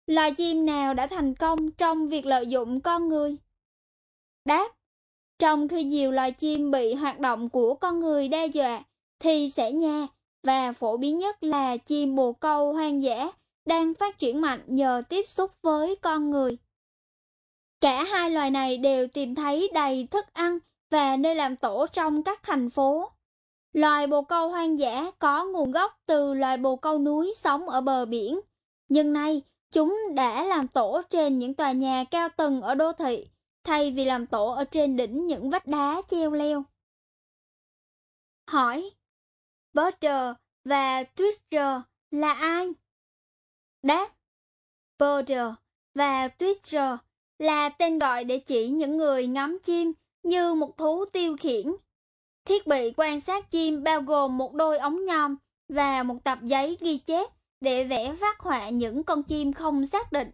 loài 0.06 0.32
chim 0.32 0.66
nào 0.66 0.94
đã 0.94 1.06
thành 1.06 1.34
công 1.34 1.70
trong 1.70 2.08
việc 2.08 2.26
lợi 2.26 2.46
dụng 2.46 2.80
con 2.80 3.08
người? 3.08 3.36
Đáp, 4.44 4.68
trong 5.38 5.68
khi 5.68 5.84
nhiều 5.84 6.10
loài 6.10 6.32
chim 6.32 6.70
bị 6.70 6.94
hoạt 6.94 7.20
động 7.20 7.48
của 7.48 7.74
con 7.74 8.00
người 8.00 8.28
đe 8.28 8.46
dọa, 8.46 8.84
thì 9.18 9.50
sẽ 9.50 9.72
nha, 9.72 10.06
và 10.42 10.72
phổ 10.72 10.96
biến 10.96 11.18
nhất 11.18 11.42
là 11.42 11.76
chim 11.76 12.16
bồ 12.16 12.32
câu 12.32 12.72
hoang 12.72 13.02
dã 13.02 13.28
đang 13.66 13.94
phát 13.94 14.18
triển 14.18 14.40
mạnh 14.40 14.62
nhờ 14.66 15.02
tiếp 15.08 15.28
xúc 15.28 15.52
với 15.62 15.96
con 15.96 16.30
người. 16.30 16.58
Cả 17.80 18.04
hai 18.04 18.30
loài 18.30 18.50
này 18.50 18.76
đều 18.76 19.08
tìm 19.08 19.34
thấy 19.34 19.70
đầy 19.74 20.06
thức 20.10 20.26
ăn 20.32 20.58
và 20.90 21.16
nơi 21.16 21.34
làm 21.34 21.56
tổ 21.56 21.86
trong 21.92 22.22
các 22.22 22.42
thành 22.42 22.70
phố. 22.70 23.10
Loài 23.72 24.06
bồ 24.06 24.22
câu 24.22 24.48
hoang 24.48 24.78
dã 24.78 25.10
có 25.18 25.44
nguồn 25.44 25.70
gốc 25.70 26.00
từ 26.06 26.34
loài 26.34 26.56
bồ 26.56 26.76
câu 26.76 26.98
núi 26.98 27.34
sống 27.36 27.68
ở 27.68 27.80
bờ 27.80 28.04
biển, 28.04 28.40
nhưng 28.90 29.12
nay 29.12 29.42
chúng 29.70 29.98
đã 30.14 30.44
làm 30.44 30.68
tổ 30.68 31.02
trên 31.10 31.38
những 31.38 31.54
tòa 31.54 31.72
nhà 31.72 32.04
cao 32.10 32.28
tầng 32.28 32.62
ở 32.62 32.74
đô 32.74 32.92
thị, 32.92 33.28
thay 33.64 33.90
vì 33.90 34.04
làm 34.04 34.26
tổ 34.26 34.50
ở 34.50 34.64
trên 34.64 34.96
đỉnh 34.96 35.26
những 35.26 35.50
vách 35.50 35.66
đá 35.66 36.02
treo 36.08 36.30
leo. 36.30 36.64
Hỏi, 38.46 38.90
Birder 39.72 40.34
và 40.64 41.02
Twitter 41.02 41.80
là 42.10 42.32
ai? 42.32 42.72
Đáp, 43.82 44.08
Birder 44.98 45.46
và 45.94 46.28
Twitter 46.28 46.96
là 47.38 47.68
tên 47.68 47.98
gọi 47.98 48.24
để 48.24 48.38
chỉ 48.38 48.68
những 48.68 48.96
người 48.96 49.26
ngắm 49.26 49.58
chim 49.62 49.92
như 50.22 50.54
một 50.54 50.76
thú 50.76 51.04
tiêu 51.04 51.36
khiển. 51.40 51.72
Thiết 52.44 52.66
bị 52.66 52.92
quan 52.96 53.20
sát 53.20 53.50
chim 53.50 53.82
bao 53.82 54.02
gồm 54.02 54.38
một 54.38 54.54
đôi 54.54 54.78
ống 54.78 55.04
nhòm 55.04 55.36
và 55.68 56.02
một 56.02 56.16
tập 56.24 56.38
giấy 56.42 56.76
ghi 56.80 56.98
chép 56.98 57.30
để 57.60 57.84
vẽ 57.84 58.14
phát 58.14 58.40
họa 58.40 58.68
những 58.68 59.04
con 59.04 59.22
chim 59.22 59.52
không 59.52 59.86
xác 59.86 60.12
định. 60.12 60.30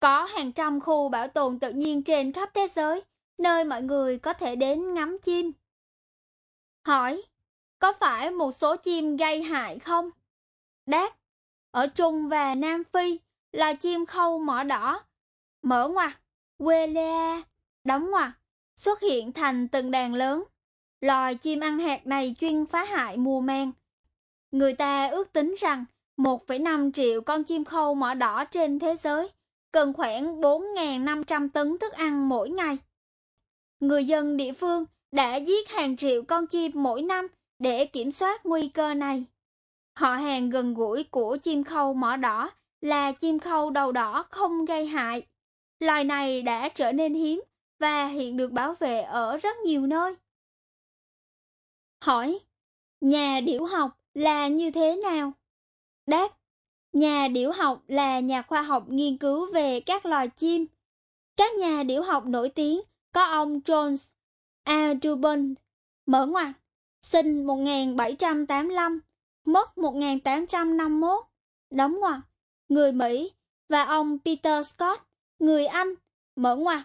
Có 0.00 0.24
hàng 0.24 0.52
trăm 0.52 0.80
khu 0.80 1.08
bảo 1.08 1.28
tồn 1.28 1.58
tự 1.58 1.70
nhiên 1.70 2.02
trên 2.02 2.32
khắp 2.32 2.50
thế 2.54 2.68
giới, 2.68 3.02
nơi 3.38 3.64
mọi 3.64 3.82
người 3.82 4.18
có 4.18 4.32
thể 4.32 4.56
đến 4.56 4.94
ngắm 4.94 5.18
chim. 5.22 5.52
Hỏi, 6.86 7.22
có 7.78 7.92
phải 8.00 8.30
một 8.30 8.52
số 8.52 8.76
chim 8.76 9.16
gây 9.16 9.42
hại 9.42 9.78
không? 9.78 10.10
Đáp, 10.86 11.10
ở 11.70 11.86
Trung 11.86 12.28
và 12.28 12.54
Nam 12.54 12.82
Phi 12.92 13.18
là 13.52 13.74
chim 13.74 14.06
khâu 14.06 14.38
mỏ 14.38 14.62
đỏ, 14.62 15.02
mở 15.62 15.88
ngoặt, 15.88 16.12
Quelea, 16.58 17.42
đóng 17.84 18.10
ngoặt, 18.10 18.30
xuất 18.76 19.00
hiện 19.00 19.32
thành 19.32 19.68
từng 19.68 19.90
đàn 19.90 20.14
lớn. 20.14 20.44
Loài 21.00 21.34
chim 21.34 21.60
ăn 21.60 21.78
hạt 21.78 22.06
này 22.06 22.34
chuyên 22.40 22.66
phá 22.66 22.84
hại 22.84 23.16
mùa 23.16 23.40
mang. 23.40 23.72
Người 24.50 24.74
ta 24.74 25.08
ước 25.08 25.32
tính 25.32 25.54
rằng 25.58 25.84
1,5 26.18 26.92
triệu 26.92 27.20
con 27.20 27.44
chim 27.44 27.64
khâu 27.64 27.94
mỏ 27.94 28.14
đỏ 28.14 28.44
trên 28.44 28.78
thế 28.78 28.96
giới 28.96 29.28
cần 29.72 29.92
khoảng 29.92 30.40
4.500 30.40 31.48
tấn 31.50 31.78
thức 31.78 31.92
ăn 31.92 32.28
mỗi 32.28 32.50
ngày. 32.50 32.78
Người 33.80 34.04
dân 34.04 34.36
địa 34.36 34.52
phương 34.52 34.84
đã 35.12 35.36
giết 35.36 35.68
hàng 35.68 35.96
triệu 35.96 36.22
con 36.22 36.46
chim 36.46 36.72
mỗi 36.74 37.02
năm 37.02 37.26
để 37.58 37.84
kiểm 37.84 38.12
soát 38.12 38.46
nguy 38.46 38.68
cơ 38.68 38.94
này. 38.94 39.24
Họ 39.94 40.14
hàng 40.14 40.50
gần 40.50 40.74
gũi 40.74 41.04
của 41.04 41.36
chim 41.36 41.64
khâu 41.64 41.94
mỏ 41.94 42.16
đỏ 42.16 42.50
là 42.80 43.12
chim 43.12 43.38
khâu 43.38 43.70
đầu 43.70 43.92
đỏ 43.92 44.26
không 44.30 44.64
gây 44.64 44.86
hại. 44.86 45.26
Loài 45.80 46.04
này 46.04 46.42
đã 46.42 46.68
trở 46.68 46.92
nên 46.92 47.14
hiếm 47.14 47.42
và 47.78 48.06
hiện 48.06 48.36
được 48.36 48.52
bảo 48.52 48.74
vệ 48.74 49.02
ở 49.02 49.36
rất 49.36 49.56
nhiều 49.56 49.86
nơi. 49.86 50.14
Hỏi, 52.04 52.38
nhà 53.00 53.40
điểu 53.40 53.64
học 53.64 53.90
là 54.14 54.48
như 54.48 54.70
thế 54.70 54.96
nào? 55.02 55.32
Đáp, 56.08 56.28
nhà 56.92 57.28
điểu 57.28 57.52
học 57.52 57.82
là 57.88 58.20
nhà 58.20 58.42
khoa 58.42 58.62
học 58.62 58.84
nghiên 58.88 59.16
cứu 59.16 59.52
về 59.52 59.80
các 59.80 60.06
loài 60.06 60.28
chim. 60.28 60.66
Các 61.36 61.54
nhà 61.54 61.82
điểu 61.82 62.02
học 62.02 62.26
nổi 62.26 62.48
tiếng 62.48 62.80
có 63.12 63.24
ông 63.24 63.58
Jones 63.58 64.08
Audubon, 64.64 65.54
mở 66.06 66.26
ngoặt, 66.26 66.48
sinh 67.02 67.46
1785, 67.46 69.00
mất 69.44 69.78
1851, 69.78 71.24
đóng 71.70 72.00
ngoặt, 72.00 72.20
người 72.68 72.92
Mỹ, 72.92 73.32
và 73.68 73.84
ông 73.84 74.18
Peter 74.24 74.66
Scott, 74.66 75.02
người 75.38 75.66
Anh, 75.66 75.94
mở 76.36 76.56
ngoặt, 76.56 76.80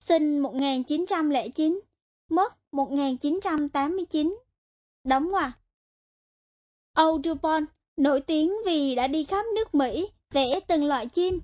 sinh 0.00 0.38
1909, 0.38 1.80
mất 2.28 2.58
1989, 2.72 4.38
đóng 5.04 5.30
ngoặt. 5.30 5.50
Audubon 6.92 7.64
nổi 7.98 8.20
tiếng 8.20 8.52
vì 8.66 8.94
đã 8.94 9.06
đi 9.06 9.24
khắp 9.24 9.44
nước 9.54 9.74
Mỹ 9.74 10.08
vẽ 10.30 10.60
từng 10.66 10.84
loại 10.84 11.06
chim. 11.06 11.40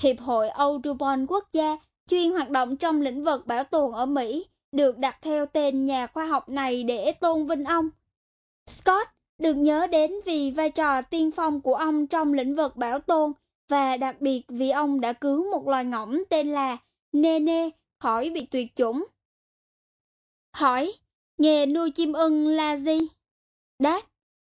Hiệp 0.00 0.20
hội 0.20 0.48
Audubon 0.48 1.26
quốc 1.26 1.52
gia 1.52 1.76
chuyên 2.08 2.32
hoạt 2.32 2.50
động 2.50 2.76
trong 2.76 3.00
lĩnh 3.00 3.24
vực 3.24 3.46
bảo 3.46 3.64
tồn 3.64 3.92
ở 3.92 4.06
Mỹ 4.06 4.46
được 4.72 4.98
đặt 4.98 5.18
theo 5.22 5.46
tên 5.46 5.86
nhà 5.86 6.06
khoa 6.06 6.26
học 6.26 6.48
này 6.48 6.82
để 6.82 7.12
tôn 7.12 7.46
vinh 7.46 7.64
ông. 7.64 7.90
Scott 8.70 9.08
được 9.38 9.54
nhớ 9.54 9.86
đến 9.86 10.12
vì 10.24 10.50
vai 10.50 10.70
trò 10.70 11.02
tiên 11.02 11.30
phong 11.30 11.60
của 11.60 11.74
ông 11.74 12.06
trong 12.06 12.32
lĩnh 12.32 12.54
vực 12.54 12.76
bảo 12.76 12.98
tồn 12.98 13.32
và 13.68 13.96
đặc 13.96 14.20
biệt 14.20 14.42
vì 14.48 14.70
ông 14.70 15.00
đã 15.00 15.12
cứu 15.12 15.50
một 15.50 15.68
loài 15.68 15.84
ngỗng 15.84 16.22
tên 16.30 16.52
là 16.52 16.76
Nene 17.12 17.70
khỏi 17.98 18.30
bị 18.30 18.46
tuyệt 18.46 18.76
chủng. 18.76 19.04
Hỏi, 20.52 20.92
nghề 21.38 21.66
nuôi 21.66 21.90
chim 21.90 22.12
ưng 22.12 22.46
là 22.46 22.76
gì? 22.76 22.98
Đáp, 23.78 24.02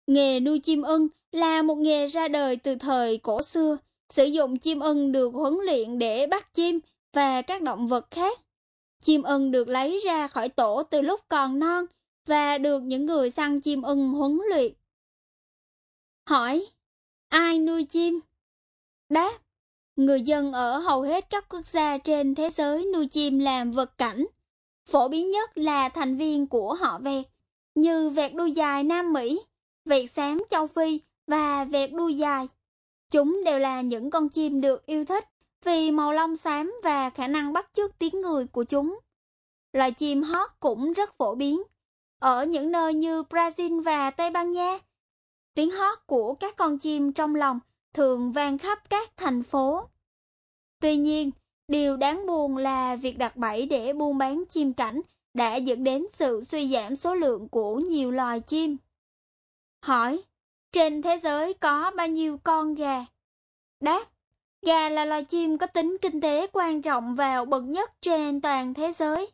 nghề 0.06 0.40
nuôi 0.40 0.58
chim 0.58 0.82
ưng 0.82 1.08
là 1.32 1.62
một 1.62 1.78
nghề 1.78 2.06
ra 2.06 2.28
đời 2.28 2.56
từ 2.56 2.74
thời 2.74 3.18
cổ 3.18 3.42
xưa, 3.42 3.76
sử 4.08 4.24
dụng 4.24 4.58
chim 4.58 4.80
ưng 4.80 5.12
được 5.12 5.34
huấn 5.34 5.58
luyện 5.66 5.98
để 5.98 6.26
bắt 6.26 6.54
chim 6.54 6.78
và 7.12 7.42
các 7.42 7.62
động 7.62 7.86
vật 7.86 8.10
khác. 8.10 8.40
Chim 9.02 9.22
ưng 9.22 9.50
được 9.50 9.68
lấy 9.68 10.00
ra 10.04 10.28
khỏi 10.28 10.48
tổ 10.48 10.82
từ 10.82 11.02
lúc 11.02 11.20
còn 11.28 11.58
non 11.58 11.84
và 12.26 12.58
được 12.58 12.82
những 12.82 13.06
người 13.06 13.30
săn 13.30 13.60
chim 13.60 13.82
ưng 13.82 14.12
huấn 14.12 14.40
luyện. 14.50 14.72
Hỏi, 16.26 16.66
ai 17.28 17.58
nuôi 17.58 17.84
chim? 17.84 18.20
Đáp, 19.08 19.32
người 19.96 20.22
dân 20.22 20.52
ở 20.52 20.78
hầu 20.78 21.02
hết 21.02 21.30
các 21.30 21.48
quốc 21.48 21.66
gia 21.66 21.98
trên 21.98 22.34
thế 22.34 22.50
giới 22.50 22.90
nuôi 22.94 23.06
chim 23.06 23.38
làm 23.38 23.70
vật 23.70 23.98
cảnh. 23.98 24.26
Phổ 24.86 25.08
biến 25.08 25.30
nhất 25.30 25.58
là 25.58 25.88
thành 25.88 26.16
viên 26.16 26.46
của 26.46 26.74
họ 26.74 26.98
vẹt, 26.98 27.26
như 27.74 28.08
vẹt 28.08 28.34
đuôi 28.34 28.52
dài 28.52 28.84
Nam 28.84 29.12
Mỹ, 29.12 29.40
vẹt 29.84 30.10
xám 30.10 30.42
châu 30.50 30.66
Phi 30.66 31.00
và 31.28 31.64
vẹt 31.64 31.92
đuôi 31.92 32.16
dài. 32.16 32.48
Chúng 33.10 33.42
đều 33.44 33.58
là 33.58 33.80
những 33.80 34.10
con 34.10 34.28
chim 34.28 34.60
được 34.60 34.86
yêu 34.86 35.04
thích 35.04 35.24
vì 35.64 35.90
màu 35.90 36.12
lông 36.12 36.36
xám 36.36 36.74
và 36.84 37.10
khả 37.10 37.28
năng 37.28 37.52
bắt 37.52 37.70
chước 37.72 37.98
tiếng 37.98 38.20
người 38.20 38.46
của 38.46 38.64
chúng. 38.64 38.98
Loài 39.72 39.92
chim 39.92 40.22
hót 40.22 40.50
cũng 40.60 40.92
rất 40.92 41.14
phổ 41.18 41.34
biến. 41.34 41.62
Ở 42.18 42.44
những 42.44 42.72
nơi 42.72 42.94
như 42.94 43.22
Brazil 43.22 43.82
và 43.82 44.10
Tây 44.10 44.30
Ban 44.30 44.50
Nha, 44.50 44.78
tiếng 45.54 45.70
hót 45.70 45.98
của 46.06 46.34
các 46.34 46.56
con 46.56 46.78
chim 46.78 47.12
trong 47.12 47.34
lòng 47.34 47.60
thường 47.94 48.32
vang 48.32 48.58
khắp 48.58 48.90
các 48.90 49.16
thành 49.16 49.42
phố. 49.42 49.88
Tuy 50.80 50.96
nhiên, 50.96 51.30
điều 51.68 51.96
đáng 51.96 52.26
buồn 52.26 52.56
là 52.56 52.96
việc 52.96 53.18
đặt 53.18 53.36
bẫy 53.36 53.66
để 53.66 53.92
buôn 53.92 54.18
bán 54.18 54.44
chim 54.48 54.72
cảnh 54.72 55.00
đã 55.34 55.56
dẫn 55.56 55.84
đến 55.84 56.06
sự 56.12 56.42
suy 56.44 56.68
giảm 56.68 56.96
số 56.96 57.14
lượng 57.14 57.48
của 57.48 57.76
nhiều 57.76 58.10
loài 58.10 58.40
chim. 58.40 58.76
Hỏi, 59.82 60.22
trên 60.72 61.02
thế 61.02 61.18
giới 61.18 61.54
có 61.54 61.90
bao 61.96 62.06
nhiêu 62.06 62.38
con 62.44 62.74
gà? 62.74 63.04
Đáp, 63.80 64.04
gà 64.62 64.88
là 64.88 65.04
loài 65.04 65.24
chim 65.24 65.58
có 65.58 65.66
tính 65.66 65.96
kinh 66.02 66.20
tế 66.20 66.46
quan 66.52 66.82
trọng 66.82 67.14
và 67.14 67.44
bậc 67.44 67.62
nhất 67.62 67.92
trên 68.00 68.40
toàn 68.40 68.74
thế 68.74 68.92
giới. 68.92 69.32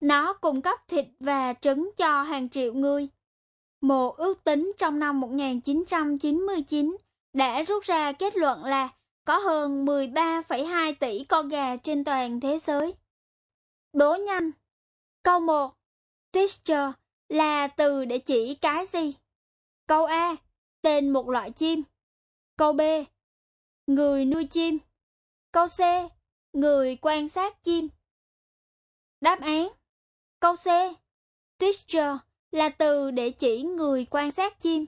Nó 0.00 0.32
cung 0.32 0.62
cấp 0.62 0.78
thịt 0.88 1.06
và 1.20 1.52
trứng 1.52 1.90
cho 1.96 2.22
hàng 2.22 2.48
triệu 2.48 2.74
người. 2.74 3.08
Một 3.80 4.16
ước 4.16 4.44
tính 4.44 4.72
trong 4.78 4.98
năm 4.98 5.20
1999 5.20 6.96
đã 7.32 7.62
rút 7.62 7.84
ra 7.84 8.12
kết 8.12 8.36
luận 8.36 8.64
là 8.64 8.88
có 9.24 9.38
hơn 9.38 9.84
13,2 9.84 10.94
tỷ 11.00 11.24
con 11.24 11.48
gà 11.48 11.76
trên 11.76 12.04
toàn 12.04 12.40
thế 12.40 12.58
giới. 12.58 12.94
Đố 13.92 14.14
nhanh. 14.14 14.50
Câu 15.22 15.40
1. 15.40 15.74
Texture 16.32 16.92
là 17.28 17.66
từ 17.66 18.04
để 18.04 18.18
chỉ 18.18 18.54
cái 18.54 18.86
gì? 18.86 19.14
Câu 19.86 20.04
A. 20.04 20.36
Tên 20.82 21.10
một 21.10 21.28
loại 21.28 21.50
chim. 21.50 21.82
Câu 22.56 22.72
B. 22.72 22.80
Người 23.86 24.24
nuôi 24.24 24.44
chim. 24.44 24.78
Câu 25.52 25.66
C. 25.66 25.80
Người 26.52 26.96
quan 26.96 27.28
sát 27.28 27.62
chim. 27.62 27.88
Đáp 29.20 29.40
án. 29.40 29.68
Câu 30.40 30.54
C. 30.56 30.66
Teacher 31.58 32.16
là 32.50 32.68
từ 32.68 33.10
để 33.10 33.30
chỉ 33.30 33.62
người 33.62 34.06
quan 34.10 34.30
sát 34.30 34.60
chim. 34.60 34.86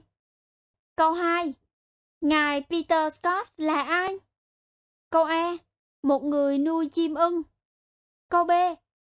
Câu 0.95 1.13
2. 1.13 1.53
Ngài 2.21 2.61
Peter 2.69 3.13
Scott 3.13 3.49
là 3.57 3.81
ai? 3.81 4.17
Câu 5.09 5.23
A. 5.23 5.57
Một 6.03 6.23
người 6.23 6.57
nuôi 6.57 6.87
chim 6.91 7.15
ưng. 7.15 7.41
Câu 8.29 8.43
B. 8.43 8.51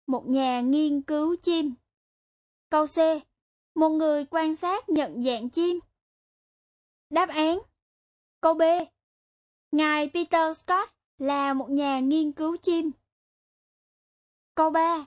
Một 0.08 0.28
nhà 0.28 0.62
nghiên 0.62 1.02
cứu 1.02 1.36
chim. 1.36 1.74
Câu 2.70 2.86
C. 2.86 2.98
Một 3.76 3.90
người 3.90 4.26
quan 4.26 4.56
sát 4.56 4.90
nhận 4.90 5.24
dạng 5.24 5.50
chim. 5.50 5.80
Đáp 7.10 7.30
án. 7.30 7.60
Câu 8.42 8.54
B. 8.54 8.62
Ngài 9.72 10.10
Peter 10.14 10.58
Scott 10.58 10.90
là 11.18 11.54
một 11.54 11.70
nhà 11.70 12.00
nghiên 12.00 12.32
cứu 12.32 12.58
chim. 12.58 12.92
Câu 14.56 14.70
3. 14.70 15.06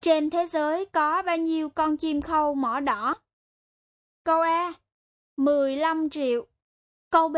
Trên 0.00 0.30
thế 0.30 0.46
giới 0.46 0.86
có 0.86 1.22
bao 1.22 1.36
nhiêu 1.36 1.68
con 1.68 1.96
chim 1.96 2.22
khâu 2.22 2.54
mỏ 2.54 2.80
đỏ? 2.80 3.14
Câu 4.24 4.40
A. 4.40 4.72
15 5.36 6.10
triệu. 6.10 6.46
Câu 7.10 7.28
B. 7.28 7.36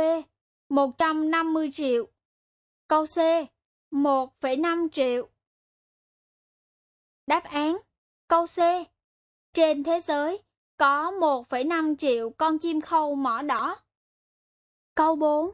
150 0.69 1.71
triệu. 1.73 2.09
Câu 2.89 3.07
C. 3.07 3.17
1,5 3.91 4.89
triệu. 4.93 5.29
Đáp 7.27 7.45
án. 7.45 7.79
Câu 8.29 8.47
C. 8.47 8.59
Trên 9.53 9.85
thế 9.85 10.01
giới 10.01 10.43
có 10.77 11.11
1,5 11.11 11.97
triệu 11.97 12.31
con 12.31 12.59
chim 12.59 12.81
khâu 12.81 13.15
mỏ 13.15 13.43
đỏ. 13.43 13.77
Câu 14.99 15.17
4. 15.17 15.51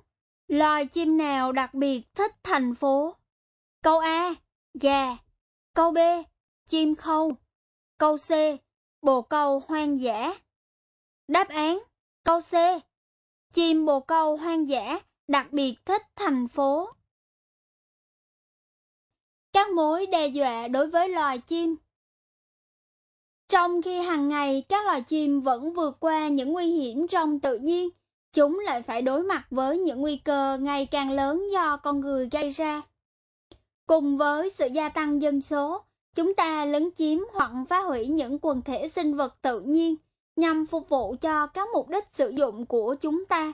Loài 0.49 0.87
chim 0.87 1.17
nào 1.17 1.53
đặc 1.53 1.75
biệt 1.75 2.15
thích 2.15 2.33
thành 2.43 2.75
phố? 2.75 3.17
Câu 3.83 3.99
A. 3.99 4.35
Gà. 4.75 5.17
Câu 5.75 5.91
B. 5.91 5.99
Chim 6.69 6.95
khâu. 6.95 7.33
Câu 7.99 8.17
C. 8.17 8.31
Bồ 9.03 9.23
câu 9.23 9.63
hoang 9.69 10.01
dã. 10.01 10.35
Đáp 11.29 11.49
án. 11.49 11.79
Câu 12.23 12.41
C. 12.41 12.53
Chim 13.53 13.87
bồ 13.87 14.01
câu 14.01 14.37
hoang 14.37 14.69
dã 14.69 14.99
đặc 15.29 15.53
biệt 15.53 15.75
thích 15.85 16.03
thành 16.17 16.49
phố. 16.49 16.89
Các 19.53 19.71
mối 19.71 20.07
đe 20.07 20.27
dọa 20.27 20.69
đối 20.69 20.87
với 20.87 21.09
loài 21.09 21.39
chim 21.39 21.77
Trong 23.49 23.83
khi 23.83 23.99
hàng 23.99 24.29
ngày 24.29 24.65
các 24.69 24.85
loài 24.85 25.03
chim 25.03 25.41
vẫn 25.41 25.73
vượt 25.73 25.97
qua 26.01 26.29
những 26.29 26.53
nguy 26.53 26.67
hiểm 26.67 27.09
trong 27.09 27.41
tự 27.41 27.59
nhiên, 27.59 27.89
chúng 28.35 28.59
lại 28.59 28.83
phải 28.83 29.03
đối 29.03 29.23
mặt 29.23 29.47
với 29.51 29.79
những 29.79 30.01
nguy 30.01 30.17
cơ 30.17 30.59
ngày 30.61 30.87
càng 30.87 31.11
lớn 31.11 31.43
do 31.53 31.77
con 31.77 32.01
người 32.01 32.29
gây 32.33 32.51
ra. 32.51 32.83
Cùng 33.87 34.17
với 34.17 34.51
sự 34.51 34.67
gia 34.67 34.89
tăng 34.89 35.23
dân 35.23 35.41
số, 35.41 35.85
chúng 36.15 36.35
ta 36.35 36.65
lấn 36.65 36.91
chiếm 36.97 37.19
hoặc 37.33 37.51
phá 37.69 37.81
hủy 37.81 38.07
những 38.07 38.39
quần 38.43 38.63
thể 38.63 38.89
sinh 38.89 39.17
vật 39.17 39.37
tự 39.43 39.61
nhiên 39.61 39.95
nhằm 40.37 40.67
phục 40.67 40.89
vụ 40.89 41.17
cho 41.21 41.47
các 41.47 41.69
mục 41.75 41.89
đích 41.89 42.05
sử 42.13 42.31
dụng 42.31 42.67
của 42.67 42.95
chúng 43.01 43.25
ta. 43.25 43.53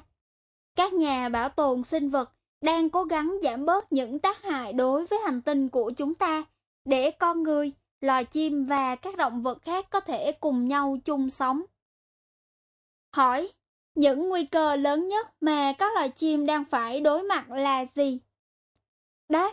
Các 0.77 0.93
nhà 0.93 1.29
bảo 1.29 1.49
tồn 1.49 1.85
sinh 1.85 2.11
vật 2.11 2.33
đang 2.61 2.91
cố 2.91 3.05
gắng 3.05 3.37
giảm 3.43 3.67
bớt 3.67 3.93
những 3.93 4.19
tác 4.19 4.43
hại 4.43 4.73
đối 4.73 5.07
với 5.07 5.19
hành 5.19 5.43
tinh 5.43 5.69
của 5.69 5.91
chúng 5.91 6.15
ta, 6.15 6.45
để 6.85 7.11
con 7.11 7.43
người, 7.43 7.73
loài 8.01 8.25
chim 8.25 8.65
và 8.65 8.97
các 8.97 9.17
động 9.17 9.43
vật 9.43 9.63
khác 9.63 9.91
có 9.91 10.01
thể 10.01 10.33
cùng 10.33 10.69
nhau 10.69 10.97
chung 11.05 11.31
sống. 11.31 11.63
Hỏi, 13.13 13.51
những 14.01 14.29
nguy 14.29 14.45
cơ 14.45 14.77
lớn 14.77 15.07
nhất 15.07 15.27
mà 15.41 15.73
các 15.73 15.95
loài 15.95 16.09
chim 16.09 16.47
đang 16.47 16.65
phải 16.65 17.01
đối 17.01 17.23
mặt 17.23 17.51
là 17.51 17.87
gì? 17.95 18.19
Đáp, 19.29 19.51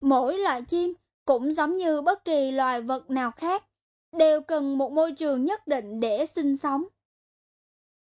mỗi 0.00 0.38
loài 0.38 0.62
chim 0.62 0.94
cũng 1.24 1.52
giống 1.52 1.76
như 1.76 2.02
bất 2.02 2.24
kỳ 2.24 2.50
loài 2.50 2.80
vật 2.82 3.10
nào 3.10 3.30
khác, 3.30 3.64
đều 4.12 4.40
cần 4.40 4.78
một 4.78 4.92
môi 4.92 5.12
trường 5.12 5.44
nhất 5.44 5.66
định 5.66 6.00
để 6.00 6.26
sinh 6.26 6.56
sống. 6.56 6.84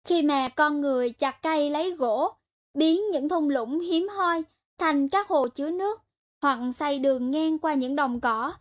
Khi 0.06 0.22
mà 0.22 0.50
con 0.50 0.82
người 0.82 1.10
chặt 1.10 1.42
cây 1.42 1.70
lấy 1.70 1.92
gỗ, 1.92 2.34
biến 2.74 3.02
những 3.12 3.30
thung 3.30 3.50
lũng 3.50 3.80
hiếm 3.80 4.08
hoi 4.08 4.44
thành 4.78 5.10
các 5.10 5.28
hồ 5.28 5.48
chứa 5.48 5.70
nước, 5.70 6.02
hoặc 6.42 6.60
xây 6.76 7.00
đường 7.00 7.32
ngang 7.32 7.60
qua 7.60 7.74
những 7.74 7.96
đồng 7.96 8.22
cỏ, 8.22 8.54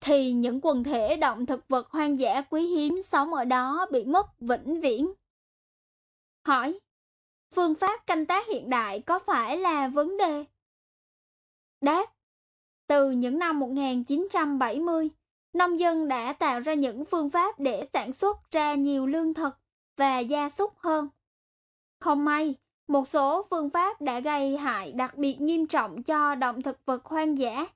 thì 0.00 0.32
những 0.32 0.60
quần 0.62 0.84
thể 0.84 1.16
động 1.16 1.46
thực 1.46 1.68
vật 1.68 1.90
hoang 1.90 2.18
dã 2.18 2.42
quý 2.50 2.66
hiếm 2.66 3.02
sống 3.02 3.34
ở 3.34 3.44
đó 3.44 3.86
bị 3.92 4.04
mất 4.04 4.40
vĩnh 4.40 4.80
viễn. 4.80 5.12
Hỏi, 6.46 6.78
phương 7.54 7.74
pháp 7.74 8.06
canh 8.06 8.26
tác 8.26 8.46
hiện 8.46 8.70
đại 8.70 9.00
có 9.00 9.18
phải 9.18 9.58
là 9.58 9.88
vấn 9.88 10.16
đề? 10.16 10.44
Đáp, 11.80 12.06
từ 12.86 13.10
những 13.10 13.38
năm 13.38 13.60
1970, 13.60 15.10
nông 15.52 15.78
dân 15.78 16.08
đã 16.08 16.32
tạo 16.32 16.60
ra 16.60 16.74
những 16.74 17.04
phương 17.04 17.30
pháp 17.30 17.60
để 17.60 17.86
sản 17.92 18.12
xuất 18.12 18.50
ra 18.50 18.74
nhiều 18.74 19.06
lương 19.06 19.34
thực 19.34 19.58
và 19.96 20.18
gia 20.18 20.48
súc 20.48 20.78
hơn. 20.78 21.08
Không 22.00 22.24
may, 22.24 22.54
một 22.88 23.08
số 23.08 23.46
phương 23.50 23.70
pháp 23.70 24.00
đã 24.00 24.20
gây 24.20 24.56
hại 24.56 24.92
đặc 24.92 25.18
biệt 25.18 25.40
nghiêm 25.40 25.66
trọng 25.66 26.02
cho 26.02 26.34
động 26.34 26.62
thực 26.62 26.78
vật 26.86 27.04
hoang 27.04 27.38
dã, 27.38 27.66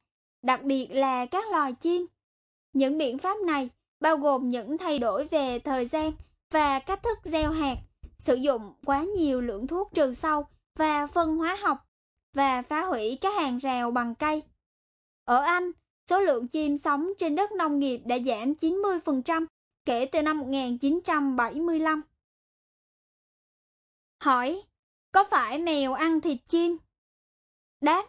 đặc 0.42 0.62
biệt 0.62 0.88
là 0.90 1.26
các 1.26 1.50
loài 1.50 1.72
chim. 1.72 2.06
Những 2.72 2.98
biện 2.98 3.18
pháp 3.18 3.38
này 3.46 3.70
bao 4.00 4.16
gồm 4.16 4.50
những 4.50 4.78
thay 4.78 4.98
đổi 4.98 5.24
về 5.24 5.58
thời 5.58 5.86
gian 5.86 6.12
và 6.50 6.78
cách 6.78 7.02
thức 7.02 7.18
gieo 7.24 7.50
hạt, 7.50 7.76
sử 8.20 8.34
dụng 8.34 8.72
quá 8.86 9.04
nhiều 9.16 9.40
lượng 9.40 9.66
thuốc 9.66 9.90
trừ 9.94 10.14
sâu 10.14 10.46
và 10.76 11.06
phân 11.06 11.36
hóa 11.36 11.56
học, 11.62 11.78
và 12.34 12.62
phá 12.62 12.84
hủy 12.84 13.18
các 13.20 13.34
hàng 13.34 13.58
rào 13.58 13.90
bằng 13.90 14.14
cây. 14.14 14.42
Ở 15.24 15.42
Anh, 15.42 15.70
số 16.10 16.20
lượng 16.20 16.48
chim 16.48 16.76
sống 16.76 17.08
trên 17.18 17.34
đất 17.34 17.52
nông 17.52 17.78
nghiệp 17.78 18.00
đã 18.04 18.18
giảm 18.18 18.52
90% 18.52 19.46
kể 19.84 20.06
từ 20.06 20.22
năm 20.22 20.38
1975. 20.38 22.02
Hỏi, 24.22 24.62
có 25.12 25.24
phải 25.24 25.58
mèo 25.58 25.94
ăn 25.94 26.20
thịt 26.20 26.38
chim? 26.48 26.76
Đáp, 27.80 28.06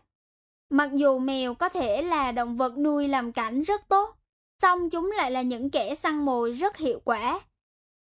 mặc 0.69 0.89
dù 0.93 1.19
mèo 1.19 1.53
có 1.53 1.69
thể 1.69 2.01
là 2.01 2.31
động 2.31 2.57
vật 2.57 2.77
nuôi 2.77 3.07
làm 3.07 3.31
cảnh 3.31 3.61
rất 3.61 3.87
tốt, 3.87 4.17
song 4.61 4.89
chúng 4.89 5.11
lại 5.17 5.31
là 5.31 5.41
những 5.41 5.69
kẻ 5.69 5.95
săn 5.95 6.25
mồi 6.25 6.51
rất 6.51 6.77
hiệu 6.77 7.01
quả. 7.05 7.41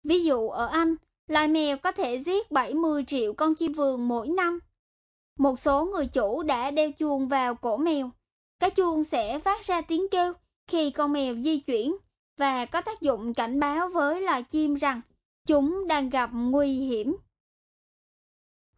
Ví 0.03 0.23
dụ 0.23 0.49
ở 0.49 0.67
Anh, 0.67 0.95
loài 1.29 1.47
mèo 1.47 1.77
có 1.77 1.91
thể 1.91 2.19
giết 2.19 2.51
70 2.51 3.03
triệu 3.07 3.33
con 3.33 3.55
chim 3.55 3.73
vườn 3.73 4.07
mỗi 4.07 4.27
năm. 4.27 4.59
Một 5.37 5.59
số 5.59 5.85
người 5.85 6.07
chủ 6.07 6.43
đã 6.43 6.71
đeo 6.71 6.91
chuông 6.91 7.27
vào 7.27 7.55
cổ 7.55 7.77
mèo. 7.77 8.11
Cái 8.59 8.69
chuông 8.69 9.03
sẽ 9.03 9.39
phát 9.39 9.65
ra 9.65 9.81
tiếng 9.81 10.07
kêu 10.11 10.33
khi 10.67 10.91
con 10.91 11.13
mèo 11.13 11.35
di 11.35 11.59
chuyển 11.59 11.95
và 12.37 12.65
có 12.65 12.81
tác 12.81 13.01
dụng 13.01 13.33
cảnh 13.33 13.59
báo 13.59 13.89
với 13.89 14.21
loài 14.21 14.43
chim 14.43 14.75
rằng 14.75 15.01
chúng 15.45 15.87
đang 15.87 16.09
gặp 16.09 16.29
nguy 16.33 16.73
hiểm. 16.73 17.17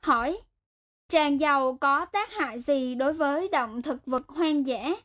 Hỏi, 0.02 0.42
tràn 1.10 1.40
dầu 1.40 1.78
có 1.78 2.06
tác 2.06 2.34
hại 2.34 2.62
gì 2.62 2.96
đối 2.96 3.14
với 3.14 3.48
động 3.48 3.82
thực 3.82 4.06
vật 4.06 4.28
hoang 4.28 4.66
dã? 4.66 4.96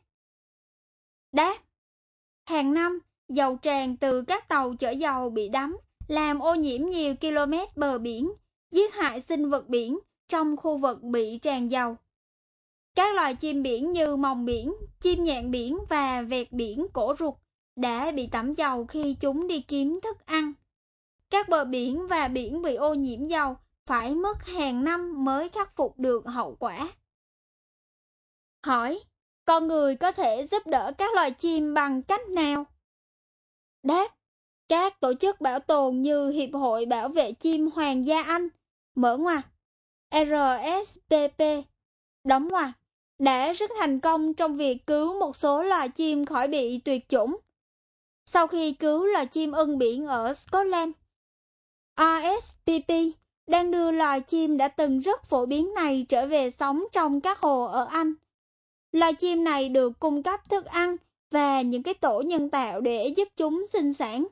Đáp, 1.31 1.57
hàng 2.45 2.73
năm, 2.73 2.99
dầu 3.29 3.57
tràn 3.57 3.97
từ 3.97 4.21
các 4.21 4.47
tàu 4.47 4.75
chở 4.75 4.91
dầu 4.91 5.29
bị 5.29 5.49
đắm, 5.49 5.77
làm 6.07 6.39
ô 6.39 6.55
nhiễm 6.55 6.81
nhiều 6.83 7.15
km 7.21 7.53
bờ 7.75 7.97
biển, 7.97 8.31
giết 8.71 8.93
hại 8.93 9.21
sinh 9.21 9.49
vật 9.49 9.69
biển 9.69 9.99
trong 10.29 10.57
khu 10.57 10.77
vực 10.77 11.01
bị 11.01 11.37
tràn 11.37 11.71
dầu. 11.71 11.95
Các 12.95 13.15
loài 13.15 13.35
chim 13.35 13.63
biển 13.63 13.91
như 13.91 14.15
mòng 14.15 14.45
biển, 14.45 14.73
chim 14.99 15.23
nhạn 15.23 15.51
biển 15.51 15.77
và 15.89 16.21
vẹt 16.21 16.51
biển 16.51 16.87
cổ 16.93 17.15
ruột 17.19 17.33
đã 17.75 18.11
bị 18.11 18.27
tẩm 18.27 18.53
dầu 18.53 18.85
khi 18.85 19.13
chúng 19.13 19.47
đi 19.47 19.61
kiếm 19.61 19.99
thức 20.03 20.25
ăn. 20.25 20.53
Các 21.29 21.49
bờ 21.49 21.65
biển 21.65 22.07
và 22.07 22.27
biển 22.27 22.61
bị 22.61 22.75
ô 22.75 22.93
nhiễm 22.93 23.27
dầu 23.27 23.57
phải 23.85 24.15
mất 24.15 24.45
hàng 24.45 24.83
năm 24.83 25.25
mới 25.25 25.49
khắc 25.49 25.75
phục 25.75 25.99
được 25.99 26.25
hậu 26.25 26.55
quả. 26.55 26.87
Hỏi, 28.65 28.99
con 29.45 29.67
người 29.67 29.95
có 29.95 30.11
thể 30.11 30.43
giúp 30.43 30.67
đỡ 30.67 30.91
các 30.97 31.13
loài 31.15 31.31
chim 31.31 31.73
bằng 31.73 32.01
cách 32.01 32.29
nào? 32.29 32.65
Đáp, 33.83 34.16
các 34.69 34.99
tổ 34.99 35.13
chức 35.13 35.41
bảo 35.41 35.59
tồn 35.59 36.01
như 36.01 36.29
Hiệp 36.29 36.49
hội 36.53 36.85
Bảo 36.85 37.09
vệ 37.09 37.31
chim 37.31 37.69
Hoàng 37.73 38.05
gia 38.05 38.21
Anh, 38.21 38.47
mở 38.95 39.17
ngoặc 39.17 39.47
RSPP, 40.11 41.43
đóng 42.23 42.47
ngoặc 42.47 42.71
đã 43.19 43.51
rất 43.51 43.71
thành 43.79 43.99
công 43.99 44.33
trong 44.33 44.55
việc 44.55 44.87
cứu 44.87 45.19
một 45.19 45.35
số 45.35 45.63
loài 45.63 45.89
chim 45.89 46.25
khỏi 46.25 46.47
bị 46.47 46.79
tuyệt 46.79 47.09
chủng. 47.09 47.37
Sau 48.25 48.47
khi 48.47 48.71
cứu 48.71 49.05
loài 49.05 49.25
chim 49.25 49.51
ưng 49.51 49.77
biển 49.77 50.05
ở 50.05 50.33
Scotland, 50.33 50.91
RSPP 51.97 52.91
đang 53.47 53.71
đưa 53.71 53.91
loài 53.91 54.21
chim 54.21 54.57
đã 54.57 54.67
từng 54.67 54.99
rất 54.99 55.23
phổ 55.23 55.45
biến 55.45 55.73
này 55.73 56.05
trở 56.09 56.27
về 56.27 56.51
sống 56.51 56.83
trong 56.91 57.21
các 57.21 57.39
hồ 57.39 57.63
ở 57.63 57.85
Anh. 57.85 58.13
Loài 58.91 59.13
chim 59.13 59.43
này 59.43 59.69
được 59.69 59.99
cung 59.99 60.23
cấp 60.23 60.49
thức 60.49 60.65
ăn 60.65 60.95
và 61.31 61.61
những 61.61 61.83
cái 61.83 61.93
tổ 61.93 62.21
nhân 62.21 62.49
tạo 62.49 62.81
để 62.81 63.07
giúp 63.07 63.27
chúng 63.37 63.65
sinh 63.67 63.93
sản. 63.93 64.27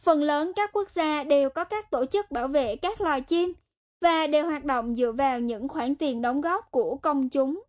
Phần 0.00 0.22
lớn 0.22 0.52
các 0.56 0.70
quốc 0.72 0.90
gia 0.90 1.24
đều 1.24 1.50
có 1.50 1.64
các 1.64 1.90
tổ 1.90 2.06
chức 2.06 2.30
bảo 2.30 2.48
vệ 2.48 2.76
các 2.76 3.00
loài 3.00 3.20
chim 3.20 3.52
và 4.00 4.26
đều 4.26 4.46
hoạt 4.46 4.64
động 4.64 4.94
dựa 4.94 5.12
vào 5.12 5.40
những 5.40 5.68
khoản 5.68 5.94
tiền 5.94 6.22
đóng 6.22 6.40
góp 6.40 6.70
của 6.70 6.96
công 7.02 7.28
chúng. 7.28 7.62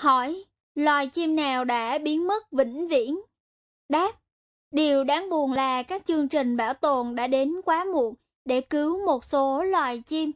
Hỏi, 0.00 0.44
loài 0.74 1.06
chim 1.06 1.36
nào 1.36 1.64
đã 1.64 1.98
biến 1.98 2.26
mất 2.26 2.52
vĩnh 2.52 2.88
viễn? 2.88 3.20
Đáp, 3.88 4.12
điều 4.70 5.04
đáng 5.04 5.30
buồn 5.30 5.52
là 5.52 5.82
các 5.82 6.04
chương 6.04 6.28
trình 6.28 6.56
bảo 6.56 6.74
tồn 6.74 7.14
đã 7.14 7.26
đến 7.26 7.60
quá 7.64 7.84
muộn 7.84 8.14
để 8.44 8.60
cứu 8.60 9.06
một 9.06 9.24
số 9.24 9.62
loài 9.62 10.02
chim. 10.06 10.32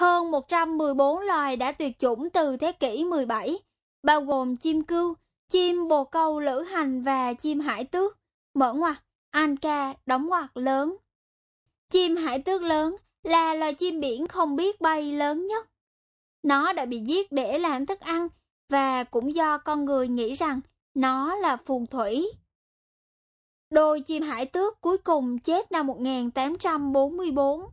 Hơn 0.00 0.30
114 0.30 1.20
loài 1.20 1.56
đã 1.56 1.72
tuyệt 1.72 1.98
chủng 1.98 2.30
từ 2.30 2.56
thế 2.56 2.72
kỷ 2.72 3.04
17, 3.04 3.58
bao 4.02 4.20
gồm 4.20 4.56
chim 4.56 4.82
cưu, 4.82 5.14
chim 5.48 5.88
bồ 5.88 6.04
câu 6.04 6.40
lữ 6.40 6.62
hành 6.62 7.02
và 7.02 7.32
chim 7.34 7.60
hải 7.60 7.84
tước, 7.84 8.18
mở 8.54 8.72
ngoặt, 8.72 8.96
anh 9.30 9.56
ca 9.56 9.94
đóng 10.06 10.26
ngoặc 10.26 10.56
lớn. 10.56 10.96
Chim 11.88 12.16
hải 12.16 12.42
tước 12.42 12.62
lớn 12.62 12.96
là 13.22 13.54
loài 13.54 13.74
chim 13.74 14.00
biển 14.00 14.26
không 14.26 14.56
biết 14.56 14.80
bay 14.80 15.12
lớn 15.12 15.46
nhất. 15.46 15.68
Nó 16.42 16.72
đã 16.72 16.86
bị 16.86 17.00
giết 17.00 17.32
để 17.32 17.58
làm 17.58 17.86
thức 17.86 18.00
ăn 18.00 18.28
và 18.68 19.04
cũng 19.04 19.34
do 19.34 19.58
con 19.58 19.84
người 19.84 20.08
nghĩ 20.08 20.34
rằng 20.34 20.60
nó 20.94 21.34
là 21.34 21.56
phù 21.56 21.86
thủy. 21.90 22.32
Đôi 23.70 24.00
chim 24.00 24.22
hải 24.22 24.46
tước 24.46 24.80
cuối 24.80 24.98
cùng 24.98 25.38
chết 25.38 25.72
năm 25.72 25.86
1844. 25.86 27.70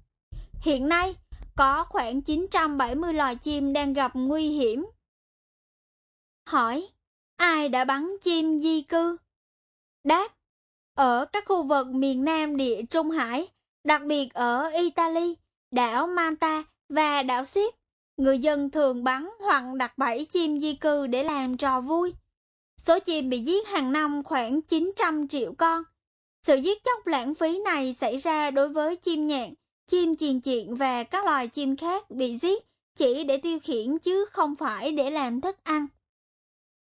Hiện 0.61 0.89
nay, 0.89 1.15
có 1.55 1.83
khoảng 1.83 2.21
970 2.21 3.13
loài 3.13 3.35
chim 3.35 3.73
đang 3.73 3.93
gặp 3.93 4.11
nguy 4.13 4.49
hiểm. 4.49 4.85
Hỏi, 6.47 6.87
ai 7.37 7.69
đã 7.69 7.85
bắn 7.85 8.15
chim 8.21 8.59
di 8.59 8.81
cư? 8.81 9.17
Đáp, 10.03 10.34
ở 10.95 11.25
các 11.25 11.45
khu 11.47 11.63
vực 11.63 11.87
miền 11.87 12.25
Nam 12.25 12.57
địa 12.57 12.81
Trung 12.89 13.09
Hải, 13.09 13.47
đặc 13.83 14.01
biệt 14.05 14.33
ở 14.33 14.69
Italy, 14.69 15.35
đảo 15.71 16.07
Manta 16.07 16.63
và 16.89 17.23
đảo 17.23 17.45
Ship, 17.45 17.75
người 18.17 18.39
dân 18.39 18.69
thường 18.69 19.03
bắn 19.03 19.29
hoặc 19.39 19.63
đặt 19.75 19.97
bẫy 19.97 20.25
chim 20.25 20.59
di 20.59 20.73
cư 20.73 21.07
để 21.07 21.23
làm 21.23 21.57
trò 21.57 21.81
vui. 21.81 22.13
Số 22.77 22.99
chim 22.99 23.29
bị 23.29 23.39
giết 23.39 23.67
hàng 23.67 23.91
năm 23.91 24.23
khoảng 24.23 24.61
900 24.61 25.27
triệu 25.27 25.53
con. 25.57 25.83
Sự 26.43 26.55
giết 26.55 26.83
chóc 26.83 27.07
lãng 27.07 27.35
phí 27.35 27.59
này 27.59 27.93
xảy 27.93 28.17
ra 28.17 28.51
đối 28.51 28.69
với 28.69 28.95
chim 28.95 29.27
nhạn, 29.27 29.53
chim 29.87 30.15
chiền 30.15 30.41
chiện 30.41 30.75
và 30.75 31.03
các 31.03 31.25
loài 31.25 31.47
chim 31.47 31.75
khác 31.75 32.09
bị 32.09 32.37
giết 32.37 32.65
chỉ 32.95 33.23
để 33.23 33.37
tiêu 33.37 33.59
khiển 33.63 33.99
chứ 33.99 34.25
không 34.31 34.55
phải 34.55 34.91
để 34.91 35.09
làm 35.09 35.41
thức 35.41 35.55
ăn. 35.63 35.87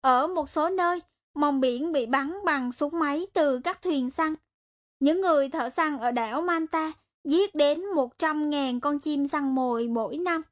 Ở 0.00 0.26
một 0.26 0.50
số 0.50 0.68
nơi, 0.68 1.00
mòng 1.34 1.60
biển 1.60 1.92
bị 1.92 2.06
bắn 2.06 2.34
bằng 2.44 2.72
súng 2.72 2.98
máy 2.98 3.26
từ 3.32 3.60
các 3.64 3.82
thuyền 3.82 4.10
săn. 4.10 4.34
Những 5.00 5.20
người 5.20 5.48
thợ 5.48 5.68
săn 5.70 5.98
ở 5.98 6.10
đảo 6.10 6.42
Manta 6.42 6.92
giết 7.24 7.54
đến 7.54 7.80
100.000 7.80 8.80
con 8.80 8.98
chim 8.98 9.26
săn 9.26 9.54
mồi 9.54 9.88
mỗi 9.88 10.16
năm. 10.16 10.42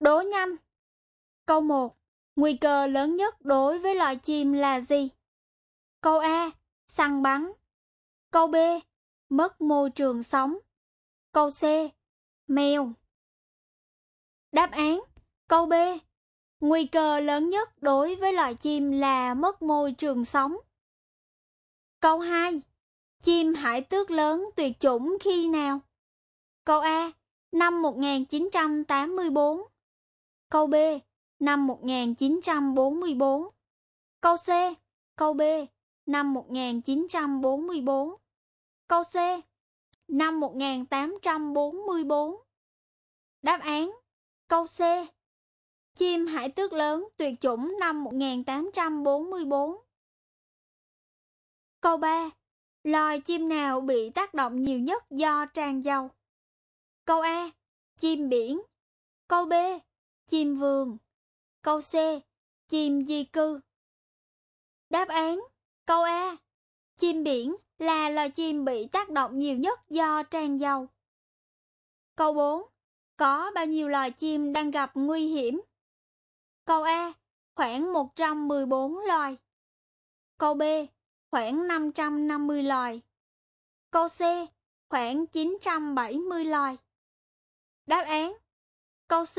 Đố 0.00 0.20
nhanh 0.20 0.56
Câu 1.46 1.60
1. 1.60 1.96
Nguy 2.36 2.56
cơ 2.56 2.86
lớn 2.86 3.16
nhất 3.16 3.40
đối 3.40 3.78
với 3.78 3.94
loài 3.94 4.16
chim 4.16 4.52
là 4.52 4.80
gì? 4.80 5.08
Câu 6.00 6.18
A. 6.18 6.50
Săn 6.86 7.22
bắn 7.22 7.52
Câu 8.30 8.46
B. 8.46 8.56
Mất 9.28 9.60
môi 9.60 9.90
trường 9.90 10.22
sống 10.22 10.58
Câu 11.32 11.50
C. 11.50 11.62
Mèo 12.46 12.92
Đáp 14.52 14.70
án 14.70 15.00
Câu 15.48 15.66
B. 15.66 15.72
Nguy 16.60 16.86
cơ 16.86 17.20
lớn 17.20 17.48
nhất 17.48 17.82
đối 17.82 18.14
với 18.14 18.32
loài 18.32 18.54
chim 18.54 18.90
là 18.90 19.34
mất 19.34 19.62
môi 19.62 19.92
trường 19.92 20.24
sống. 20.24 20.56
Câu 22.00 22.18
2. 22.18 22.62
Chim 23.20 23.54
hải 23.54 23.80
tước 23.82 24.10
lớn 24.10 24.44
tuyệt 24.56 24.80
chủng 24.80 25.16
khi 25.20 25.48
nào? 25.48 25.80
Câu 26.64 26.80
A. 26.80 27.10
Năm 27.52 27.82
1984 27.82 29.62
Câu 30.48 30.66
B. 30.66 30.74
Năm 31.38 31.66
1944 31.66 33.48
Câu 34.20 34.36
C. 34.36 34.48
Câu 35.16 35.34
B. 35.34 35.42
Năm 36.06 36.34
1944 36.34 38.14
Câu 38.88 39.02
C. 39.02 39.14
Năm 40.08 40.40
1844 40.40 42.36
Đáp 43.42 43.60
án, 43.60 43.90
Câu 44.48 44.66
C. 44.66 44.80
Chim 45.96 46.26
hải 46.26 46.48
tước 46.48 46.72
lớn, 46.72 47.08
tuyệt 47.16 47.34
chủng 47.40 47.76
năm 47.80 48.04
1844 48.04 49.76
Câu 51.80 51.96
3. 51.96 52.30
Loài 52.84 53.20
chim 53.20 53.48
nào 53.48 53.80
bị 53.80 54.10
tác 54.10 54.34
động 54.34 54.62
nhiều 54.62 54.78
nhất 54.78 55.10
do 55.10 55.46
tràn 55.46 55.84
dầu? 55.84 56.10
Câu 57.04 57.20
A. 57.20 57.50
Chim 57.96 58.28
biển 58.28 58.62
Câu 59.28 59.46
B. 59.46 59.52
Chim 60.26 60.54
vườn 60.54 60.96
Câu 61.62 61.80
C. 61.80 61.92
Chim 62.68 63.04
di 63.04 63.24
cư 63.24 63.60
Đáp 64.90 65.08
án, 65.08 65.40
Câu 65.86 66.02
A. 66.02 66.36
Chim 66.96 67.24
biển 67.24 67.56
là 67.78 68.10
loài 68.10 68.30
chim 68.30 68.64
bị 68.64 68.86
tác 68.86 69.10
động 69.10 69.36
nhiều 69.36 69.56
nhất 69.56 69.80
do 69.88 70.22
tràn 70.22 70.60
dầu. 70.60 70.88
Câu 72.16 72.32
4. 72.32 72.62
Có 73.16 73.50
bao 73.54 73.66
nhiêu 73.66 73.88
loài 73.88 74.10
chim 74.10 74.52
đang 74.52 74.70
gặp 74.70 74.90
nguy 74.94 75.26
hiểm? 75.26 75.60
Câu 76.66 76.82
A. 76.82 77.12
Khoảng 77.54 77.92
114 77.92 78.98
loài. 79.08 79.36
Câu 80.38 80.54
B 80.54 80.62
khoảng 81.30 81.68
550 81.68 82.62
loài. 82.62 83.00
Câu 83.90 84.08
C, 84.08 84.20
khoảng 84.88 85.26
970 85.26 86.44
loài. 86.44 86.76
Đáp 87.86 88.04
án 88.06 88.32
Câu 89.08 89.24
C 89.24 89.38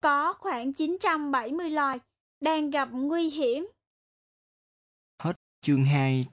Có 0.00 0.32
khoảng 0.32 0.72
970 0.72 1.70
loài 1.70 1.98
đang 2.40 2.70
gặp 2.70 2.88
nguy 2.92 3.30
hiểm. 3.30 3.68
Hết 5.18 5.36
chương 5.60 5.84
2 5.84 6.26